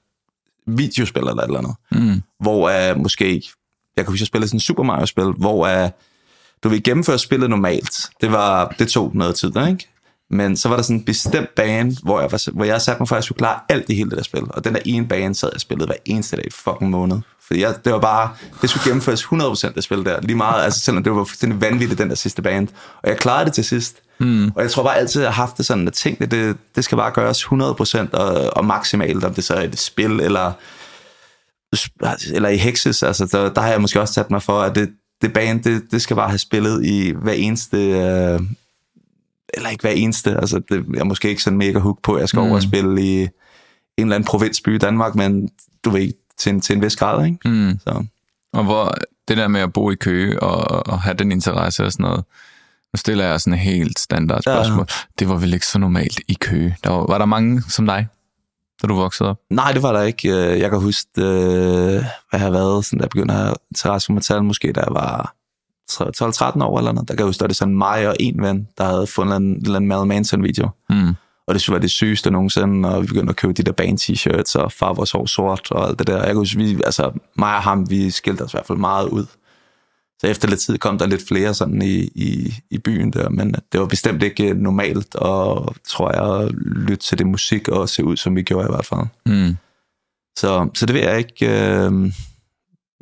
videospil 0.66 1.22
eller 1.22 1.42
et 1.42 1.44
eller 1.44 1.58
andet, 1.58 1.74
Mm. 1.90 2.22
hvor 2.40 2.90
uh, 2.92 3.00
måske, 3.00 3.42
jeg 3.96 4.04
kan 4.04 4.12
huske, 4.12 4.22
jeg 4.22 4.26
spillede 4.26 4.48
sådan 4.48 4.56
en 4.56 4.60
Super 4.60 4.82
Mario-spil, 4.82 5.24
hvor 5.24 5.84
uh, 5.84 5.90
du 6.64 6.68
vil 6.68 6.82
gennemføre 6.82 7.18
spillet 7.18 7.50
normalt, 7.50 7.94
det 8.20 8.32
var, 8.32 8.74
det 8.78 8.88
tog 8.88 9.10
noget 9.14 9.34
tid, 9.34 9.48
ikke? 9.68 9.88
Men 10.30 10.56
så 10.56 10.68
var 10.68 10.76
der 10.76 10.82
sådan 10.82 10.96
en 10.96 11.04
bestemt 11.04 11.54
bane, 11.56 11.96
hvor 12.02 12.20
jeg, 12.20 12.32
var, 12.32 12.50
hvor 12.52 12.64
jeg 12.64 12.80
satte 12.80 13.00
mig 13.00 13.08
for, 13.08 13.16
at 13.16 13.18
jeg 13.18 13.24
skulle 13.24 13.38
klare 13.38 13.60
alt 13.68 13.84
i 13.88 13.94
hele 13.94 14.10
det 14.10 14.16
der 14.16 14.24
spil. 14.24 14.42
Og 14.48 14.64
den 14.64 14.74
der 14.74 14.80
ene 14.84 15.08
bane 15.08 15.34
sad 15.34 15.50
jeg 15.52 15.60
spillede 15.60 15.86
hver 15.86 15.96
eneste 16.04 16.36
dag 16.36 16.46
i 16.46 16.50
fucking 16.50 16.90
måned. 16.90 17.18
Fordi 17.46 17.60
jeg, 17.60 17.74
det 17.84 17.92
var 17.92 17.98
bare, 17.98 18.30
det 18.62 18.70
skulle 18.70 18.84
gennemføres 18.84 19.24
100% 19.24 19.74
det 19.74 19.84
spil 19.84 20.04
der. 20.04 20.20
Lige 20.20 20.36
meget, 20.36 20.64
altså 20.64 20.80
selvom 20.80 21.04
det 21.04 21.12
var 21.12 21.24
fuldstændig 21.24 21.60
vanvittigt, 21.60 21.98
den 21.98 22.08
der 22.08 22.14
sidste 22.14 22.42
bane. 22.42 22.68
Og 23.02 23.08
jeg 23.08 23.16
klarede 23.18 23.44
det 23.44 23.54
til 23.54 23.64
sidst. 23.64 23.96
Mm. 24.18 24.52
Og 24.56 24.62
jeg 24.62 24.70
tror 24.70 24.82
bare 24.82 24.96
altid, 24.96 25.20
jeg 25.22 25.30
har 25.30 25.42
haft 25.42 25.56
det 25.56 25.66
sådan, 25.66 25.88
at 25.88 25.92
tingene, 25.94 26.26
det, 26.26 26.56
det 26.76 26.84
skal 26.84 26.98
bare 26.98 27.10
gøres 27.10 27.44
100% 27.44 28.10
og, 28.12 28.56
og 28.56 28.64
maksimalt, 28.64 29.24
om 29.24 29.34
det 29.34 29.44
så 29.44 29.54
er 29.54 29.62
et 29.62 29.78
spil 29.78 30.20
eller 30.20 30.52
eller 32.32 32.48
i 32.48 32.56
Hexes, 32.56 33.02
altså 33.02 33.26
der, 33.32 33.52
der 33.52 33.60
har 33.60 33.68
jeg 33.68 33.80
måske 33.80 34.00
også 34.00 34.14
sat 34.14 34.30
mig 34.30 34.42
for, 34.42 34.60
at 34.60 34.74
det, 34.74 34.90
det 35.22 35.32
band, 35.32 35.62
det, 35.62 35.82
det 35.90 36.02
skal 36.02 36.16
bare 36.16 36.28
have 36.28 36.38
spillet 36.38 36.84
i 36.84 37.12
hver 37.22 37.32
eneste, 37.32 37.76
øh, 37.76 38.40
eller 39.54 39.70
ikke 39.70 39.82
hver 39.82 39.90
eneste, 39.90 40.30
altså 40.36 40.60
det, 40.68 40.84
jeg 40.92 41.00
er 41.00 41.04
måske 41.04 41.28
ikke 41.28 41.42
sådan 41.42 41.58
mega 41.58 41.78
hook 41.78 41.98
på, 42.02 42.14
at 42.14 42.20
jeg 42.20 42.28
skal 42.28 42.40
mm. 42.40 42.46
over 42.46 42.54
og 42.54 42.62
spille 42.62 43.02
i 43.02 43.20
en 43.22 43.28
eller 43.98 44.14
anden 44.14 44.26
provinsby 44.26 44.74
i 44.74 44.78
Danmark, 44.78 45.14
men 45.14 45.48
du 45.84 45.90
ved, 45.90 46.12
til 46.38 46.50
en, 46.50 46.60
til 46.60 46.76
en 46.76 46.82
vis 46.82 46.96
grad, 46.96 47.26
ikke? 47.26 47.48
Mm. 47.48 47.78
Så, 47.78 48.04
Og 48.52 48.64
hvor 48.64 48.94
det 49.28 49.36
der 49.36 49.48
med 49.48 49.60
at 49.60 49.72
bo 49.72 49.90
i 49.90 49.94
Køge 49.94 50.42
og, 50.42 50.86
og 50.86 51.02
have 51.02 51.14
den 51.14 51.32
interesse 51.32 51.84
og 51.84 51.92
sådan 51.92 52.04
noget, 52.04 52.24
Nu 52.92 52.96
stiller 52.96 53.24
jeg 53.24 53.40
sådan 53.40 53.52
et 53.52 53.58
helt 53.58 53.98
standard 53.98 54.42
spørgsmål. 54.42 54.86
Ja. 54.88 54.94
Det 55.18 55.28
var 55.28 55.36
vel 55.36 55.54
ikke 55.54 55.66
så 55.66 55.78
normalt 55.78 56.20
i 56.28 56.34
Køge? 56.40 56.76
Der 56.84 56.90
var, 56.90 57.06
var 57.06 57.18
der 57.18 57.24
mange 57.24 57.62
som 57.68 57.86
dig, 57.86 58.06
da 58.82 58.86
du 58.86 58.94
voksede 58.94 59.28
op? 59.28 59.38
Nej, 59.50 59.72
det 59.72 59.82
var 59.82 59.92
der 59.92 60.02
ikke. 60.02 60.28
Øh, 60.28 60.60
jeg 60.60 60.70
kan 60.70 60.80
huske, 60.80 61.08
øh, 61.18 61.24
hvad 61.24 62.04
jeg 62.32 62.40
har 62.40 62.50
været, 62.50 62.84
sådan, 62.84 62.98
da 62.98 63.02
jeg 63.02 63.10
begyndte 63.10 63.34
at 63.34 63.40
have 63.40 63.54
interesse 63.70 64.06
for 64.06 64.12
metal, 64.12 64.44
måske 64.44 64.72
da 64.72 64.80
jeg 64.80 64.94
var 64.94 65.35
12-13 65.90 66.64
år 66.64 66.78
eller 66.78 66.92
noget. 66.92 67.08
Der 67.08 67.14
kan 67.14 67.18
jeg 67.18 67.26
huske, 67.26 67.40
der 67.40 67.46
det 67.46 67.56
sådan 67.56 67.76
mig 67.76 68.08
og 68.08 68.16
en 68.20 68.42
ven, 68.42 68.68
der 68.78 68.84
havde 68.84 69.06
fundet 69.06 69.36
en, 69.36 69.42
en 69.42 69.56
eller 69.56 69.76
anden 69.76 69.88
Mal 69.88 70.06
Manson-video. 70.06 70.70
Mm. 70.90 71.14
Og 71.46 71.54
det 71.54 71.68
var 71.68 71.78
det 71.78 71.90
sygeste 71.90 72.30
nogensinde, 72.30 72.88
og 72.94 73.02
vi 73.02 73.06
begyndte 73.06 73.30
at 73.30 73.36
købe 73.36 73.52
de 73.52 73.62
der 73.62 73.72
band-t-shirts 73.72 74.54
og 74.54 74.72
far 74.72 74.92
vores 74.92 75.10
hår 75.12 75.26
sort 75.26 75.70
og 75.70 75.88
alt 75.88 75.98
det 75.98 76.06
der. 76.06 76.16
Jeg 76.16 76.26
kan 76.26 76.36
huske, 76.36 76.58
vi, 76.58 76.80
altså 76.84 77.12
mig 77.36 77.56
og 77.56 77.62
ham, 77.62 77.90
vi 77.90 78.10
skilte 78.10 78.42
os 78.42 78.52
i 78.52 78.56
hvert 78.56 78.66
fald 78.66 78.78
meget 78.78 79.08
ud. 79.08 79.26
Så 80.20 80.26
efter 80.26 80.48
lidt 80.48 80.60
tid 80.60 80.78
kom 80.78 80.98
der 80.98 81.06
lidt 81.06 81.28
flere 81.28 81.54
sådan 81.54 81.82
i, 81.82 82.00
i, 82.14 82.54
i 82.70 82.78
byen 82.78 83.12
der, 83.12 83.28
men 83.28 83.54
det 83.72 83.80
var 83.80 83.86
bestemt 83.86 84.22
ikke 84.22 84.54
normalt, 84.54 85.14
og 85.14 85.74
tror 85.88 86.10
jeg, 86.12 86.46
at 86.46 86.52
lytte 86.54 86.96
til 86.96 87.18
det 87.18 87.26
musik 87.26 87.68
og 87.68 87.88
se 87.88 88.04
ud, 88.04 88.16
som 88.16 88.36
vi 88.36 88.42
gjorde 88.42 88.68
i 88.68 88.72
hvert 88.72 88.86
fald. 88.86 89.06
Mm. 89.26 89.56
Så, 90.38 90.68
så 90.74 90.86
det 90.86 90.94
ved 90.94 91.02
jeg 91.02 91.18
ikke. 91.18 91.46
Øh, 91.46 92.12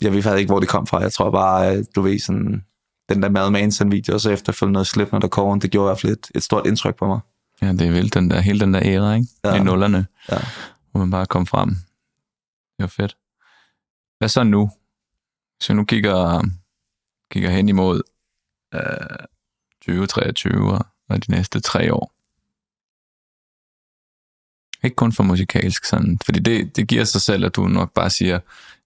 jeg 0.02 0.12
ved 0.12 0.22
faktisk 0.22 0.40
ikke, 0.40 0.50
hvor 0.50 0.60
det 0.60 0.68
kom 0.68 0.86
fra. 0.86 1.00
Jeg 1.00 1.12
tror 1.12 1.30
bare, 1.30 1.82
du 1.82 2.02
ved, 2.02 2.18
sådan, 2.18 2.64
den 3.08 3.22
der 3.22 3.28
Mad 3.28 3.50
Manson-video, 3.50 4.14
og 4.14 4.20
så 4.20 4.30
efterfølgende 4.30 4.72
noget 4.72 4.86
slip, 4.86 5.12
når 5.12 5.18
der 5.18 5.28
kommer, 5.28 5.58
det 5.58 5.70
gjorde 5.70 5.86
i 5.86 5.88
hvert 5.88 6.00
fald 6.00 6.12
et, 6.12 6.30
et 6.34 6.42
stort 6.42 6.66
indtryk 6.66 6.96
på 6.96 7.06
mig. 7.06 7.20
Ja, 7.62 7.72
det 7.72 7.80
er 7.80 7.90
vildt, 7.90 8.14
den 8.14 8.30
der, 8.30 8.40
hele 8.40 8.60
den 8.60 8.74
der 8.74 8.80
æra, 8.84 9.14
ikke? 9.14 9.28
Ja. 9.44 9.54
I 9.54 9.60
nullerne, 9.60 10.06
ja. 10.30 10.38
hvor 10.90 10.98
man 10.98 11.10
bare 11.10 11.26
kom 11.26 11.46
frem. 11.46 11.68
Det 11.68 12.78
var 12.78 12.86
fedt. 12.86 13.16
Hvad 14.18 14.28
så 14.28 14.42
nu? 14.42 14.70
Så 15.60 15.74
nu 15.74 15.84
kigger, 15.84 16.42
kigger 17.30 17.50
hen 17.50 17.68
imod 17.68 18.02
øh, 18.74 18.80
2023 19.80 20.78
og 21.08 21.26
de 21.26 21.30
næste 21.30 21.60
tre 21.60 21.94
år. 21.94 22.14
Ikke 24.86 24.94
kun 24.94 25.12
for 25.12 25.22
musikalsk, 25.22 25.84
sådan, 25.84 26.18
fordi 26.24 26.38
det, 26.38 26.76
det 26.76 26.88
giver 26.88 27.04
sig 27.04 27.20
selv, 27.20 27.44
at 27.44 27.56
du 27.56 27.68
nok 27.68 27.92
bare 27.92 28.10
siger, 28.10 28.40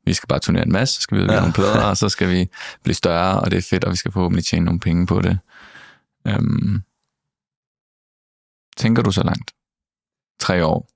vi 0.08 0.14
skal 0.14 0.26
bare 0.26 0.38
turnere 0.38 0.62
en 0.66 0.72
masse, 0.72 0.94
så 0.94 1.00
skal 1.00 1.16
vi 1.16 1.22
udgive 1.22 1.34
ja. 1.34 1.40
nogle 1.40 1.54
plader, 1.54 1.82
og 1.82 1.96
så 1.96 2.08
skal 2.08 2.30
vi 2.30 2.48
blive 2.82 2.94
større, 2.94 3.40
og 3.40 3.50
det 3.50 3.56
er 3.56 3.66
fedt, 3.70 3.84
og 3.84 3.90
vi 3.90 3.96
skal 3.96 4.12
forhåbentlig 4.12 4.44
tjene 4.44 4.64
nogle 4.64 4.80
penge 4.80 5.06
på 5.06 5.20
det. 5.20 5.38
Um, 6.38 6.82
tænker 8.76 9.02
du 9.02 9.10
så 9.10 9.22
langt? 9.22 9.50
Tre 10.40 10.64
år? 10.64 10.88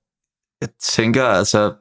Jeg 0.61 0.69
tænker 0.81 1.23
altså, 1.25 1.73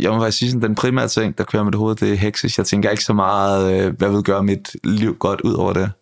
jeg 0.00 0.12
må 0.12 0.18
faktisk 0.18 0.38
sige, 0.38 0.50
sådan, 0.50 0.62
den 0.62 0.74
primære 0.74 1.08
ting, 1.08 1.38
der 1.38 1.44
kører 1.44 1.62
med 1.62 1.72
det 1.72 1.78
hoved, 1.78 1.96
det 1.96 2.12
er 2.12 2.16
heksis. 2.16 2.58
Jeg 2.58 2.66
tænker 2.66 2.90
ikke 2.90 3.04
så 3.04 3.12
meget, 3.12 3.72
øh, 3.72 3.96
hvad 3.98 4.10
vil 4.10 4.22
gøre 4.22 4.42
mit 4.42 4.76
liv 4.84 5.16
godt 5.16 5.40
ud 5.40 5.54
over 5.54 5.72
det. 5.72 5.92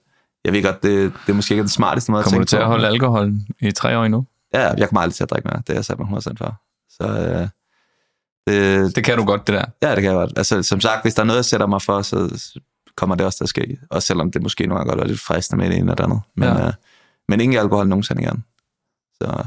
Jeg 0.44 0.52
ved 0.52 0.62
godt, 0.62 0.82
det, 0.82 1.12
det 1.26 1.32
er 1.32 1.36
måske 1.36 1.54
ikke 1.54 1.62
den 1.62 1.68
smarteste 1.68 2.12
måde 2.12 2.22
kommer 2.22 2.40
at 2.40 2.48
tænke 2.48 2.62
Kommer 2.62 2.76
du 2.76 2.80
til 2.80 2.84
at 2.84 2.90
holde 2.90 2.94
alkohol 2.94 3.32
i 3.60 3.70
tre 3.70 3.98
år 3.98 4.04
endnu? 4.04 4.26
Ja, 4.54 4.68
jeg 4.68 4.88
kommer 4.88 5.00
aldrig 5.00 5.14
til 5.14 5.22
at 5.22 5.30
drikke 5.30 5.48
mere. 5.48 5.62
Det 5.66 5.70
er 5.70 5.74
jeg 5.74 5.84
sat 5.84 5.98
mig 5.98 6.08
100% 6.08 6.34
for. 6.38 6.60
Så 6.88 7.04
øh, 7.04 7.48
det, 8.48 8.96
det 8.96 9.04
kan 9.04 9.18
du 9.18 9.24
godt, 9.24 9.46
det 9.46 9.54
der? 9.54 9.64
Ja, 9.82 9.94
det 9.94 10.02
kan 10.02 10.04
jeg 10.04 10.14
godt. 10.14 10.32
Altså, 10.36 10.62
som 10.62 10.80
sagt, 10.80 11.02
hvis 11.02 11.14
der 11.14 11.22
er 11.22 11.26
noget, 11.26 11.36
jeg 11.36 11.44
sætter 11.44 11.66
mig 11.66 11.82
for, 11.82 12.02
så 12.02 12.40
kommer 12.96 13.16
det 13.16 13.26
også 13.26 13.38
til 13.38 13.44
at 13.44 13.48
ske. 13.48 13.78
Også 13.90 14.06
selvom 14.06 14.30
det 14.30 14.42
måske 14.42 14.66
nogle 14.66 14.78
gange 14.78 14.90
godt 14.90 15.00
er 15.00 15.08
lidt 15.08 15.20
fristende 15.20 15.62
med 15.62 15.70
det 15.70 15.78
ene 15.78 15.92
eller 15.92 16.04
andet. 16.04 16.20
Men, 16.36 16.48
ja. 16.48 16.66
øh, 16.66 16.72
men 17.28 17.40
ingen 17.40 17.58
alkohol 17.58 17.88
nogensinde 17.88 18.22
igen. 18.22 18.44
Så. 19.22 19.44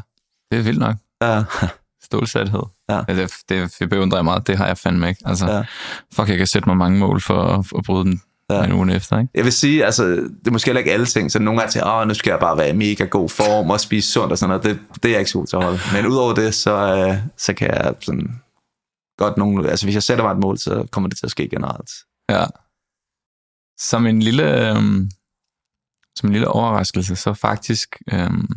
Det 0.52 0.60
er 0.60 0.64
vildt 0.64 0.80
nok. 0.80 0.96
Ja. 1.22 1.44
Stålsathed. 2.06 2.64
Ja. 2.90 3.02
ja 3.08 3.16
det, 3.16 3.32
det, 3.50 3.76
det 3.80 3.90
beundrer 3.90 4.18
jeg 4.18 4.26
meget. 4.26 4.48
Det 4.48 4.58
har 4.58 4.68
jeg 4.68 4.78
fandme 4.78 5.10
ikke. 5.10 5.22
Altså, 5.26 5.52
ja. 5.52 5.64
fuck, 6.14 6.30
jeg 6.30 6.38
kan 6.38 6.48
sætte 6.48 6.70
mig 6.70 6.78
mange 6.78 7.00
mål 7.00 7.22
for 7.22 7.44
at, 7.44 7.66
at 7.78 7.84
bryde 7.84 8.06
den 8.06 8.22
ja. 8.50 8.64
en 8.64 8.72
uge 8.72 8.96
efter. 8.96 9.20
Ikke? 9.20 9.32
Jeg 9.36 9.44
vil 9.44 9.54
sige, 9.54 9.86
altså, 9.86 10.06
det 10.06 10.48
er 10.48 10.52
måske 10.52 10.68
heller 10.68 10.80
ikke 10.80 10.94
alle 10.94 11.06
ting, 11.06 11.32
så 11.32 11.40
nogle 11.40 11.60
gange 11.60 11.72
til, 11.72 11.82
åh, 11.86 12.08
nu 12.08 12.14
skal 12.14 12.32
jeg 12.32 12.40
bare 12.40 12.58
være 12.58 12.70
i 12.70 12.74
mega 12.74 13.04
god 13.04 13.30
form 13.30 13.70
og 13.70 13.80
spise 13.80 14.12
sundt 14.12 14.32
og 14.32 14.38
sådan 14.38 14.50
noget. 14.50 14.64
Det, 14.64 14.80
det 15.04 15.06
er 15.06 15.14
jeg 15.14 15.20
ikke 15.20 15.32
så 15.32 15.38
god 15.38 15.48
til 15.48 15.56
at 15.56 15.64
holde. 15.64 15.80
Men 15.94 16.06
udover 16.06 16.34
det, 16.34 16.54
så, 16.54 16.96
øh, 16.96 17.18
så 17.38 17.54
kan 17.54 17.68
jeg 17.68 17.94
sådan 18.02 18.42
godt 19.18 19.38
nogle, 19.38 19.70
altså 19.70 19.86
hvis 19.86 19.96
jeg 19.96 20.04
sætter 20.04 20.24
mig 20.24 20.32
et 20.32 20.40
mål, 20.40 20.58
så 20.58 20.88
kommer 20.92 21.10
det 21.10 21.18
til 21.18 21.26
at 21.26 21.32
ske 21.32 21.50
generelt. 21.50 21.92
Ja. 22.30 22.46
Som 23.78 24.06
en 24.06 24.22
lille, 24.22 24.70
øhm, 24.70 25.12
som 26.16 26.30
en 26.30 26.34
lille 26.34 26.48
overraskelse, 26.48 27.16
så 27.16 27.34
faktisk 27.34 27.96
øhm, 28.12 28.48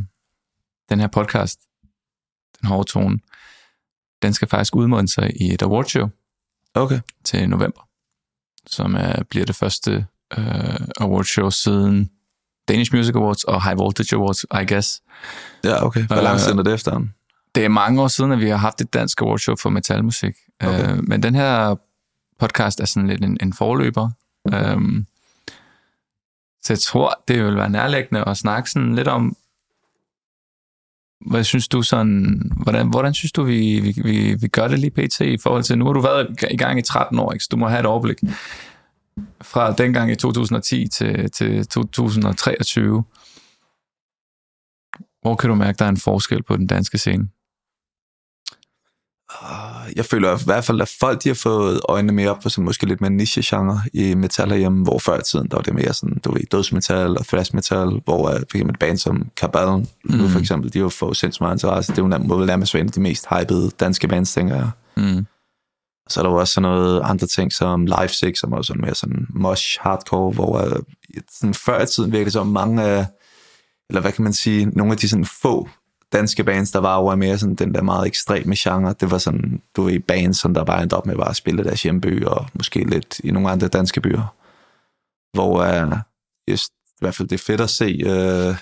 den 0.88 1.00
her 1.00 1.06
podcast, 1.06 1.60
den 2.60 2.68
hårde 2.68 2.90
tone, 2.90 3.18
den 4.22 4.32
skal 4.32 4.48
faktisk 4.48 4.76
udmåne 4.76 5.08
sig 5.08 5.32
i 5.40 5.54
et 5.54 5.62
awardshow 5.62 6.08
okay. 6.74 7.00
til 7.24 7.48
november, 7.48 7.88
som 8.66 8.94
er, 8.94 9.22
bliver 9.22 9.46
det 9.46 9.56
første 9.56 10.06
øh, 10.38 10.86
awardshow 11.00 11.50
siden 11.50 12.10
Danish 12.68 12.94
Music 12.94 13.14
Awards 13.14 13.44
og 13.44 13.64
High 13.64 13.78
Voltage 13.78 14.16
Awards, 14.16 14.44
I 14.44 14.72
guess. 14.72 15.02
Ja, 15.64 15.86
okay. 15.86 16.06
Hvor 16.06 16.20
lang 16.20 16.38
tid 16.38 16.52
er 16.52 16.62
det 16.62 16.74
efter? 16.74 17.00
Det 17.54 17.64
er 17.64 17.68
mange 17.68 18.02
år 18.02 18.08
siden, 18.08 18.32
at 18.32 18.40
vi 18.40 18.48
har 18.48 18.56
haft 18.56 18.80
et 18.80 18.94
dansk 18.94 19.20
awardshow 19.20 19.56
for 19.56 19.70
metalmusik. 19.70 20.34
Okay. 20.60 20.96
Øh, 20.96 21.08
men 21.08 21.22
den 21.22 21.34
her 21.34 21.74
podcast 22.38 22.80
er 22.80 22.84
sådan 22.84 23.08
lidt 23.08 23.24
en, 23.24 23.38
en 23.42 23.52
forløber. 23.52 24.10
Øh, 24.52 25.04
så 26.62 26.72
jeg 26.72 26.78
tror, 26.78 27.22
det 27.28 27.44
vil 27.44 27.56
være 27.56 27.70
nærlæggende 27.70 28.28
at 28.28 28.36
snakke 28.36 28.70
sådan 28.70 28.94
lidt 28.94 29.08
om, 29.08 29.36
hvad 31.26 31.44
synes 31.44 31.68
du 31.68 31.82
sådan, 31.82 32.52
hvordan, 32.62 32.88
hvordan 32.88 33.14
synes 33.14 33.32
du, 33.32 33.42
vi, 33.42 33.80
vi, 33.80 34.02
vi, 34.02 34.34
vi 34.34 34.48
gør 34.48 34.68
det 34.68 34.78
lige 34.78 34.90
pt. 34.90 35.20
i 35.20 35.38
forhold 35.38 35.62
til, 35.62 35.78
nu 35.78 35.84
har 35.84 35.92
du 35.92 36.00
været 36.00 36.42
i 36.50 36.56
gang 36.56 36.78
i 36.78 36.82
13 36.82 37.18
år, 37.18 37.32
ikke? 37.32 37.44
så 37.44 37.48
du 37.50 37.56
må 37.56 37.68
have 37.68 37.80
et 37.80 37.86
overblik 37.86 38.18
fra 39.42 39.72
dengang 39.72 40.10
i 40.10 40.14
2010 40.14 40.88
til, 40.88 41.30
til 41.30 41.66
2023. 41.66 43.04
Hvor 45.22 45.34
kan 45.36 45.50
du 45.50 45.54
mærke, 45.54 45.76
der 45.78 45.84
er 45.84 45.88
en 45.88 45.96
forskel 45.96 46.42
på 46.42 46.56
den 46.56 46.66
danske 46.66 46.98
scene? 46.98 47.28
Ah, 49.42 49.96
jeg 49.96 50.04
føler 50.04 50.38
i 50.38 50.40
hvert 50.44 50.64
fald, 50.64 50.80
at 50.80 50.94
folk 51.00 51.24
de 51.24 51.28
har 51.28 51.34
fået 51.34 51.80
øjnene 51.88 52.12
mere 52.12 52.30
op 52.30 52.42
for 52.42 52.48
sådan 52.48 52.64
måske 52.64 52.86
lidt 52.86 53.00
mere 53.00 53.10
niche-genre 53.10 53.80
i 53.92 54.14
metal 54.14 54.50
herhjemme, 54.50 54.82
hvor 54.82 54.98
før 54.98 55.18
i 55.18 55.22
tiden, 55.22 55.48
der 55.48 55.56
var 55.56 55.62
det 55.62 55.74
mere 55.74 55.92
sådan, 55.92 56.20
du 56.24 56.32
ved, 56.32 56.42
dødsmetal 56.52 57.18
og 57.18 57.26
thrash 57.26 57.54
metal, 57.54 58.00
hvor 58.04 58.30
uh, 58.30 58.36
for 58.36 58.56
eksempel 58.56 58.74
et 58.74 58.78
band 58.78 58.98
som 58.98 59.30
Kabal, 59.36 59.86
mm. 60.04 60.16
nu 60.16 60.28
for 60.28 60.38
eksempel, 60.38 60.72
de 60.72 60.78
har 60.78 60.88
fået 60.88 61.16
sindssygt 61.16 61.40
meget 61.40 61.54
interesse. 61.54 61.92
Det 61.92 61.98
er 61.98 62.02
jo 62.02 62.18
må 62.18 62.36
vel 62.36 62.46
nærmest 62.46 62.74
en 62.74 62.86
af 62.86 62.92
de 62.92 63.00
mest 63.00 63.26
hypede 63.30 63.70
danske 63.80 64.08
bands, 64.08 64.32
tænker 64.32 64.56
jeg. 64.56 64.70
Mm. 64.96 65.26
Så 66.08 66.20
er 66.20 66.22
der 66.22 66.30
jo 66.30 66.36
også 66.36 66.54
sådan 66.54 66.70
noget 66.70 67.00
andre 67.04 67.26
ting 67.26 67.52
som 67.52 67.86
Live 67.86 68.08
Six, 68.08 68.38
som 68.38 68.52
er 68.52 68.62
sådan 68.62 68.82
mere 68.82 68.94
sådan 68.94 69.26
mosh 69.30 69.78
hardcore, 69.80 70.32
hvor 70.32 70.62
uh, 70.62 70.76
sådan 71.30 71.54
før 71.54 71.82
i 71.82 71.86
tiden 71.86 72.12
virkelig 72.12 72.32
så 72.32 72.44
mange 72.44 72.82
af, 72.82 73.06
eller 73.88 74.00
hvad 74.00 74.12
kan 74.12 74.24
man 74.24 74.32
sige, 74.32 74.66
nogle 74.66 74.92
af 74.92 74.98
de 74.98 75.08
sådan 75.08 75.26
få 75.42 75.68
danske 76.12 76.44
bands, 76.44 76.70
der 76.70 76.78
var 76.78 76.96
over 76.96 77.14
mere 77.14 77.38
sådan 77.38 77.54
den 77.54 77.74
der 77.74 77.82
meget 77.82 78.06
ekstreme 78.06 78.54
genre. 78.58 78.94
Det 79.00 79.10
var 79.10 79.18
sådan, 79.18 79.62
du 79.76 79.82
ved, 79.82 80.00
bands, 80.00 80.40
som 80.40 80.54
der 80.54 80.64
bare 80.64 80.82
endte 80.82 80.94
op 80.94 81.06
med 81.06 81.16
bare 81.16 81.30
at 81.30 81.36
spille 81.36 81.64
deres 81.64 81.82
hjemby, 81.82 82.24
og 82.24 82.46
måske 82.54 82.84
lidt 82.84 83.18
i 83.18 83.30
nogle 83.30 83.50
andre 83.50 83.68
danske 83.68 84.00
byer. 84.00 84.34
Hvor 85.32 85.62
øh, 85.62 85.88
uh, 85.88 85.98
just, 86.50 86.70
i 86.70 86.98
hvert 87.00 87.14
fald 87.14 87.28
det 87.28 87.40
er 87.40 87.44
fedt 87.44 87.60
at 87.60 87.70
se, 87.70 88.00
uh, 88.04 88.56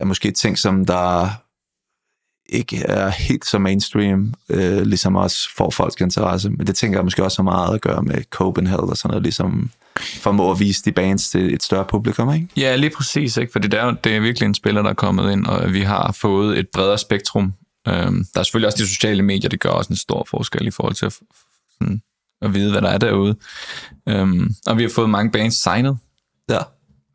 er 0.00 0.04
måske 0.04 0.30
ting, 0.30 0.58
som 0.58 0.84
der 0.84 1.28
ikke 2.48 2.76
er 2.78 3.08
helt 3.08 3.46
så 3.46 3.58
mainstream, 3.58 4.34
øh, 4.48 4.82
ligesom 4.82 5.16
også 5.16 5.48
får 5.56 5.70
folks 5.70 6.00
interesse. 6.00 6.50
Men 6.50 6.66
det 6.66 6.76
tænker 6.76 6.98
jeg 6.98 7.04
måske 7.04 7.24
også 7.24 7.42
har 7.42 7.50
meget 7.50 7.74
at 7.74 7.80
gøre 7.80 8.02
med 8.02 8.24
Copenhagen 8.30 8.90
og 8.90 8.96
sådan 8.96 9.08
noget, 9.10 9.22
ligesom 9.22 9.70
formå 9.98 10.50
at 10.50 10.60
vise 10.60 10.82
de 10.84 10.92
bands 10.92 11.30
til 11.30 11.54
et 11.54 11.62
større 11.62 11.84
publikum, 11.84 12.34
ikke? 12.34 12.48
Ja, 12.56 12.76
lige 12.76 12.90
præcis, 12.90 13.36
ikke? 13.36 13.52
fordi 13.52 13.68
det 13.68 13.80
er, 13.80 13.90
det 13.90 14.16
er 14.16 14.20
virkelig 14.20 14.46
en 14.46 14.54
spiller, 14.54 14.82
der 14.82 14.90
er 14.90 14.94
kommet 14.94 15.32
ind, 15.32 15.46
og 15.46 15.72
vi 15.72 15.80
har 15.80 16.12
fået 16.12 16.58
et 16.58 16.68
bredere 16.74 16.98
spektrum. 16.98 17.52
Øhm, 17.88 18.24
der 18.34 18.40
er 18.40 18.44
selvfølgelig 18.44 18.66
også 18.66 18.82
de 18.82 18.88
sociale 18.88 19.22
medier, 19.22 19.50
det 19.50 19.60
gør 19.60 19.70
også 19.70 19.92
en 19.92 19.96
stor 19.96 20.26
forskel 20.30 20.66
i 20.66 20.70
forhold 20.70 20.94
til 20.94 21.06
at, 21.06 21.12
sådan, 21.72 22.02
at 22.42 22.54
vide, 22.54 22.70
hvad 22.70 22.82
der 22.82 22.88
er 22.88 22.98
derude. 22.98 23.36
Øhm, 24.08 24.54
og 24.66 24.78
vi 24.78 24.82
har 24.82 24.90
fået 24.90 25.10
mange 25.10 25.30
bands 25.30 25.62
signet 25.62 25.98
ja. 26.50 26.58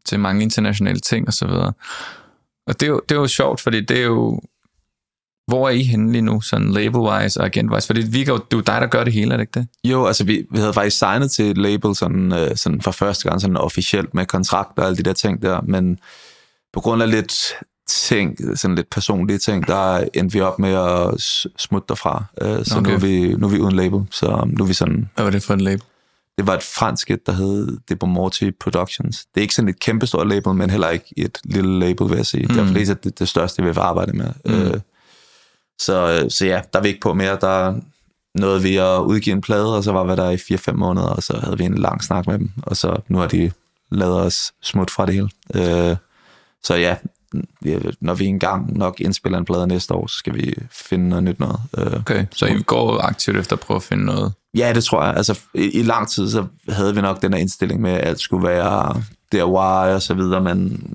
til 0.06 0.20
mange 0.20 0.44
internationale 0.44 1.00
ting 1.00 1.28
og 1.28 1.34
så 1.34 1.48
videre. 1.48 1.74
Og 2.68 2.80
det 2.80 2.84
er, 2.84 2.88
jo, 2.88 3.02
det 3.10 3.16
er 3.16 3.20
jo 3.20 3.28
sjovt, 3.28 3.62
fordi 3.62 3.82
det 3.82 3.98
er 3.98 4.04
jo 4.04 4.42
hvor 5.48 5.68
er 5.68 5.72
I 5.72 5.84
henne 5.84 6.12
lige 6.12 6.22
nu, 6.22 6.42
sådan 6.42 6.72
label-wise 6.72 7.40
og 7.40 7.46
agent-wise? 7.46 7.88
For 7.88 7.94
det 7.94 8.14
virker 8.14 8.34
jo, 8.34 8.38
det 8.38 8.54
er 8.54 8.58
jo 8.58 8.62
dig, 8.62 8.82
der 8.82 8.88
gør 8.88 9.04
det 9.04 9.14
hele, 9.14 9.34
er 9.34 9.38
det 9.38 9.44
ikke 9.44 9.60
det? 9.60 9.68
Jo, 9.84 10.06
altså 10.06 10.24
vi, 10.24 10.46
vi 10.52 10.58
havde 10.60 10.74
faktisk 10.74 10.98
signet 10.98 11.32
til 11.32 11.52
et 11.52 11.58
label 11.58 11.96
sådan, 11.96 12.34
øh, 12.34 12.56
sådan 12.56 12.82
for 12.82 12.92
første 12.92 13.30
gang 13.30 13.42
sådan 13.42 13.58
officielt 13.58 14.14
med 14.14 14.26
kontrakt 14.26 14.80
og 14.80 14.86
alle 14.86 14.98
de 14.98 15.04
der 15.04 15.14
ting 15.14 15.42
der, 15.42 15.62
men 15.62 16.00
på 16.74 16.80
grund 16.80 17.04
af 17.04 17.12
lidt 17.12 17.34
ting, 17.88 18.58
sådan 18.58 18.76
lidt 18.76 18.90
personlige 18.90 19.38
ting, 19.38 19.68
der 19.68 20.08
endte 20.14 20.34
vi 20.34 20.42
op 20.42 20.60
med 20.60 20.74
at 20.74 21.22
smutte 21.58 21.86
derfra. 21.90 22.24
Øh, 22.42 22.66
så 22.66 22.78
okay. 22.78 22.90
nu, 22.90 22.96
er 22.96 23.00
vi, 23.00 23.34
nu 23.34 23.48
er 23.48 23.52
vi 23.52 23.60
uden 23.60 23.76
label, 23.76 24.02
så 24.12 24.44
nu 24.48 24.64
er 24.64 24.68
vi 24.68 24.74
sådan... 24.74 25.10
Hvad 25.16 25.24
var 25.24 25.32
det 25.32 25.44
for 25.44 25.54
en 25.54 25.62
label? 25.62 25.84
Det 26.38 26.48
var 26.48 26.54
et 26.54 26.64
fransk 26.64 27.12
et, 27.12 27.26
der 27.26 27.32
hed 27.32 27.78
Debomorti 27.90 28.52
Productions. 28.52 29.26
Det 29.26 29.38
er 29.38 29.42
ikke 29.42 29.56
sådan 29.56 29.70
et 29.70 29.80
kæmpestort 29.80 30.28
label, 30.28 30.54
men 30.54 30.70
heller 30.70 30.90
ikke 30.90 31.14
et 31.18 31.38
lille 31.44 31.80
label, 31.80 32.10
vil 32.10 32.16
jeg 32.16 32.26
sige. 32.26 32.46
Mm. 32.46 32.74
Det 32.74 32.90
er 32.90 32.94
det, 32.94 33.20
det 33.20 33.28
største, 33.28 33.64
vi 33.64 33.70
vil 33.70 33.80
arbejde 33.80 34.18
med. 34.18 34.28
Mm. 34.46 34.54
Øh, 34.54 34.80
så, 35.80 36.22
øh, 36.24 36.32
så 36.32 36.46
ja, 36.46 36.62
der 36.74 36.80
er 36.80 36.84
vi 36.84 36.88
ikke 36.88 37.02
på 37.02 37.14
mere. 37.14 37.38
Der 37.42 37.76
nåede 38.36 38.62
vi 38.62 38.78
at 38.78 39.00
udgive 39.00 39.34
en 39.34 39.42
plade, 39.42 39.76
og 39.78 39.84
så 39.84 39.92
var 39.92 40.04
vi 40.04 40.16
der 40.16 40.30
i 40.30 40.36
4-5 40.36 40.72
måneder, 40.72 41.08
og 41.08 41.24
så 41.24 41.40
havde 41.44 41.58
vi 41.58 41.64
en 41.64 41.78
lang 41.78 42.04
snak 42.04 42.28
med 42.28 42.40
dem, 42.40 42.52
og 42.64 42.78
så 42.78 43.02
nu 43.08 43.18
har 43.18 43.28
de 43.28 43.52
lavet 43.92 44.22
os 44.22 44.54
smut 44.62 44.92
fra 44.92 45.06
det 45.06 45.14
hele. 45.14 45.30
Øh, 45.56 45.96
så 46.64 46.76
ja, 46.76 46.96
ja, 47.66 47.80
når 48.02 48.14
vi 48.14 48.26
engang 48.26 48.78
nok 48.78 49.02
indspiller 49.02 49.40
en 49.40 49.46
plade 49.46 49.68
næste 49.68 49.94
år, 49.94 50.08
så 50.08 50.18
skal 50.18 50.36
vi 50.36 50.56
finde 50.72 51.10
noget 51.10 51.24
nyt 51.24 51.40
noget. 51.40 51.60
Øh, 51.78 51.94
Okay, 51.94 52.26
så 52.32 52.46
I 52.46 52.62
går 52.62 53.02
aktivt 53.02 53.38
efter 53.38 53.56
at 53.56 53.60
prøve 53.60 53.76
at 53.76 53.84
finde 53.84 54.06
noget. 54.06 54.34
Ja, 54.58 54.74
det 54.76 54.84
tror 54.84 55.04
jeg. 55.04 55.16
Altså, 55.16 55.40
i, 55.54 55.80
i 55.80 55.84
lang 55.84 56.10
tid, 56.10 56.30
så 56.30 56.46
havde 56.70 56.96
vi 56.96 57.02
nok 57.02 57.22
den 57.22 57.34
her 57.34 57.40
indstilling 57.40 57.82
med, 57.82 57.92
at 57.92 58.08
alt 58.08 58.20
skulle 58.20 58.48
være 58.48 59.04
DIY 59.32 59.94
og 59.96 60.02
så 60.02 60.14
videre, 60.14 60.42
men 60.42 60.88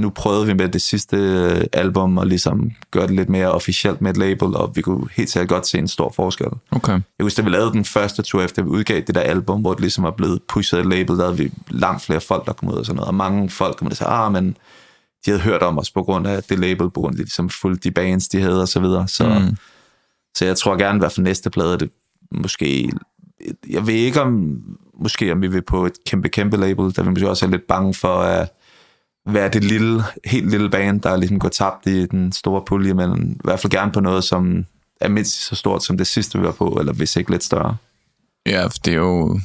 nu 0.00 0.10
prøvede 0.10 0.46
vi 0.46 0.54
med 0.54 0.68
det 0.68 0.82
sidste 0.82 1.16
øh, 1.16 1.64
album 1.72 2.18
og 2.18 2.26
ligesom 2.26 2.70
gøre 2.90 3.06
det 3.06 3.16
lidt 3.16 3.28
mere 3.28 3.52
officielt 3.52 4.00
med 4.00 4.10
et 4.10 4.16
label, 4.16 4.56
og 4.56 4.72
vi 4.74 4.82
kunne 4.82 5.08
helt 5.16 5.30
sikkert 5.30 5.48
godt 5.48 5.66
se 5.66 5.78
en 5.78 5.88
stor 5.88 6.12
forskel. 6.16 6.46
Okay. 6.70 6.92
Jeg 6.92 7.24
husker, 7.24 7.42
da 7.42 7.48
vi 7.48 7.54
lavede 7.54 7.72
den 7.72 7.84
første 7.84 8.22
tur, 8.22 8.42
efter 8.42 8.62
vi 8.62 8.68
udgav 8.68 9.00
det 9.00 9.14
der 9.14 9.20
album, 9.20 9.60
hvor 9.60 9.72
det 9.72 9.80
ligesom 9.80 10.04
var 10.04 10.10
blevet 10.10 10.42
pushet 10.48 10.80
et 10.80 10.86
label, 10.86 11.16
der 11.16 11.24
havde 11.24 11.38
vi 11.38 11.52
langt 11.70 12.02
flere 12.02 12.20
folk, 12.20 12.46
der 12.46 12.52
kom 12.52 12.68
ud 12.68 12.74
og 12.74 12.86
sådan 12.86 12.96
noget. 12.96 13.08
Og 13.08 13.14
mange 13.14 13.50
folk 13.50 13.76
kom 13.76 13.88
og 13.88 13.96
sagde, 13.96 14.12
ah, 14.12 14.32
men 14.32 14.56
de 15.26 15.30
havde 15.30 15.42
hørt 15.42 15.62
om 15.62 15.78
os 15.78 15.90
på 15.90 16.02
grund 16.02 16.26
af 16.26 16.42
det 16.42 16.58
label, 16.58 16.90
på 16.90 17.00
grund 17.00 17.12
af 17.12 17.16
de 17.16 17.22
ligesom 17.22 17.48
fulgte 17.48 17.88
de 17.88 17.94
bands, 17.94 18.28
de 18.28 18.40
havde 18.40 18.62
og 18.62 18.68
så 18.68 18.80
videre. 18.80 19.08
Så, 19.08 19.28
mm. 19.28 19.56
så 20.36 20.44
jeg 20.44 20.56
tror 20.56 20.76
gerne, 20.76 21.06
at 21.06 21.12
for 21.12 21.20
næste 21.20 21.50
plade, 21.50 21.78
det 21.78 21.90
måske... 22.30 22.92
Jeg 23.70 23.86
ved 23.86 23.94
ikke 23.94 24.22
om, 24.22 24.62
måske 25.00 25.32
om 25.32 25.42
vi 25.42 25.46
vil 25.46 25.62
på 25.62 25.86
et 25.86 25.92
kæmpe, 26.06 26.28
kæmpe 26.28 26.56
label, 26.56 26.96
der 26.96 27.02
vi 27.02 27.10
måske 27.10 27.30
også 27.30 27.46
er 27.46 27.50
lidt 27.50 27.66
bange 27.66 27.94
for 27.94 28.14
at 28.20 28.48
være 29.34 29.48
det 29.48 29.64
lille, 29.64 30.02
helt 30.24 30.50
lille 30.50 30.70
band, 30.70 31.00
der 31.00 31.16
ligesom 31.16 31.38
går 31.38 31.48
tabt 31.48 31.86
i 31.86 32.06
den 32.06 32.32
store 32.32 32.62
pulje, 32.66 32.94
men 32.94 33.32
i 33.32 33.40
hvert 33.44 33.60
fald 33.60 33.70
gerne 33.70 33.92
på 33.92 34.00
noget, 34.00 34.24
som 34.24 34.66
er 35.00 35.08
mindst 35.08 35.46
så 35.46 35.54
stort 35.54 35.84
som 35.84 35.98
det 35.98 36.06
sidste, 36.06 36.38
vi 36.38 36.44
var 36.44 36.52
på, 36.52 36.68
eller 36.80 36.92
hvis 36.92 37.16
ikke 37.16 37.30
lidt 37.30 37.44
større. 37.44 37.76
Ja, 38.46 38.64
for 38.66 38.78
det 38.84 38.92
er 38.92 38.96
jo, 38.98 39.32
det 39.34 39.40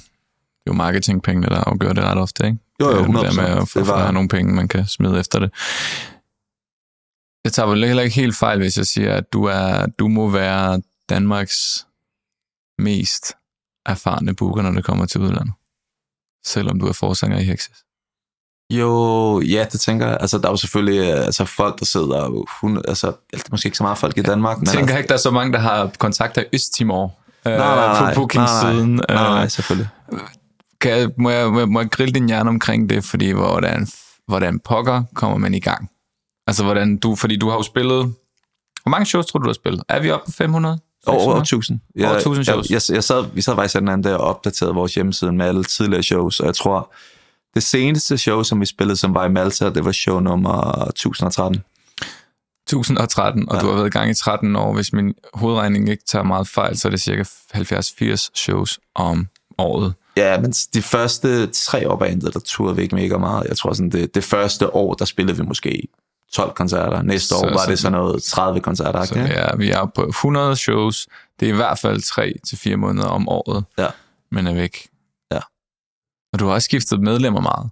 er 0.68 0.68
jo 0.68 0.74
marketingpengene, 0.74 1.48
der 1.48 1.64
afgør 1.64 1.94
det 1.94 2.04
ret 2.04 2.18
ofte, 2.18 2.46
ikke? 2.46 2.58
Jo, 2.82 2.86
jo, 2.86 2.92
Det 2.92 3.00
er 3.00 3.06
det 3.06 3.08
100%. 3.08 3.36
der 3.36 3.42
med 3.54 3.62
at 3.62 3.70
få 3.70 3.84
var- 3.84 4.12
nogle 4.12 4.30
penge, 4.30 4.54
man 4.54 4.68
kan 4.68 4.88
smide 4.88 5.20
efter 5.20 5.40
det. 5.40 5.52
Jeg 7.44 7.54
tager 7.54 7.68
vel 7.70 7.86
heller 7.86 8.04
ikke 8.04 8.16
helt 8.16 8.36
fejl, 8.38 8.58
hvis 8.60 8.78
jeg 8.78 8.88
siger, 8.88 9.14
at 9.16 9.34
du, 9.34 9.44
er, 9.44 9.86
du 9.86 10.08
må 10.08 10.30
være 10.30 10.82
Danmarks 11.10 11.88
mest 12.80 13.24
erfarne 13.86 14.36
booker, 14.36 14.62
når 14.62 14.72
det 14.72 14.84
kommer 14.84 15.06
til 15.06 15.22
udlandet. 15.22 15.54
Selvom 16.46 16.80
du 16.80 16.88
er 16.88 16.94
forsanger 16.94 17.40
i 17.40 17.44
Hexes. 17.44 17.84
Jo, 18.80 19.42
ja, 19.42 19.66
det 19.72 19.80
tænker 19.80 20.08
jeg. 20.08 20.18
Altså, 20.22 20.38
der 20.38 20.48
er 20.48 20.52
jo 20.52 20.58
selvfølgelig 20.58 21.00
øh, 21.14 21.26
altså, 21.26 21.46
folk, 21.46 21.80
der 21.80 21.86
sidder... 21.86 22.46
Hun, 22.62 22.78
altså, 22.88 23.08
det 23.32 23.40
er 23.44 23.48
måske 23.52 23.68
ikke 23.68 23.78
så 23.78 23.84
meget 23.84 23.98
folk 23.98 24.18
i 24.18 24.22
Danmark, 24.22 24.58
men... 24.58 24.66
Jeg 24.66 24.74
tænker 24.74 24.84
altså, 24.88 24.98
ikke, 24.98 25.08
der 25.08 25.14
er 25.14 25.18
så 25.18 25.32
mange, 25.32 25.54
der 25.54 25.60
har 25.60 25.92
kontakter 26.00 26.42
i 26.42 26.46
Østtimor 26.54 27.16
øh, 27.48 27.54
nej, 27.54 27.58
nej, 27.76 28.02
nej, 28.02 28.14
på 28.14 28.20
booking-siden. 28.20 28.90
Nej, 28.96 29.04
nej, 29.10 29.24
nej, 29.30 29.44
Øh, 29.44 29.50
selvfølgelig. 29.50 29.88
kan 30.82 30.92
jeg, 30.92 31.10
må, 31.18 31.30
jeg, 31.30 31.50
må 31.70 31.80
jeg- 31.82 31.90
grille 31.92 32.14
din 32.14 32.28
hjerne 32.28 32.50
omkring 32.50 32.90
det, 32.90 33.04
fordi 33.04 33.32
hvordan, 33.32 33.88
hvordan 34.28 34.60
pokker 34.60 35.04
kommer 35.16 35.38
man 35.38 35.54
i 35.54 35.60
gang? 35.60 35.90
Altså, 36.48 36.64
hvordan 36.64 36.98
du, 36.98 37.16
fordi 37.16 37.38
du 37.38 37.50
har 37.50 37.56
jo 37.56 37.64
spillet... 37.64 38.14
Hvor 38.84 38.90
mange 38.90 39.06
shows 39.06 39.26
tror 39.26 39.40
du, 39.40 39.44
du 39.44 39.50
har 39.50 39.54
spillet? 39.54 39.84
Er 39.90 40.00
vi 40.00 40.12
oppe 40.12 40.26
på 40.26 40.32
500? 40.32 40.80
Over, 41.08 41.18
600? 41.20 41.34
over 41.34 41.42
1000. 41.42 41.80
Jeg, 41.96 42.08
Over 42.08 42.16
1000 42.16 42.46
shows. 42.46 42.70
Jeg, 42.70 42.82
jeg, 42.90 42.96
jeg 42.96 43.04
sad, 43.04 43.26
vi 43.34 43.42
sad 43.42 43.56
faktisk 43.56 43.76
den 43.80 43.88
anden 43.88 44.04
der 44.12 44.16
og 44.18 44.28
opdaterede 44.28 44.74
vores 44.76 44.96
hjemmeside 44.96 45.32
med 45.32 45.46
alle 45.46 45.64
tidligere 45.64 46.04
shows, 46.04 46.40
og 46.40 46.46
jeg 46.46 46.56
tror, 46.56 46.92
det 47.54 47.64
seneste 47.64 48.18
show, 48.18 48.44
som 48.44 48.62
vi 48.62 48.66
spillede, 48.66 48.98
som 48.98 49.14
var 49.14 49.26
i 49.26 49.30
Malta, 49.30 49.70
det 49.70 49.86
var 49.86 49.92
show 49.92 50.20
nummer 50.20 50.86
1013. 50.90 51.64
1013, 52.68 53.50
og 53.50 53.56
ja. 53.56 53.62
du 53.62 53.68
har 53.68 53.74
været 53.76 53.88
i 53.88 53.90
gang 53.90 54.10
i 54.12 54.14
13 54.14 54.56
år. 54.56 54.74
Hvis 54.74 54.94
min 54.94 55.14
hovedregning 55.34 55.90
ikke 55.90 56.04
tager 56.08 56.24
meget 56.24 56.48
fejl, 56.48 56.78
så 56.78 56.88
er 56.88 56.90
det 56.90 57.02
cirka 57.02 57.24
70-80 57.56 58.30
shows 58.36 58.80
om 58.96 59.28
året. 59.58 59.94
Ja, 60.18 60.40
men 60.42 60.52
de 60.74 60.82
første 60.82 61.48
tre 61.48 61.90
år 61.90 61.96
bandet, 61.98 62.34
der 62.34 62.40
turede 62.40 62.76
vi 62.76 62.82
ikke 62.82 62.96
mega 62.96 63.18
meget. 63.18 63.46
Jeg 63.50 63.58
tror 63.58 63.74
sådan, 63.74 63.90
det, 63.90 64.16
det 64.16 64.24
første 64.24 64.76
år, 64.76 64.94
der 64.94 65.06
spillede 65.06 65.38
vi 65.38 65.44
måske 65.44 65.88
12 66.34 66.54
koncerter. 66.56 67.02
Næste 67.02 67.28
Så- 67.28 67.36
år 67.36 67.50
var 67.50 67.58
så- 67.66 67.70
det 67.72 67.80
sådan 67.80 67.92
noget 67.92 68.24
30 68.24 68.60
koncerter. 68.60 69.06
Så 69.06 69.16
ikke? 69.16 69.40
vi 69.58 69.70
er, 69.72 69.86
på 69.96 70.02
100 70.08 70.56
shows. 70.56 71.08
Det 71.40 71.50
er 71.50 71.54
i 71.54 71.56
hvert 71.56 71.80
fald 71.80 72.02
3-4 72.74 72.76
måneder 72.76 73.08
om 73.08 73.30
året, 73.30 73.64
Ja. 73.78 73.88
men 74.32 74.48
er 74.48 74.54
væk. 74.54 74.88
Og 76.34 76.40
du 76.40 76.46
har 76.46 76.54
også 76.54 76.66
skiftet 76.66 77.02
medlemmer 77.02 77.42
meget. 77.42 77.70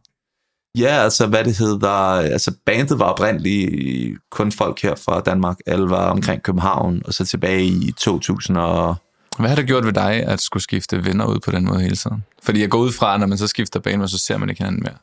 Ja, 0.77 1.03
altså 1.03 1.27
hvad 1.27 1.43
det 1.43 1.57
hed, 1.57 1.79
der, 1.79 2.11
altså 2.15 2.51
bandet 2.65 2.99
var 2.99 3.05
oprindeligt 3.05 4.17
kun 4.31 4.51
folk 4.51 4.81
her 4.81 4.95
fra 4.95 5.19
Danmark. 5.21 5.57
Alle 5.65 5.89
var 5.89 6.09
omkring 6.09 6.43
København, 6.43 7.01
og 7.05 7.13
så 7.13 7.25
tilbage 7.25 7.65
i 7.65 7.91
2000 7.97 8.57
og... 8.57 8.95
Hvad 9.39 9.49
har 9.49 9.55
det 9.55 9.67
gjort 9.67 9.85
ved 9.85 9.93
dig, 9.93 10.11
at 10.13 10.41
skulle 10.41 10.63
skifte 10.63 11.05
venner 11.05 11.25
ud 11.25 11.39
på 11.39 11.51
den 11.51 11.65
måde 11.65 11.81
hele 11.81 11.95
tiden? 11.95 12.23
Fordi 12.43 12.61
jeg 12.61 12.69
går 12.69 12.77
ud 12.79 12.91
fra, 12.91 13.13
at 13.13 13.19
når 13.19 13.27
man 13.27 13.37
så 13.37 13.47
skifter 13.47 13.79
bane, 13.79 14.07
så 14.07 14.17
ser 14.17 14.37
man 14.37 14.49
ikke 14.49 14.59
hinanden 14.63 14.83
mere. 14.83 14.95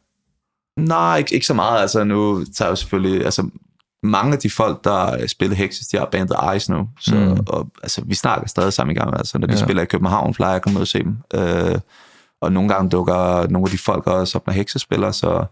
Nej, 0.87 1.16
ikke, 1.18 1.35
ikke 1.35 1.47
så 1.47 1.55
meget. 1.55 1.81
Altså 1.81 2.05
nu 2.05 2.44
tager 2.44 2.66
jeg 2.68 2.71
jo 2.71 2.77
selvfølgelig... 2.77 3.25
Altså, 3.25 3.51
mange 4.03 4.33
af 4.33 4.38
de 4.38 4.51
folk, 4.51 4.85
der 4.85 5.27
spiller 5.27 5.57
Hexes, 5.57 5.87
de 5.87 5.97
har 5.97 6.09
bandet 6.12 6.37
Ice 6.57 6.73
nu. 6.73 6.88
Så, 7.01 7.14
Mm. 7.14 7.44
og, 7.47 7.68
altså, 7.83 8.03
vi 8.07 8.14
snakker 8.14 8.49
stadig 8.49 8.73
sammen 8.73 8.97
i 8.97 8.99
gang. 8.99 9.18
Altså, 9.18 9.38
når 9.38 9.47
de 9.47 9.53
ja. 9.53 9.59
spiller 9.64 9.83
i 9.83 9.87
København, 9.87 10.35
plejer 10.35 10.51
jeg 10.53 10.57
at 10.57 10.62
komme 10.62 10.77
ud 10.79 10.83
og 10.83 10.88
se 10.88 11.03
dem. 11.03 11.16
Øh, 11.35 11.79
og 12.40 12.53
nogle 12.53 12.68
gange 12.68 12.90
dukker 12.90 13.48
nogle 13.48 13.66
af 13.66 13.70
de 13.70 13.79
folk 13.79 14.07
også 14.07 14.38
op, 14.38 14.46
når 14.46 14.55
Hexes 14.55 14.83
spiller, 14.83 15.11
så, 15.11 15.44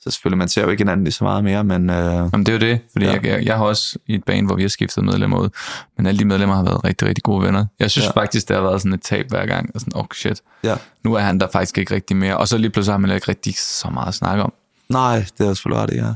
så 0.00 0.10
selvfølgelig, 0.10 0.38
man 0.38 0.48
ser 0.48 0.62
jo 0.62 0.70
ikke 0.70 0.80
hinanden 0.80 1.04
lige 1.04 1.14
så 1.14 1.24
meget 1.24 1.44
mere, 1.44 1.64
men... 1.64 1.90
Øh, 1.90 2.14
Jamen, 2.14 2.46
det 2.46 2.48
er 2.48 2.52
jo 2.52 2.58
det, 2.58 2.80
fordi 2.92 3.06
ja. 3.06 3.12
Jeg, 3.12 3.24
jeg, 3.24 3.44
jeg 3.44 3.56
har 3.56 3.64
også 3.64 3.98
i 4.06 4.14
et 4.14 4.24
band, 4.24 4.46
hvor 4.46 4.56
vi 4.56 4.62
har 4.62 4.68
skiftet 4.68 5.04
medlemmer 5.04 5.38
ud, 5.40 5.48
men 5.96 6.06
alle 6.06 6.18
de 6.18 6.24
medlemmer 6.24 6.54
har 6.54 6.62
været 6.62 6.84
rigtig, 6.84 7.08
rigtig 7.08 7.24
gode 7.24 7.46
venner. 7.46 7.66
Jeg 7.80 7.90
synes 7.90 8.06
ja. 8.06 8.20
Faktisk, 8.20 8.48
det 8.48 8.56
har 8.56 8.62
været 8.62 8.80
sådan 8.80 8.92
et 8.92 9.02
tab 9.02 9.28
hver 9.28 9.46
gang, 9.46 9.70
og 9.74 9.80
sådan, 9.80 9.96
oh 9.96 10.06
shit, 10.14 10.42
ja. 10.64 10.76
nu 11.04 11.14
er 11.14 11.20
han 11.20 11.40
der 11.40 11.48
faktisk 11.52 11.78
ikke 11.78 11.94
rigtig 11.94 12.16
mere, 12.16 12.36
og 12.36 12.48
så 12.48 12.58
lige 12.58 12.70
pludselig 12.70 12.92
har 12.92 12.98
man 12.98 13.10
ikke 13.10 13.28
rigtig 13.28 13.54
så 13.58 13.90
meget 13.90 14.08
at 14.08 14.14
snakke 14.14 14.42
om. 14.42 14.52
Nej, 14.88 15.24
det 15.38 15.46
er 15.46 15.54
selvfølgelig 15.54 15.82
ret, 15.82 15.90
i, 15.92 15.96
ja. 15.96 16.14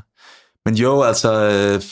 Men 0.64 0.74
jo, 0.74 1.02
altså, 1.02 1.48
øh, 1.50 1.82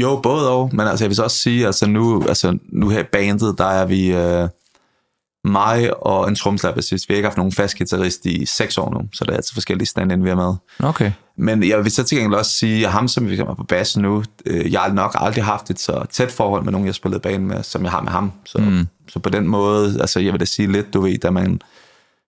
jo, 0.00 0.20
både 0.22 0.50
og, 0.50 0.70
men 0.72 0.86
altså, 0.86 1.04
jeg 1.04 1.08
vil 1.08 1.16
så 1.16 1.22
også 1.22 1.36
sige, 1.36 1.66
altså 1.66 1.86
nu, 1.86 2.24
altså, 2.28 2.58
nu 2.72 2.88
her 2.88 3.00
i 3.00 3.06
bandet, 3.12 3.58
der 3.58 3.64
er 3.64 3.84
vi 3.84 4.12
øh, 4.12 4.48
mig 5.44 6.06
og 6.06 6.28
en 6.28 6.34
tromslabassist. 6.34 7.08
Vi 7.08 7.14
har 7.14 7.16
ikke 7.16 7.26
haft 7.26 7.36
nogen 7.36 7.52
fast 7.52 7.78
guitarist 7.78 8.26
i 8.26 8.46
seks 8.46 8.78
år 8.78 8.90
nu, 8.90 9.08
så 9.12 9.24
det 9.24 9.32
er 9.32 9.36
altså 9.36 9.54
forskellige 9.54 9.86
stand 9.86 10.22
vi 10.22 10.30
er 10.30 10.34
med. 10.34 10.54
Okay. 10.88 11.12
Men 11.36 11.68
jeg 11.68 11.84
vil 11.84 11.92
så 11.92 12.04
til 12.04 12.18
gengæld 12.18 12.38
også 12.38 12.50
sige, 12.50 12.86
at 12.86 12.92
ham, 12.92 13.08
som 13.08 13.28
vi 13.28 13.38
er 13.38 13.54
på 13.54 13.64
bassen 13.64 14.02
nu, 14.02 14.24
øh, 14.46 14.72
jeg 14.72 14.80
har 14.80 14.92
nok 14.92 15.16
aldrig 15.18 15.44
haft 15.44 15.70
et 15.70 15.80
så 15.80 16.04
tæt 16.10 16.32
forhold 16.32 16.64
med 16.64 16.72
nogen, 16.72 16.86
jeg 16.86 16.90
har 16.90 16.94
spillet 16.94 17.22
band 17.22 17.44
med, 17.44 17.62
som 17.62 17.82
jeg 17.82 17.90
har 17.90 18.00
med 18.00 18.12
ham. 18.12 18.32
Så, 18.44 18.58
mm. 18.58 18.88
så 19.08 19.18
på 19.18 19.28
den 19.28 19.48
måde, 19.48 20.00
altså 20.00 20.20
jeg 20.20 20.32
vil 20.32 20.40
da 20.40 20.44
sige 20.44 20.72
lidt, 20.72 20.94
du 20.94 21.00
ved, 21.00 21.18
da 21.18 21.30
man 21.30 21.60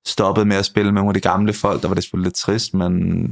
stoppede 0.07 0.47
med 0.47 0.57
at 0.57 0.65
spille 0.65 0.93
med 0.93 1.01
nogle 1.01 1.11
af 1.11 1.15
de 1.15 1.29
gamle 1.29 1.53
folk, 1.53 1.83
der 1.83 1.89
var 1.89 1.95
det 1.95 2.05
selvfølgelig 2.05 2.27
lidt 2.27 2.35
trist, 2.35 2.75
men 2.75 3.29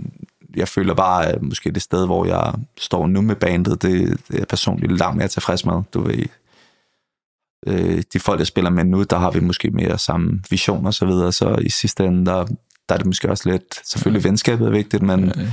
jeg 0.56 0.68
føler 0.68 0.94
bare, 0.94 1.26
at 1.26 1.42
måske 1.42 1.70
det 1.70 1.82
sted, 1.82 2.06
hvor 2.06 2.24
jeg 2.26 2.52
står 2.78 3.06
nu 3.06 3.20
med 3.20 3.36
bandet, 3.36 3.82
det, 3.82 4.20
det 4.28 4.40
er 4.40 4.44
personligt 4.44 4.98
langt 4.98 5.16
mere 5.16 5.28
tilfreds 5.28 5.64
med, 5.64 5.82
du 5.94 6.02
ved. 6.02 6.24
Øh, 7.66 8.02
de 8.12 8.20
folk, 8.20 8.38
jeg 8.38 8.46
spiller 8.46 8.70
med 8.70 8.84
nu, 8.84 9.02
der 9.02 9.18
har 9.18 9.30
vi 9.30 9.40
måske 9.40 9.70
mere 9.70 9.98
samme 9.98 10.40
vision 10.50 10.86
og 10.86 10.94
så 10.94 11.06
videre, 11.06 11.32
så 11.32 11.58
i 11.62 11.68
sidste 11.68 12.04
ende, 12.04 12.26
der, 12.26 12.44
der 12.88 12.94
er 12.94 12.96
det 12.96 13.06
måske 13.06 13.30
også 13.30 13.50
lidt, 13.50 13.88
selvfølgelig 13.88 14.24
venskabet 14.24 14.66
er 14.66 14.70
vigtigt, 14.70 15.02
men 15.02 15.24
Øh, 15.28 15.48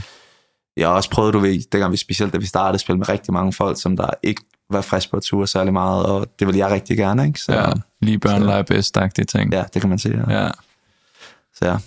jeg 0.78 0.88
har 0.88 0.96
også 0.96 1.10
prøvet, 1.10 1.34
du 1.34 1.40
ved, 1.40 1.62
dengang 1.72 1.92
vi 1.92 1.98
specielt, 1.98 2.34
da 2.34 2.38
vi 2.38 2.46
startede 2.46 2.74
at 2.74 2.80
spille 2.80 2.98
med 2.98 3.10
rigtig 3.10 3.34
mange 3.34 3.54
folk, 3.54 3.82
som 3.82 3.98
der 3.98 4.10
ikke 4.24 4.42
var 4.70 4.82
frisk 4.82 5.12
på 5.12 5.18
at 5.18 5.24
ture 5.24 5.48
særlig 5.48 5.74
meget, 5.74 6.06
og 6.06 6.28
det 6.40 6.48
vil 6.48 6.56
jeg 6.56 6.72
rigtig 6.72 6.98
gerne, 6.98 7.28
ikke? 7.28 7.40
Så, 7.40 7.54
ja, 7.54 7.72
lige 8.02 8.20
børn 8.20 8.44
leger 8.44 8.64
bedst, 8.64 8.98
agtige 8.98 9.26
ting. 9.26 9.54
ja, 9.54 9.64
det 9.74 9.82
kan 9.82 9.90
man 9.90 10.00
sige. 10.00 10.24
Ja. 10.28 10.44
ja. 10.44 10.52
Så 11.54 11.66
ja. 11.66 11.78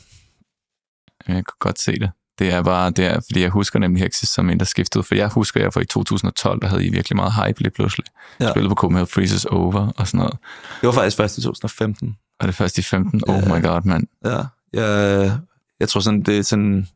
Jeg 1.28 1.34
kan 1.34 1.44
godt 1.58 1.80
se 1.80 1.92
det. 1.92 2.10
Det 2.42 2.52
er 2.52 2.62
bare, 2.62 2.90
det 2.90 3.04
er, 3.04 3.20
fordi 3.20 3.40
jeg 3.40 3.50
husker 3.50 3.78
nemlig 3.78 4.02
Hexes 4.02 4.28
som 4.28 4.50
en, 4.50 4.58
der 4.58 4.64
skiftede 4.64 5.04
for 5.04 5.14
jeg 5.14 5.28
husker 5.28 5.60
jeg 5.60 5.72
for 5.72 5.80
i 5.80 5.84
2012, 5.84 6.60
der 6.60 6.68
havde 6.68 6.84
I 6.86 6.88
virkelig 6.88 7.16
meget 7.16 7.32
hype 7.34 7.60
lige 7.60 7.70
pludselig. 7.70 8.06
Ja. 8.40 8.44
Ja. 8.44 8.50
Spillede 8.50 8.68
på 8.68 8.74
Copenhagen 8.74 9.06
Freezes 9.06 9.44
Over 9.44 9.92
og 9.96 10.06
sådan 10.06 10.18
noget. 10.18 10.36
Det 10.80 10.86
var 10.86 10.92
faktisk 10.92 11.16
først 11.16 11.38
i 11.38 11.42
2015. 11.42 12.16
Og 12.40 12.46
det 12.46 12.54
først 12.54 12.78
i 12.78 12.82
15. 12.82 13.22
Oh 13.28 13.34
Ja. 13.36 13.54
my 13.58 13.62
god, 13.62 13.82
mand. 13.84 14.06
Ja. 14.24 14.42
Jeg, 14.72 15.38
jeg 15.80 15.88
tror 15.88 16.00
sådan, 16.00 16.22
det 16.22 16.38
er 16.38 16.42
sådan, 16.42 16.88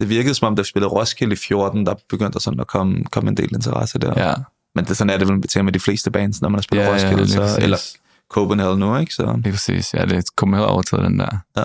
det 0.00 0.08
virkede 0.08 0.34
som 0.34 0.46
om, 0.46 0.56
da 0.56 0.62
vi 0.62 0.66
spillede 0.66 0.90
Roskilde 0.92 1.32
i 1.32 1.36
14, 1.36 1.86
der 1.86 1.94
begyndte 2.10 2.32
der 2.32 2.38
sådan 2.40 2.60
at 2.60 2.66
komme, 2.66 3.04
komme 3.04 3.30
en 3.30 3.36
del 3.36 3.48
interesse 3.54 3.98
der. 3.98 4.28
Ja, 4.28 4.34
Men 4.74 4.84
det, 4.84 4.96
sådan 4.96 5.10
er 5.10 5.18
det 5.18 5.28
vel 5.28 5.42
til 5.42 5.64
med 5.64 5.72
de 5.72 5.80
fleste 5.80 6.10
bands, 6.10 6.42
når 6.42 6.48
man 6.48 6.58
har 6.58 6.62
spillet 6.62 6.84
ja, 6.84 6.88
ja 6.88 6.94
Roskilde, 6.94 7.16
lige 7.16 7.28
så, 7.32 7.38
præcis. 7.40 7.58
eller 7.64 7.78
Copenhagen 8.30 8.78
nu, 8.78 8.96
ikke? 8.96 9.14
Så, 9.14 9.40
Lige 9.44 9.52
præcis. 9.52 9.94
Ja, 9.94 10.04
det 10.04 10.36
kommer 10.36 10.56
heller 10.56 10.68
overtaget 10.68 11.04
den 11.04 11.18
der. 11.18 11.38
Ja. 11.56 11.64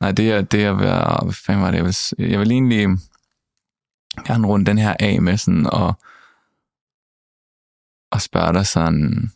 Nej, 0.00 0.12
det 0.12 0.30
er, 0.32 0.42
det 0.42 0.64
er 0.64 0.72
at 0.72 0.78
være, 0.78 1.24
hvad 1.24 1.34
fanden 1.46 1.62
var 1.62 1.70
det, 1.70 1.76
jeg 1.76 1.84
vil, 1.84 2.30
jeg 2.30 2.40
vil 2.40 2.50
egentlig 2.50 2.86
gerne 4.26 4.46
runde 4.46 4.66
den 4.66 4.78
her 4.78 4.96
af 5.00 5.22
med 5.22 5.36
sådan, 5.36 5.66
og, 5.66 5.94
og 8.10 8.20
spørge 8.20 8.52
dig 8.52 8.66
sådan, 8.66 9.30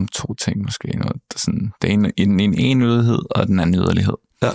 om 0.00 0.08
to 0.08 0.34
ting 0.34 0.62
måske. 0.62 0.88
Noget, 0.88 1.20
der 1.32 1.38
sådan, 1.38 1.72
det 1.82 1.90
ene, 1.90 2.12
en, 2.16 2.40
en, 2.40 2.54
en 2.54 2.82
yderlighed, 2.82 3.22
og 3.30 3.46
den 3.46 3.60
anden 3.60 3.74
yderlighed. 3.74 4.16
Ja. 4.42 4.50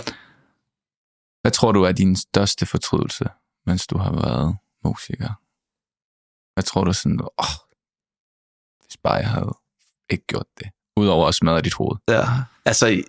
Hvad 1.40 1.50
tror 1.50 1.72
du 1.72 1.82
er 1.82 1.92
din 1.92 2.16
største 2.16 2.66
fortrydelse, 2.66 3.24
mens 3.66 3.86
du 3.86 3.98
har 3.98 4.12
været 4.12 4.56
musiker? 4.84 5.40
Hvad 6.54 6.64
tror 6.64 6.84
du 6.84 6.92
sådan, 6.92 7.20
åh, 7.20 7.26
oh, 7.38 7.54
hvis 8.84 8.96
bare 8.96 9.14
jeg 9.14 9.28
havde 9.28 9.58
ikke 10.10 10.24
gjort 10.26 10.46
det, 10.58 10.70
udover 10.96 11.28
at 11.28 11.34
smadre 11.34 11.60
dit 11.60 11.74
hoved? 11.74 11.96
Ja, 12.08 12.24
altså, 12.64 13.02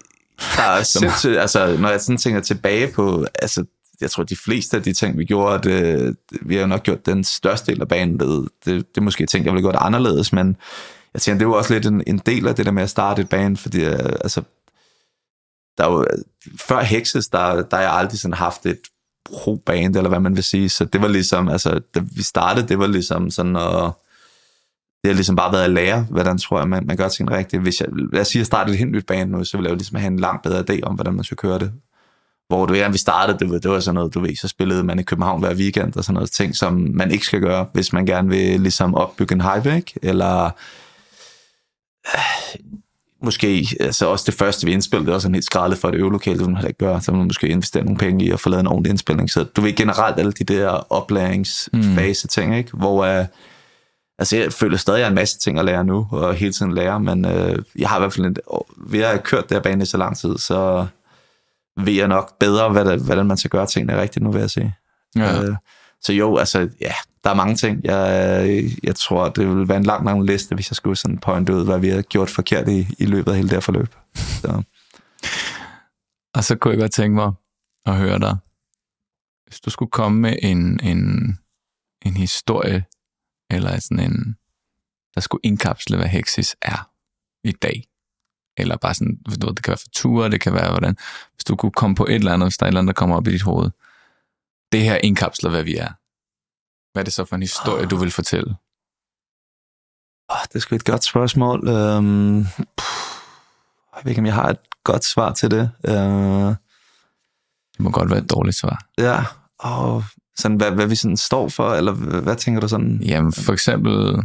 der 0.57 0.63
er 0.63 0.83
sindssygt, 0.99 1.37
altså, 1.37 1.77
når 1.79 1.89
jeg 1.89 2.01
sådan 2.01 2.17
tænker 2.17 2.41
tilbage 2.41 2.87
på, 2.87 3.25
altså, 3.41 3.65
jeg 4.01 4.11
tror, 4.11 4.23
de 4.23 4.35
fleste 4.35 4.77
af 4.77 4.83
de 4.83 4.93
ting, 4.93 5.17
vi 5.17 5.25
gjorde, 5.25 5.69
det, 5.69 6.15
vi 6.41 6.55
har 6.55 6.61
jo 6.61 6.67
nok 6.67 6.83
gjort 6.83 7.05
den 7.05 7.23
største 7.23 7.71
del 7.71 7.81
af 7.81 7.87
banen. 7.87 8.19
Det, 8.19 8.49
det, 8.65 8.75
det 8.75 8.97
er 8.97 9.01
måske 9.01 9.25
ting, 9.25 9.45
jeg 9.45 9.53
ville 9.53 9.67
det 9.67 9.77
anderledes, 9.79 10.33
men 10.33 10.57
jeg 11.13 11.21
tænker, 11.21 11.37
det 11.37 11.45
jo 11.45 11.53
også 11.53 11.73
lidt 11.73 11.85
en, 11.85 12.03
en 12.07 12.17
del 12.17 12.47
af 12.47 12.55
det 12.55 12.65
der 12.65 12.71
med 12.71 12.83
at 12.83 12.89
starte 12.89 13.21
et 13.21 13.29
band, 13.29 13.57
fordi 13.57 13.83
øh, 13.83 13.99
altså, 13.99 14.41
der 15.77 15.87
er 15.87 15.91
jo, 15.91 16.05
før 16.59 16.81
Hexes, 16.81 17.27
der, 17.27 17.61
der 17.61 17.75
har 17.77 17.83
jeg 17.83 17.93
aldrig 17.93 18.19
sådan 18.19 18.33
haft 18.33 18.65
et 18.65 18.79
pro-band, 19.25 19.95
eller 19.95 20.09
hvad 20.09 20.19
man 20.19 20.35
vil 20.35 20.43
sige, 20.43 20.69
så 20.69 20.85
det 20.85 21.01
var 21.01 21.07
ligesom, 21.07 21.49
altså, 21.49 21.81
da 21.95 21.99
vi 22.15 22.23
startede, 22.23 22.67
det 22.67 22.79
var 22.79 22.87
ligesom 22.87 23.31
sådan 23.31 23.55
at, 23.55 23.91
det 25.03 25.09
har 25.09 25.13
ligesom 25.13 25.35
bare 25.35 25.53
været 25.53 25.63
at 25.63 25.69
lære, 25.69 26.05
hvordan 26.09 26.37
tror 26.37 26.59
jeg, 26.59 26.67
man, 26.67 26.85
man 26.85 26.97
gør 26.97 27.07
ting 27.07 27.31
rigtigt. 27.31 27.61
Hvis 27.61 27.79
jeg, 27.81 27.87
lad 28.13 28.21
os 28.21 28.27
sige, 28.27 28.39
at 28.39 28.41
jeg 28.41 28.45
startede 28.45 28.73
et 28.73 28.79
helt 28.79 28.91
nyt 28.91 29.05
band 29.05 29.31
nu, 29.31 29.43
så 29.43 29.57
ville 29.57 29.67
jeg 29.67 29.71
jo 29.71 29.77
ligesom 29.77 29.97
have 29.97 30.07
en 30.07 30.19
langt 30.19 30.43
bedre 30.43 30.63
idé 30.69 30.79
om, 30.83 30.95
hvordan 30.95 31.13
man 31.13 31.23
skulle 31.23 31.37
køre 31.37 31.59
det. 31.59 31.71
Hvor 32.47 32.65
du, 32.65 32.73
ja, 32.73 32.89
vi 32.89 32.97
startede, 32.97 33.39
det 33.39 33.49
var, 33.49 33.57
det 33.57 33.71
var 33.71 33.79
sådan 33.79 33.95
noget, 33.95 34.13
du 34.13 34.19
ved, 34.19 34.35
så 34.35 34.47
spillede 34.47 34.83
man 34.83 34.99
i 34.99 35.03
København 35.03 35.39
hver 35.39 35.55
weekend, 35.55 35.95
og 35.95 36.03
sådan 36.03 36.13
noget 36.13 36.31
ting, 36.31 36.55
som 36.55 36.87
man 36.93 37.11
ikke 37.11 37.25
skal 37.25 37.39
gøre, 37.39 37.65
hvis 37.73 37.93
man 37.93 38.05
gerne 38.05 38.29
vil 38.29 38.61
ligesom 38.61 38.95
opbygge 38.95 39.35
en 39.35 39.41
hype, 39.41 39.75
ikke? 39.75 39.93
Eller 40.01 40.49
måske, 43.25 43.67
altså 43.79 44.07
også 44.07 44.23
det 44.27 44.33
første, 44.33 44.65
vi 44.67 44.73
indspillede, 44.73 45.05
det 45.05 45.13
var 45.13 45.19
sådan 45.19 45.35
helt 45.35 45.45
skraldet 45.45 45.79
for 45.79 45.89
et 45.89 45.95
øvelokale, 45.95 46.37
det 46.37 46.45
ville 46.45 46.53
man 46.53 46.67
ikke 46.67 46.77
gøre, 46.77 47.01
så 47.01 47.11
man 47.11 47.25
måske 47.25 47.47
investere 47.47 47.83
nogle 47.83 47.97
penge 47.97 48.25
i 48.25 48.31
at 48.31 48.39
få 48.39 48.49
lavet 48.49 48.61
en 48.61 48.67
ordentlig 48.67 48.89
indspilning. 48.89 49.29
Så 49.29 49.43
du 49.43 49.61
ved 49.61 49.73
generelt 49.75 50.19
alle 50.19 50.31
de 50.31 50.43
der 50.43 50.69
oplæringsfase 50.69 52.27
ting, 52.27 52.57
ikke? 52.57 52.71
Hvor 52.73 53.19
uh, 53.19 53.25
altså 54.21 54.37
jeg 54.37 54.53
føler 54.53 54.77
stadig, 54.77 54.97
at 54.97 54.99
jeg 54.99 55.05
har 55.05 55.11
en 55.11 55.15
masse 55.15 55.39
ting 55.39 55.59
at 55.59 55.65
lære 55.65 55.83
nu, 55.83 56.07
og 56.11 56.33
hele 56.33 56.53
tiden 56.53 56.73
lære, 56.73 56.99
men 56.99 57.25
uh, 57.25 57.55
jeg 57.77 57.89
har 57.89 57.97
i 57.97 57.99
hvert 57.99 58.13
fald, 58.13 58.25
en, 58.25 58.35
ved 58.77 58.99
at 58.99 59.07
have 59.07 59.19
kørt 59.19 59.49
der 59.49 59.59
bane 59.59 59.83
i 59.83 59.85
så 59.85 59.97
lang 59.97 60.17
tid, 60.17 60.37
så 60.37 60.87
ved 61.77 61.93
jeg 61.93 62.07
nok 62.07 62.37
bedre, 62.39 62.69
hvad 62.69 62.85
der, 62.85 62.97
hvordan 62.97 63.25
man 63.25 63.37
skal 63.37 63.49
gøre 63.49 63.65
tingene 63.65 64.01
rigtigt 64.01 64.23
nu, 64.23 64.31
vil 64.31 64.39
jeg 64.39 64.49
sige. 64.49 64.75
Ja. 65.15 65.49
Uh, 65.49 65.55
så 66.01 66.13
jo, 66.13 66.37
altså, 66.37 66.69
ja, 66.81 66.93
der 67.23 67.29
er 67.29 67.33
mange 67.33 67.55
ting. 67.55 67.81
Jeg, 67.83 68.63
jeg 68.83 68.95
tror, 68.95 69.29
det 69.29 69.47
vil 69.47 69.67
være 69.67 69.77
en 69.77 69.83
lang, 69.83 70.05
lang 70.05 70.25
liste, 70.25 70.55
hvis 70.55 70.71
jeg 70.71 70.75
skulle 70.75 70.95
sådan 70.95 71.17
point 71.17 71.49
ud, 71.49 71.65
hvad 71.65 71.79
vi 71.79 71.89
har 71.89 72.01
gjort 72.01 72.29
forkert 72.29 72.69
i, 72.69 72.87
i 72.99 73.05
løbet 73.05 73.31
af 73.31 73.37
hele 73.37 73.49
det 73.49 73.55
her 73.55 73.61
forløb. 73.61 73.95
Så. 74.15 74.63
Og 76.35 76.43
så 76.43 76.55
kunne 76.55 76.71
jeg 76.71 76.79
godt 76.79 76.91
tænke 76.91 77.15
mig 77.15 77.31
at 77.85 77.95
høre 77.95 78.19
dig. 78.19 78.37
Hvis 79.47 79.59
du 79.59 79.69
skulle 79.69 79.91
komme 79.91 80.19
med 80.19 80.35
en, 80.41 80.79
en, 80.83 81.37
en 82.05 82.17
historie, 82.17 82.83
eller 83.51 83.79
sådan 83.79 83.99
en, 83.99 84.35
der 85.15 85.21
skulle 85.21 85.41
indkapsle, 85.43 85.97
hvad 85.97 86.07
Hexis 86.07 86.55
er 86.61 86.89
i 87.43 87.51
dag. 87.51 87.83
Eller 88.57 88.77
bare 88.77 88.93
sådan, 88.93 89.19
det 89.25 89.63
kan 89.63 89.71
være 89.71 89.77
for 89.77 89.89
ture, 89.93 90.29
det 90.29 90.41
kan 90.41 90.53
være 90.53 90.69
hvordan. 90.69 90.97
Hvis 91.33 91.43
du 91.43 91.55
kunne 91.55 91.71
komme 91.71 91.95
på 91.95 92.05
et 92.05 92.15
eller 92.15 92.33
andet, 92.33 92.45
hvis 92.45 92.57
der 92.57 92.63
er 92.63 92.67
et 92.67 92.69
eller 92.69 92.79
andet, 92.79 92.95
der 92.95 92.99
kommer 92.99 93.15
op 93.15 93.27
i 93.27 93.31
dit 93.31 93.41
hoved, 93.41 93.71
det 94.71 94.81
her 94.81 94.97
indkapsler, 95.03 95.49
hvad 95.49 95.63
vi 95.63 95.75
er. 95.75 95.91
Hvad 96.93 97.01
er 97.01 97.03
det 97.03 97.13
så 97.13 97.25
for 97.25 97.35
en 97.35 97.41
historie, 97.41 97.85
du 97.85 97.95
vil 97.95 98.11
fortælle? 98.11 98.55
Oh, 100.29 100.43
det 100.43 100.55
er 100.55 100.59
sgu 100.59 100.75
et 100.75 100.85
godt 100.85 101.03
spørgsmål. 101.03 101.67
Um, 101.67 102.37
jeg 103.95 104.01
ved 104.03 104.11
ikke, 104.11 104.19
om 104.19 104.25
jeg 104.25 104.33
har 104.33 104.49
et 104.49 104.59
godt 104.83 105.05
svar 105.05 105.33
til 105.33 105.51
det. 105.51 105.71
Uh, 105.83 106.55
det 107.73 107.79
må 107.79 107.91
godt 107.91 108.09
være 108.09 108.19
et 108.19 108.29
dårligt 108.29 108.57
svar. 108.57 108.85
Ja, 108.97 109.23
og 109.59 110.03
sådan, 110.41 110.57
hvad, 110.57 110.71
hvad 110.71 110.87
vi 110.87 110.95
sådan 110.95 111.17
står 111.17 111.49
for, 111.49 111.73
eller 111.73 111.91
hvad, 111.91 112.21
hvad 112.21 112.35
tænker 112.35 112.61
du 112.61 112.67
sådan? 112.67 113.01
Jamen, 113.05 113.31
for 113.31 113.53
eksempel, 113.53 114.15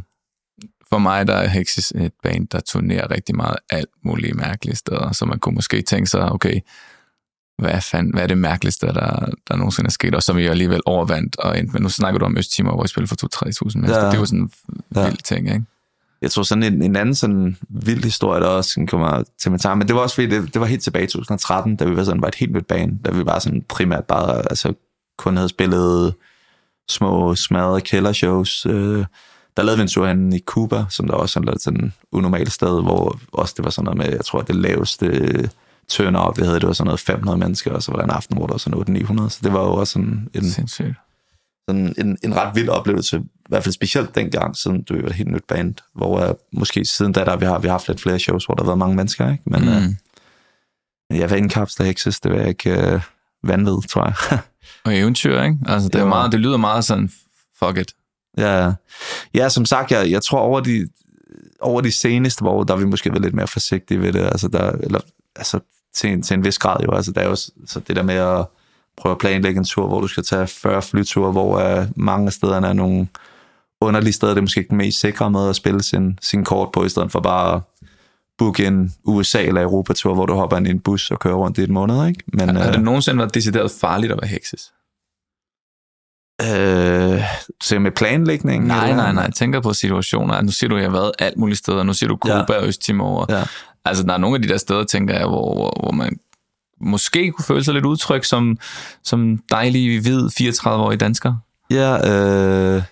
for 0.89 0.99
mig, 0.99 1.27
der 1.27 1.35
er 1.35 1.49
Hexis 1.49 1.91
et 1.91 2.13
band, 2.23 2.49
der 2.49 2.61
turnerer 2.61 3.11
rigtig 3.11 3.37
meget 3.37 3.57
alt 3.71 3.91
muligt 4.05 4.37
mærkelige 4.37 4.77
steder, 4.77 5.13
så 5.13 5.25
man 5.25 5.39
kunne 5.39 5.55
måske 5.55 5.83
tænke 5.83 6.11
sig, 6.11 6.33
okay, 6.33 6.61
hvad, 7.59 7.81
fand, 7.81 8.13
hvad 8.13 8.23
er 8.23 8.27
det 8.27 8.39
mærkeligste, 8.39 8.87
der, 8.87 9.27
der 9.49 9.57
nogensinde 9.57 9.89
er 9.89 9.93
sket, 9.93 10.15
og 10.15 10.23
som 10.23 10.37
vi 10.37 10.47
alligevel 10.47 10.81
overvandt 10.87 11.37
og 11.39 11.59
endte 11.59 11.73
Men 11.73 11.83
Nu 11.83 11.89
snakker 11.89 12.19
du 12.19 12.25
om 12.25 12.37
Østtimor, 12.39 12.75
hvor 12.75 12.85
I 12.85 12.89
spiller 12.89 13.07
for 13.07 13.45
2-3.000 13.45 13.79
mennesker. 13.79 13.99
Ja. 13.99 14.07
Det 14.07 14.15
er 14.15 14.19
jo 14.19 14.27
sådan 14.27 14.41
en 14.41 14.51
ja. 14.97 15.05
vild 15.05 15.23
ting, 15.25 15.49
ikke? 15.49 15.65
Jeg 16.23 16.31
tror 16.31 16.43
sådan 16.43 16.63
en, 16.63 16.83
en 16.83 16.97
anden 16.97 17.15
sådan 17.15 17.57
vild 17.69 18.05
historie, 18.05 18.41
der 18.41 18.49
også 18.49 18.87
kommer 18.89 19.23
til 19.39 19.51
min 19.51 19.61
tanke, 19.61 19.79
men 19.79 19.89
det 19.89 19.97
var 19.97 20.03
også 20.03 20.15
fordi, 20.15 20.29
det, 20.29 20.55
det 20.55 20.61
var 20.61 20.67
helt 20.67 20.83
tilbage 20.83 21.05
i 21.05 21.09
2013, 21.09 21.77
da 21.77 21.85
vi 21.85 21.97
var, 21.97 22.05
sådan, 22.05 22.23
var 22.23 22.29
et 22.29 22.35
helt 22.35 22.53
nyt 22.53 22.67
band, 22.67 22.99
da 23.05 23.11
vi 23.11 23.27
var 23.27 23.39
sådan 23.39 23.63
primært 23.69 24.05
bare, 24.05 24.39
altså 24.51 24.75
kun 25.17 25.37
havde 25.37 25.49
spillet 25.49 26.15
små 26.89 27.35
smadrede 27.35 27.81
kældershows. 27.81 28.67
Øh, 28.67 29.05
der 29.57 29.63
lavede 29.63 29.77
vi 29.77 29.83
en 29.83 29.89
tur 29.89 30.09
i 30.37 30.41
Cuba, 30.47 30.85
som 30.91 31.07
der 31.07 31.15
også 31.15 31.41
er 31.41 31.55
sådan 31.61 31.85
et 31.85 31.93
unormalt 32.13 32.53
sted, 32.53 32.83
hvor 32.83 33.19
også 33.33 33.55
det 33.57 33.65
var 33.65 33.71
sådan 33.71 33.85
noget 33.85 33.99
med, 33.99 34.17
jeg 34.17 34.25
tror, 34.25 34.41
det 34.43 34.57
laveste 34.57 35.51
turn 35.89 36.17
op, 36.17 36.39
vi 36.39 36.43
havde, 36.43 36.61
det 36.61 36.67
var 36.67 36.73
sådan 36.73 36.87
noget 36.87 37.01
500 37.01 37.39
mennesker, 37.39 37.73
og 37.73 37.83
så 37.83 37.93
var 37.93 37.99
der 37.99 38.05
en 38.05 38.11
aften, 38.11 38.37
hvor 38.37 38.47
der 38.47 38.53
var 38.53 38.59
sådan 38.59 38.97
800-900, 38.97 39.29
så 39.29 39.39
det 39.43 39.53
var 39.53 39.61
jo 39.61 39.75
også 39.75 39.93
sådan 39.93 40.29
en, 40.35 40.43
sådan 41.69 41.95
en, 41.99 42.19
en 42.25 42.37
ret 42.37 42.55
vild 42.55 42.69
oplevelse, 42.69 43.19
i 43.19 43.49
hvert 43.49 43.63
fald 43.63 43.73
specielt 43.73 44.15
dengang, 44.15 44.57
siden 44.57 44.83
du 44.83 45.01
var 45.01 45.09
et 45.09 45.13
helt 45.15 45.31
nyt 45.31 45.45
band, 45.49 45.75
hvor 45.95 46.29
uh, 46.29 46.35
måske 46.53 46.85
siden 46.85 47.13
da, 47.13 47.25
der 47.25 47.37
vi 47.37 47.45
har 47.45 47.59
vi 47.59 47.69
har 47.69 47.73
haft 47.73 47.89
lidt 47.89 48.01
flere 48.01 48.19
shows, 48.19 48.45
hvor 48.45 48.55
der 48.55 48.63
har 48.63 48.69
været 48.69 48.79
mange 48.79 48.97
mennesker, 48.97 49.33
ikke? 49.33 49.43
Men, 49.47 49.63
mm. 49.63 49.97
uh, 51.11 51.19
jeg 51.19 51.31
var 51.31 51.37
en 51.37 51.49
kaps, 51.49 51.75
der 51.75 51.85
Hexes, 51.85 52.21
det 52.21 52.33
var 52.33 52.43
ikke 52.43 52.95
uh, 52.95 53.01
vanvid, 53.49 53.89
tror 53.89 54.05
jeg. 54.05 54.39
og 54.87 54.97
eventyr, 54.97 55.43
ikke? 55.43 55.59
Altså, 55.67 55.89
det, 55.89 56.01
er 56.01 56.07
meget, 56.07 56.33
det 56.33 56.41
lyder 56.41 56.57
meget 56.57 56.85
sådan, 56.85 57.11
fuck 57.59 57.79
it. 57.79 57.93
Ja, 58.39 58.73
ja 59.35 59.49
som 59.49 59.65
sagt, 59.65 59.91
jeg, 59.91 60.11
jeg 60.11 60.23
tror 60.23 60.39
over 60.39 60.61
de, 60.61 60.89
over 61.61 61.81
de 61.81 61.93
seneste 61.93 62.45
år, 62.45 62.65
der 62.65 62.75
har 62.75 62.79
vi 62.79 62.87
måske 62.87 63.11
været 63.11 63.23
lidt 63.23 63.35
mere 63.35 63.47
forsigtige 63.47 64.01
ved 64.01 64.13
det, 64.13 64.21
altså 64.21 64.49
der, 64.49 64.71
eller, 64.71 65.01
altså 65.37 65.61
til 65.95 66.11
en, 66.11 66.23
til 66.23 66.35
en 66.35 66.45
vis 66.45 66.59
grad 66.59 66.77
jo. 66.85 66.95
Altså, 66.95 67.13
der 67.13 67.21
er 67.21 67.29
jo 67.29 67.37
så 67.67 67.81
det 67.89 67.97
der 67.97 68.03
med 68.03 68.15
at 68.15 68.47
prøve 68.97 69.13
at 69.13 69.19
planlægge 69.19 69.59
en 69.59 69.65
tur, 69.65 69.87
hvor 69.87 70.01
du 70.01 70.07
skal 70.07 70.25
tage 70.25 70.47
40 70.47 70.83
flyture, 70.83 71.33
hvor 71.33 71.79
uh, 71.79 71.87
mange 71.97 72.27
af 72.27 72.33
stederne 72.33 72.67
er 72.67 72.73
nogle 72.73 73.09
underlige 73.81 74.13
steder. 74.13 74.33
Det 74.33 74.39
er 74.39 74.43
måske 74.43 74.59
ikke 74.59 74.71
den 74.71 74.77
mest 74.77 75.01
sikre 75.01 75.31
måde 75.31 75.51
at 75.51 75.57
spille 75.57 75.83
sin, 75.83 76.19
sin 76.23 76.45
kort 76.45 76.73
på, 76.73 76.85
i 76.85 76.89
stedet 76.89 77.13
for 77.13 77.21
bare 77.21 77.55
at 77.55 77.61
booke 78.39 78.67
en 78.67 78.93
USA- 79.09 79.39
eller 79.39 79.63
Europa-tur, 79.63 80.15
hvor 80.15 80.27
du 80.27 80.35
hopper 80.35 80.57
ind 80.57 80.67
i 80.67 80.71
en 80.71 80.81
bus 80.81 81.11
og 81.11 81.19
kører 81.19 81.35
rundt 81.35 81.59
i 81.59 81.63
et 81.63 81.71
måned. 81.71 82.07
Ikke? 82.07 82.25
Men, 82.33 82.49
har, 82.49 82.63
har 82.63 82.71
det 82.71 82.79
uh, 82.79 82.85
nogensinde 82.85 83.19
været 83.19 83.35
decideret 83.35 83.71
farligt 83.71 84.13
at 84.13 84.19
være 84.23 84.29
hekses? 84.29 84.73
Øh, 86.43 87.23
så 87.63 87.79
med 87.79 87.91
planlægning? 87.91 88.67
Nej, 88.67 88.85
eller? 88.85 88.97
nej, 88.97 89.13
nej. 89.13 89.23
Jeg 89.23 89.35
tænker 89.35 89.61
på 89.61 89.73
situationer. 89.73 90.43
Nu 90.43 90.51
siger 90.51 90.69
du, 90.69 90.77
at 90.77 90.83
jeg 90.83 90.91
har 90.91 90.97
været 90.97 91.13
alt 91.19 91.37
muligt 91.37 91.59
steder. 91.59 91.83
Nu 91.83 91.93
siger 91.93 92.09
du 92.09 92.17
Cuba 92.17 92.45
ja. 92.49 92.61
og 92.61 92.67
Østtimor. 92.67 93.27
Ja. 93.29 93.45
Altså, 93.85 94.03
der 94.03 94.13
er 94.13 94.19
nogle 94.19 94.37
af 94.37 94.43
de 94.43 94.49
der 94.49 94.57
steder, 94.57 94.85
tænker 94.85 95.15
jeg, 95.15 95.27
hvor, 95.27 95.55
hvor, 95.55 95.81
hvor 95.81 95.93
man 95.93 96.19
måske 96.81 97.31
kunne 97.31 97.45
føle 97.45 97.65
sig 97.65 97.75
lidt 97.75 97.85
udtryk 97.85 98.25
som, 98.25 98.59
som 99.05 99.39
dejlig, 99.51 100.01
hvid, 100.01 100.27
34-årig 100.41 101.01
dansker. 101.01 101.35
Ja, 101.71 102.13
øh, 102.13 102.83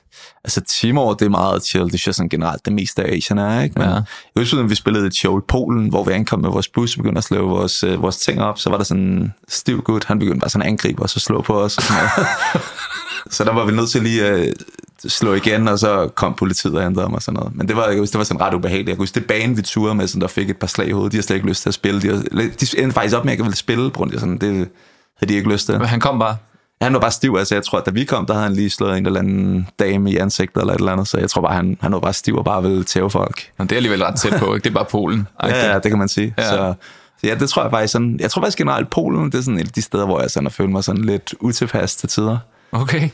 altså 0.45 0.61
Timor, 0.61 1.15
det 1.15 1.25
er 1.27 1.31
meget 1.31 1.65
chill. 1.65 1.93
Det 1.93 2.07
er 2.07 2.13
sådan 2.13 2.29
generelt 2.29 2.65
det 2.65 2.73
meste 2.73 3.03
af 3.03 3.17
Asien 3.17 3.39
er, 3.39 3.63
ikke? 3.63 3.79
Men 3.79 3.89
ja. 3.89 3.95
Jeg 3.95 4.03
husker, 4.37 4.59
at 4.59 4.71
vi 4.71 4.75
spillede 4.75 5.07
et 5.07 5.15
show 5.15 5.39
i 5.39 5.43
Polen, 5.49 5.89
hvor 5.89 6.05
vi 6.05 6.13
ankom 6.13 6.41
med 6.41 6.51
vores 6.51 6.69
bus 6.69 6.97
og 6.97 7.03
begyndte 7.03 7.19
at 7.19 7.25
slå 7.25 7.49
vores, 7.49 7.85
øh, 7.85 8.03
vores 8.03 8.17
ting 8.17 8.43
op. 8.43 8.59
Så 8.59 8.71
var 8.71 8.77
der 8.77 8.85
sådan 8.85 9.03
en 9.03 9.35
stiv 9.49 9.83
gut, 9.83 10.05
han 10.05 10.19
begyndte 10.19 10.41
bare 10.41 10.51
sådan 10.51 10.67
at 10.67 10.69
angribe 10.69 11.03
os 11.03 11.15
og 11.15 11.21
slå 11.21 11.43
på 11.43 11.61
os. 11.61 11.77
Og 11.77 11.83
sådan 11.83 12.09
så 13.31 13.45
der 13.45 13.53
var 13.53 13.65
vi 13.67 13.73
nødt 13.73 13.91
til 13.91 14.03
lige 14.03 14.25
at 14.25 14.55
slå 15.07 15.35
igen, 15.35 15.69
og 15.69 15.79
så 15.79 16.09
kom 16.15 16.35
politiet 16.35 16.75
og 16.75 16.83
hentede 16.83 17.09
mig 17.09 17.17
og 17.17 17.23
sådan 17.23 17.41
noget. 17.41 17.57
Men 17.57 17.69
det 17.69 17.77
var, 17.77 17.89
jeg 17.89 17.99
huske, 17.99 18.13
det 18.13 18.19
var 18.19 18.25
sådan 18.25 18.41
ret 18.41 18.55
ubehageligt. 18.55 18.89
Jeg 18.89 18.97
huske, 18.97 19.21
det 19.21 19.27
bane, 19.27 19.57
vi 19.57 19.63
turede 19.63 19.95
med, 19.95 20.07
sådan, 20.07 20.21
der 20.21 20.29
fik 20.29 20.51
et 20.51 20.57
par 20.57 20.67
slag 20.67 20.89
i 20.89 20.91
hovedet, 20.91 21.13
de 21.13 21.17
har 21.17 21.23
slet 21.23 21.37
ikke 21.37 21.49
lyst 21.49 21.63
til 21.63 21.69
at 21.71 21.75
spille. 21.75 22.03
De, 22.03 22.09
har, 22.09 22.17
de 22.61 22.67
endte 22.79 22.93
faktisk 22.93 23.17
op 23.17 23.25
med, 23.25 23.33
at 23.33 23.39
jeg 23.39 23.45
ville 23.45 23.57
spille 23.57 23.91
på 23.91 23.97
grund 23.99 24.15
af 24.15 24.21
sådan, 24.21 24.39
det 24.39 24.69
havde 25.19 25.33
de 25.33 25.35
ikke 25.35 25.53
lyst 25.53 25.67
til. 25.67 25.79
Men 25.79 25.87
han 25.87 26.01
kom 26.01 26.19
bare? 26.19 26.37
Han 26.85 26.95
var 26.95 27.01
bare 27.01 27.11
stiv, 27.11 27.37
altså 27.39 27.55
jeg 27.55 27.65
tror, 27.65 27.79
at 27.79 27.87
da 27.87 27.91
vi 27.91 28.05
kom, 28.05 28.27
der 28.27 28.35
havde 28.35 28.47
han 28.47 28.55
lige 28.55 28.71
slået 28.71 28.99
en 28.99 29.07
eller 29.07 29.21
anden 29.21 29.69
dame 29.79 30.11
i 30.11 30.17
ansigtet 30.17 30.61
eller 30.61 30.75
et 30.75 30.79
eller 30.79 30.93
andet, 30.93 31.09
så 31.09 31.19
jeg 31.19 31.31
tror 31.31 31.43
bare, 31.43 31.55
han, 31.55 31.79
han 31.81 31.93
var 31.93 32.01
bare 32.01 32.13
stiv 32.13 32.37
og 32.37 32.45
bare 32.45 32.63
ville 32.63 32.85
tæve 32.85 33.11
folk. 33.11 33.51
Men 33.59 33.67
det 33.67 33.73
er 33.73 33.77
alligevel 33.77 34.05
ret 34.05 34.21
tæt 34.21 34.33
på, 34.39 34.55
ikke? 34.55 34.65
Det 34.65 34.71
er 34.71 34.75
bare 34.75 34.85
Polen. 34.85 35.27
ja, 35.43 35.71
ja, 35.71 35.75
det 35.75 35.91
kan 35.91 35.99
man 35.99 36.09
sige. 36.09 36.35
Ja. 36.39 36.43
Så, 36.43 36.75
så 37.21 37.27
ja, 37.27 37.35
det 37.35 37.49
tror 37.49 37.63
jeg 37.63 37.71
faktisk 37.71 37.93
sådan, 37.93 38.17
jeg 38.21 38.31
tror 38.31 38.43
faktisk 38.43 38.59
generelt, 38.59 38.91
Polen, 38.91 39.33
det 39.33 39.39
er 39.39 39.43
sådan 39.43 39.59
et 39.59 39.67
af 39.67 39.73
de 39.73 39.83
steder, 39.83 40.07
hvor 40.07 40.21
jeg 40.21 40.31
sådan 40.31 40.45
har 40.47 40.51
følt 40.51 40.71
mig 40.71 40.85
sådan 40.85 41.05
lidt 41.05 41.35
utilpas 41.41 41.97
til 41.97 42.09
tider. 42.09 42.39
Okay 42.73 43.11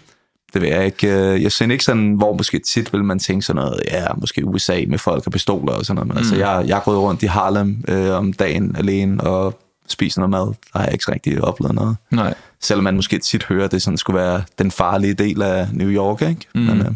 det 0.54 0.62
ved 0.62 0.68
jeg 0.68 0.86
ikke. 0.86 1.08
Øh, 1.08 1.42
jeg 1.42 1.52
synes 1.52 1.72
ikke 1.72 1.84
sådan, 1.84 2.14
hvor 2.14 2.36
måske 2.36 2.58
tit 2.58 2.92
vil 2.92 3.04
man 3.04 3.18
tænke 3.18 3.42
sådan 3.42 3.62
noget, 3.62 3.82
ja, 3.90 4.06
måske 4.16 4.46
USA 4.46 4.84
med 4.88 4.98
folk 4.98 5.26
og 5.26 5.32
pistoler 5.32 5.72
og 5.72 5.86
sådan 5.86 5.94
noget, 5.94 6.08
men 6.08 6.16
altså, 6.16 6.34
mm. 6.34 6.40
altså, 6.40 6.58
jeg, 6.58 6.68
jeg 6.68 6.76
er 6.76 6.82
gået 6.82 6.98
rundt 6.98 7.22
i 7.22 7.26
Harlem 7.26 7.84
øh, 7.88 8.10
om 8.10 8.32
dagen 8.32 8.76
alene 8.76 9.24
og 9.24 9.60
spiser 9.88 10.20
noget 10.20 10.30
mad. 10.30 10.46
Der 10.46 10.78
har 10.78 10.84
jeg 10.84 10.92
ikke 10.92 11.12
rigtig 11.12 11.44
oplevet 11.44 11.74
noget. 11.74 11.96
Nej. 12.10 12.34
Selvom 12.62 12.84
man 12.84 12.96
måske 12.96 13.18
tit 13.18 13.44
hører, 13.44 13.64
at 13.64 13.72
det 13.72 13.82
sådan 13.82 13.96
skulle 13.98 14.20
være 14.20 14.42
den 14.58 14.70
farlige 14.70 15.14
del 15.14 15.42
af 15.42 15.68
New 15.72 15.88
York, 15.88 16.22
ikke? 16.22 16.46
Mm. 16.54 16.60
Men, 16.60 16.80
øh, 16.80 16.86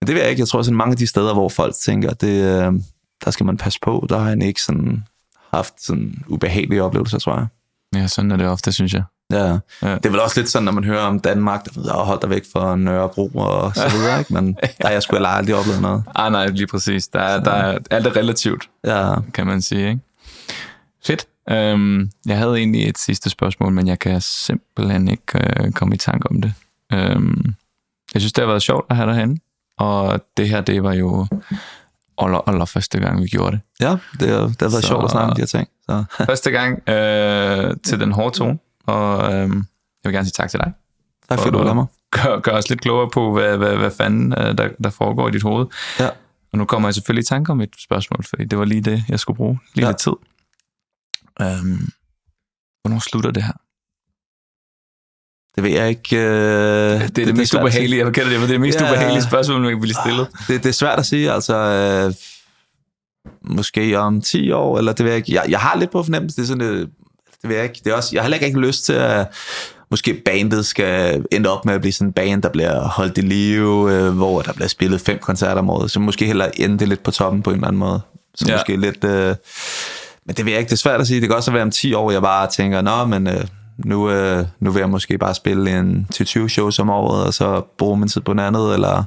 men 0.00 0.06
det 0.06 0.14
ved 0.14 0.20
jeg 0.20 0.30
ikke. 0.30 0.40
Jeg 0.40 0.48
tror 0.48 0.62
sådan 0.62 0.76
mange 0.76 0.92
af 0.92 0.96
de 0.96 1.06
steder, 1.06 1.34
hvor 1.34 1.48
folk 1.48 1.74
tænker, 1.74 2.10
det, 2.10 2.64
øh, 2.66 2.72
der 3.24 3.30
skal 3.30 3.46
man 3.46 3.56
passe 3.56 3.78
på, 3.82 4.06
der 4.08 4.18
har 4.18 4.28
han 4.28 4.42
ikke 4.42 4.62
sådan 4.62 5.04
haft 5.54 5.74
sådan 5.84 6.14
ubehagelige 6.28 6.82
oplevelser, 6.82 7.18
tror 7.18 7.36
jeg. 7.36 7.46
Ja, 7.94 8.06
sådan 8.06 8.30
er 8.30 8.36
det 8.36 8.46
ofte, 8.46 8.72
synes 8.72 8.94
jeg. 8.94 9.02
Ja. 9.30 9.46
ja. 9.82 9.94
Det 9.94 10.06
er 10.06 10.10
vel 10.10 10.20
også 10.20 10.40
lidt 10.40 10.50
sådan, 10.50 10.64
når 10.64 10.72
man 10.72 10.84
hører 10.84 11.02
om 11.02 11.20
Danmark, 11.20 11.64
der 11.64 11.80
ved, 11.80 11.90
hold 11.90 12.20
dig 12.20 12.30
væk 12.30 12.42
fra 12.52 12.76
Nørrebro 12.76 13.30
og 13.34 13.72
så 13.74 13.88
videre, 13.96 14.18
ikke? 14.18 14.34
men 14.34 14.56
der 14.82 14.88
er 14.88 14.92
jeg 14.92 15.02
sgu 15.02 15.16
aldrig 15.16 15.54
oplevet 15.54 15.80
noget. 15.80 16.02
Ah, 16.14 16.32
nej, 16.32 16.46
lige 16.46 16.66
præcis. 16.66 17.08
Der 17.08 17.20
er, 17.20 17.42
der 17.42 17.50
er 17.50 17.78
alt 17.90 18.06
er 18.06 18.16
relativt, 18.16 18.68
ja. 18.84 19.14
kan 19.34 19.46
man 19.46 19.62
sige. 19.62 19.88
Ikke? 19.88 20.00
Fedt. 21.04 21.26
Øhm, 21.50 22.10
jeg 22.26 22.38
havde 22.38 22.56
egentlig 22.56 22.88
et 22.88 22.98
sidste 22.98 23.30
spørgsmål, 23.30 23.72
men 23.72 23.86
jeg 23.86 23.98
kan 23.98 24.20
simpelthen 24.20 25.08
ikke 25.08 25.22
øh, 25.64 25.72
komme 25.72 25.94
i 25.94 25.98
tanke 25.98 26.30
om 26.30 26.42
det. 26.42 26.52
Øhm, 26.92 27.54
jeg 28.14 28.22
synes, 28.22 28.32
det 28.32 28.42
har 28.42 28.46
været 28.48 28.62
sjovt 28.62 28.86
at 28.90 28.96
have 28.96 29.06
dig 29.08 29.14
herinde, 29.16 29.40
og 29.78 30.24
det 30.36 30.48
her, 30.48 30.60
det 30.60 30.82
var 30.82 30.92
jo 30.92 31.26
aller, 32.18 32.48
aller 32.48 32.64
første 32.64 33.00
gang, 33.00 33.22
vi 33.22 33.28
gjorde 33.28 33.50
det. 33.52 33.60
Ja, 33.80 33.90
det 33.90 34.20
det 34.20 34.28
har 34.30 34.68
været 34.68 34.72
Så- 34.72 34.80
sjovt 34.88 35.04
at 35.04 35.10
snakke 35.10 35.30
om 35.30 35.36
de 35.36 35.40
her 35.42 35.46
ting. 35.46 35.68
Så. 35.86 36.04
Første 36.26 36.50
gang 36.50 36.88
øh, 36.88 37.76
til 37.84 38.00
den 38.00 38.12
hårde 38.12 38.36
tone, 38.36 38.58
og 38.86 39.32
øh, 39.34 39.40
jeg 39.40 39.48
vil 40.04 40.12
gerne 40.12 40.24
sige 40.24 40.32
tak 40.36 40.50
til 40.50 40.60
dig. 40.60 40.72
Tak 41.28 41.38
fordi 41.38 41.50
du 41.50 41.58
Og- 41.58 41.66
var 41.66 41.74
mig. 41.74 41.86
Gør, 42.10 42.40
gør 42.40 42.52
os 42.52 42.68
lidt 42.68 42.80
klogere 42.80 43.10
på, 43.10 43.32
hvad, 43.32 43.56
hvad, 43.56 43.76
hvad 43.76 43.90
fanden 43.90 44.32
øh, 44.38 44.58
der, 44.58 44.68
der 44.84 44.90
foregår 44.90 45.28
i 45.28 45.30
dit 45.30 45.42
hoved. 45.42 45.66
Ja. 46.00 46.08
Og 46.52 46.58
nu 46.58 46.64
kommer 46.64 46.88
jeg 46.88 46.94
selvfølgelig 46.94 47.22
i 47.22 47.26
tanke 47.26 47.52
om 47.52 47.60
et 47.60 47.70
spørgsmål, 47.78 48.24
fordi 48.24 48.44
det 48.44 48.58
var 48.58 48.64
lige 48.64 48.80
det, 48.80 49.04
jeg 49.08 49.20
skulle 49.20 49.36
bruge. 49.36 49.58
Lige 49.74 49.84
ja. 49.86 49.90
lidt 49.90 49.98
tid. 49.98 50.12
Øhm, 51.40 51.88
hvornår 52.82 52.98
slutter 52.98 53.30
det 53.30 53.42
her? 53.42 53.52
Det 55.56 55.62
ved 55.64 55.70
jeg 55.70 55.88
ikke. 55.88 56.16
Øh, 56.16 56.20
Det 56.20 57.02
er 57.02 57.08
det, 57.08 57.16
det 57.26 57.36
mest 57.36 57.40
at 57.40 57.48
sige. 57.48 57.60
ubehagelige, 57.62 58.04
jeg 58.04 58.12
kender 58.14 58.30
det, 58.30 58.40
men 58.40 58.48
det 58.48 58.54
er 58.54 58.58
det 58.58 58.60
mest 58.60 58.80
Ja. 58.80 58.90
ubehagelige 58.90 59.22
spørgsmål, 59.22 59.60
man 59.60 59.70
kan 59.70 59.80
blive 59.80 59.94
stillet. 60.04 60.26
Det, 60.48 60.62
det 60.62 60.68
er 60.68 60.72
svært 60.72 60.98
at 60.98 61.06
sige, 61.06 61.32
altså 61.32 61.56
øh, 61.56 62.14
måske 63.42 63.98
om 63.98 64.20
10 64.22 64.50
år, 64.50 64.78
eller 64.78 64.92
det 64.92 65.04
ved 65.04 65.12
jeg 65.12 65.16
ikke. 65.18 65.34
Jeg, 65.34 65.44
jeg 65.48 65.60
har 65.60 65.76
lidt 65.76 65.90
på 65.90 66.02
fornemmelse, 66.02 66.36
det 66.36 66.42
er 66.42 66.46
sådan, 66.46 66.62
øh, 66.62 66.80
det 67.42 67.48
ved 67.48 67.56
jeg 67.56 67.64
ikke. 67.64 67.80
Det 67.84 67.90
er 67.90 67.94
også, 67.94 68.10
jeg 68.12 68.22
har 68.22 68.30
heller 68.30 68.46
ikke 68.46 68.60
lyst 68.60 68.84
til 68.84 68.92
at 68.92 69.26
måske 69.90 70.14
bandet 70.24 70.66
skal 70.66 71.24
ende 71.32 71.50
op 71.50 71.64
med 71.64 71.74
at 71.74 71.80
blive 71.80 71.92
sådan 71.92 72.08
en 72.08 72.12
band, 72.12 72.42
der 72.42 72.48
bliver 72.48 72.80
holdt 72.88 73.18
i 73.18 73.20
live, 73.20 73.92
øh, 73.92 74.10
hvor 74.16 74.42
der 74.42 74.52
bliver 74.52 74.68
spillet 74.68 75.00
fem 75.00 75.18
koncerter 75.18 75.58
om 75.58 75.70
året, 75.70 75.90
så 75.90 76.00
måske 76.00 76.26
heller 76.26 76.50
ende 76.54 76.78
det 76.78 76.88
lidt 76.88 77.02
på 77.02 77.10
toppen 77.10 77.42
på 77.42 77.50
en 77.50 77.56
eller 77.56 77.66
anden 77.68 77.78
måde. 77.78 78.00
Så. 78.34 78.44
Ja. 78.48 78.54
måske 78.54 78.76
lidt... 78.76 79.04
Øh, 79.04 79.36
men 80.26 80.36
det 80.36 80.44
ved 80.44 80.52
jeg 80.52 80.60
ikke, 80.60 80.68
det 80.68 80.74
er 80.74 80.78
svært 80.78 81.00
at 81.00 81.06
sige. 81.06 81.20
Det 81.20 81.28
kan 81.28 81.36
også 81.36 81.50
være 81.52 81.62
om 81.62 81.70
10 81.70 81.94
år, 81.94 82.10
jeg 82.10 82.22
bare 82.22 82.46
tænker, 82.46 82.80
nå, 82.82 83.04
men 83.04 83.26
øh, 83.26 83.44
nu, 83.78 84.10
øh, 84.10 84.46
nu 84.60 84.70
vil 84.70 84.80
jeg 84.80 84.90
måske 84.90 85.18
bare 85.18 85.34
spille 85.34 85.78
en 85.78 86.08
10-20 86.14 86.48
shows 86.48 86.78
om 86.78 86.90
året, 86.90 87.26
og 87.26 87.34
så 87.34 87.62
bruge 87.78 87.96
min 87.98 88.08
tid 88.08 88.20
på 88.20 88.32
noget 88.32 88.46
andet, 88.48 88.74
eller 88.74 89.04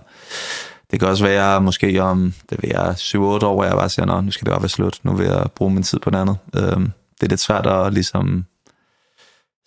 det 0.92 1.00
kan 1.00 1.10
også 1.10 1.24
være 1.24 1.62
måske 1.62 2.02
om, 2.04 2.34
det 2.50 2.58
vil 2.62 2.70
jeg, 2.74 2.90
7-8 2.90 3.18
år, 3.18 3.38
hvor 3.54 3.64
jeg 3.64 3.74
bare 3.74 3.90
siger, 3.90 4.06
nå, 4.06 4.22
nu 4.22 4.32
skal 4.32 4.46
det 4.46 4.52
bare 4.52 4.62
være 4.62 4.70
slut, 4.70 5.00
nu 5.04 5.14
vil 5.16 5.26
jeg 5.26 5.46
bruge 5.56 5.74
min 5.74 5.84
tid 5.84 6.00
på 6.00 6.10
noget 6.10 6.22
andet. 6.22 6.38
Øhm, 6.74 6.92
det 7.20 7.24
er 7.26 7.30
lidt 7.30 7.40
svært 7.40 7.68
at 7.68 7.94
ligesom 7.94 8.46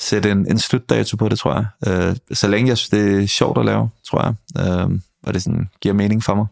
sætte 0.00 0.30
en, 0.30 0.46
en 0.50 0.58
slutdato 0.58 1.16
på 1.16 1.28
det, 1.28 1.38
tror 1.38 1.54
jeg. 1.54 1.66
Øh, 2.08 2.16
så 2.32 2.48
længe 2.48 2.68
jeg 2.68 2.78
synes, 2.78 2.90
det 2.90 3.22
er 3.22 3.26
sjovt 3.26 3.58
at 3.58 3.64
lave, 3.64 3.90
tror 4.10 4.22
jeg, 4.22 4.34
øh, 4.66 4.90
og 5.26 5.34
det 5.34 5.42
sådan 5.42 5.68
giver 5.80 5.94
mening 5.94 6.24
for 6.24 6.34
mig. 6.34 6.46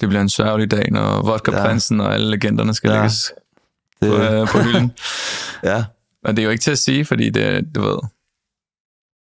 Det 0.00 0.08
bliver 0.08 0.22
en 0.22 0.28
sørgelig 0.28 0.70
dag, 0.70 0.84
når 0.90 1.22
Vodka-prinsen 1.22 2.00
og 2.00 2.14
alle 2.14 2.30
legenderne 2.30 2.74
skal 2.74 2.88
Ja. 2.88 2.94
ja. 2.94 3.00
lægges 3.00 3.32
Det, 4.02 4.10
på, 4.10 4.16
øh, 4.16 4.48
på 4.48 4.58
hylden. 4.58 4.92
ja, 5.70 5.84
Men 6.22 6.36
det 6.36 6.42
er 6.42 6.44
jo 6.44 6.50
ikke 6.50 6.62
til 6.62 6.70
at 6.70 6.78
sige, 6.78 7.04
fordi 7.04 7.30
det, 7.30 7.74
du 7.74 7.80
ved, 7.80 7.98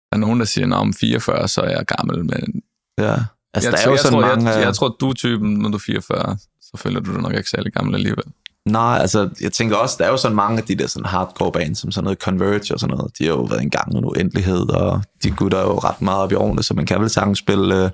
der 0.10 0.16
er 0.16 0.18
nogen, 0.18 0.40
der 0.40 0.46
siger, 0.46 0.76
om 0.76 0.94
44, 0.94 1.48
så 1.48 1.62
er 1.62 1.70
jeg 1.70 1.86
gammel, 1.86 2.26
men 2.26 2.62
ja. 2.98 3.16
Altså, 3.54 3.70
jeg, 3.70 3.78
der 3.78 3.84
er 3.84 3.86
jo 3.86 3.92
jeg, 3.92 4.00
sådan 4.00 4.14
tror, 4.14 4.28
mange... 4.28 4.50
jeg, 4.50 4.58
øh, 4.58 4.64
jeg 4.64 4.76
tror, 4.76 4.96
du 5.00 5.10
er 5.10 5.14
typen, 5.14 5.54
når 5.54 5.70
du 5.70 5.76
er 5.76 5.82
44, 5.86 6.38
så 6.62 6.78
føler 6.78 7.00
du 7.00 7.14
dig 7.14 7.22
nok 7.22 7.34
ikke 7.34 7.50
særlig 7.50 7.74
gammel 7.74 7.96
alligevel. 7.96 8.24
Nej, 8.66 8.98
altså, 9.02 9.30
jeg 9.42 9.52
tænker 9.52 9.76
også, 9.76 9.96
der 10.00 10.06
er 10.06 10.10
jo 10.10 10.18
sådan 10.18 10.36
mange 10.36 10.58
af 10.58 10.64
de 10.64 10.76
der 10.76 10.88
sådan 10.88 11.06
hardcore 11.06 11.52
bands, 11.52 11.80
som 11.80 11.92
sådan 11.92 12.04
noget 12.04 12.20
Converge 12.20 12.74
og 12.74 12.80
sådan 12.80 12.98
noget, 12.98 13.18
de 13.20 13.26
har 13.26 13.32
jo 13.32 13.42
været 13.42 13.62
en 13.62 13.70
gang 13.70 13.96
en 13.96 14.06
uendelighed, 14.06 14.70
og 14.70 15.02
de 15.24 15.32
gutter 15.32 15.58
er 15.58 15.62
jo 15.62 15.78
ret 15.78 16.02
meget 16.02 16.20
op 16.20 16.32
i 16.32 16.36
årene, 16.36 16.64
så 16.64 16.74
man 16.74 16.86
kan 16.86 17.02
vel 17.02 17.10
sagtens 17.10 17.40
spille 17.40 17.84
øh, 17.84 17.90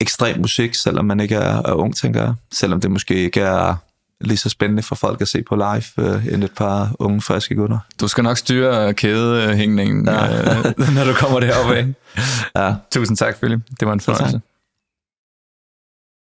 ekstrem 0.00 0.40
musik, 0.40 0.74
selvom 0.74 1.04
man 1.04 1.20
ikke 1.20 1.34
er, 1.34 1.62
er 1.62 1.72
ung, 1.72 1.96
tænker 1.96 2.22
jeg. 2.22 2.34
Selvom 2.52 2.80
det 2.80 2.90
måske 2.90 3.14
ikke 3.14 3.40
er 3.40 3.74
lige 4.20 4.36
så 4.36 4.48
spændende 4.48 4.82
for 4.82 4.94
folk 4.94 5.20
at 5.20 5.28
se 5.28 5.42
på 5.42 5.54
live, 5.56 6.14
øh, 6.14 6.26
end 6.26 6.44
et 6.44 6.52
par 6.56 6.92
unge, 6.98 7.20
friske 7.22 7.54
gutter. 7.54 7.78
Du 8.00 8.08
skal 8.08 8.24
nok 8.24 8.38
styre 8.38 8.94
kædehængningen, 8.94 10.08
ja. 10.08 10.40
øh, 10.40 10.64
når 10.96 11.04
du 11.04 11.12
kommer 11.12 11.40
deroppe 11.40 11.76
af. 11.76 11.86
Ja, 12.56 12.74
Tusind 12.90 13.16
tak, 13.16 13.36
Philip. 13.38 13.60
Det 13.80 13.88
var 13.88 13.92
en 13.92 14.00
fornøjelse. 14.00 14.40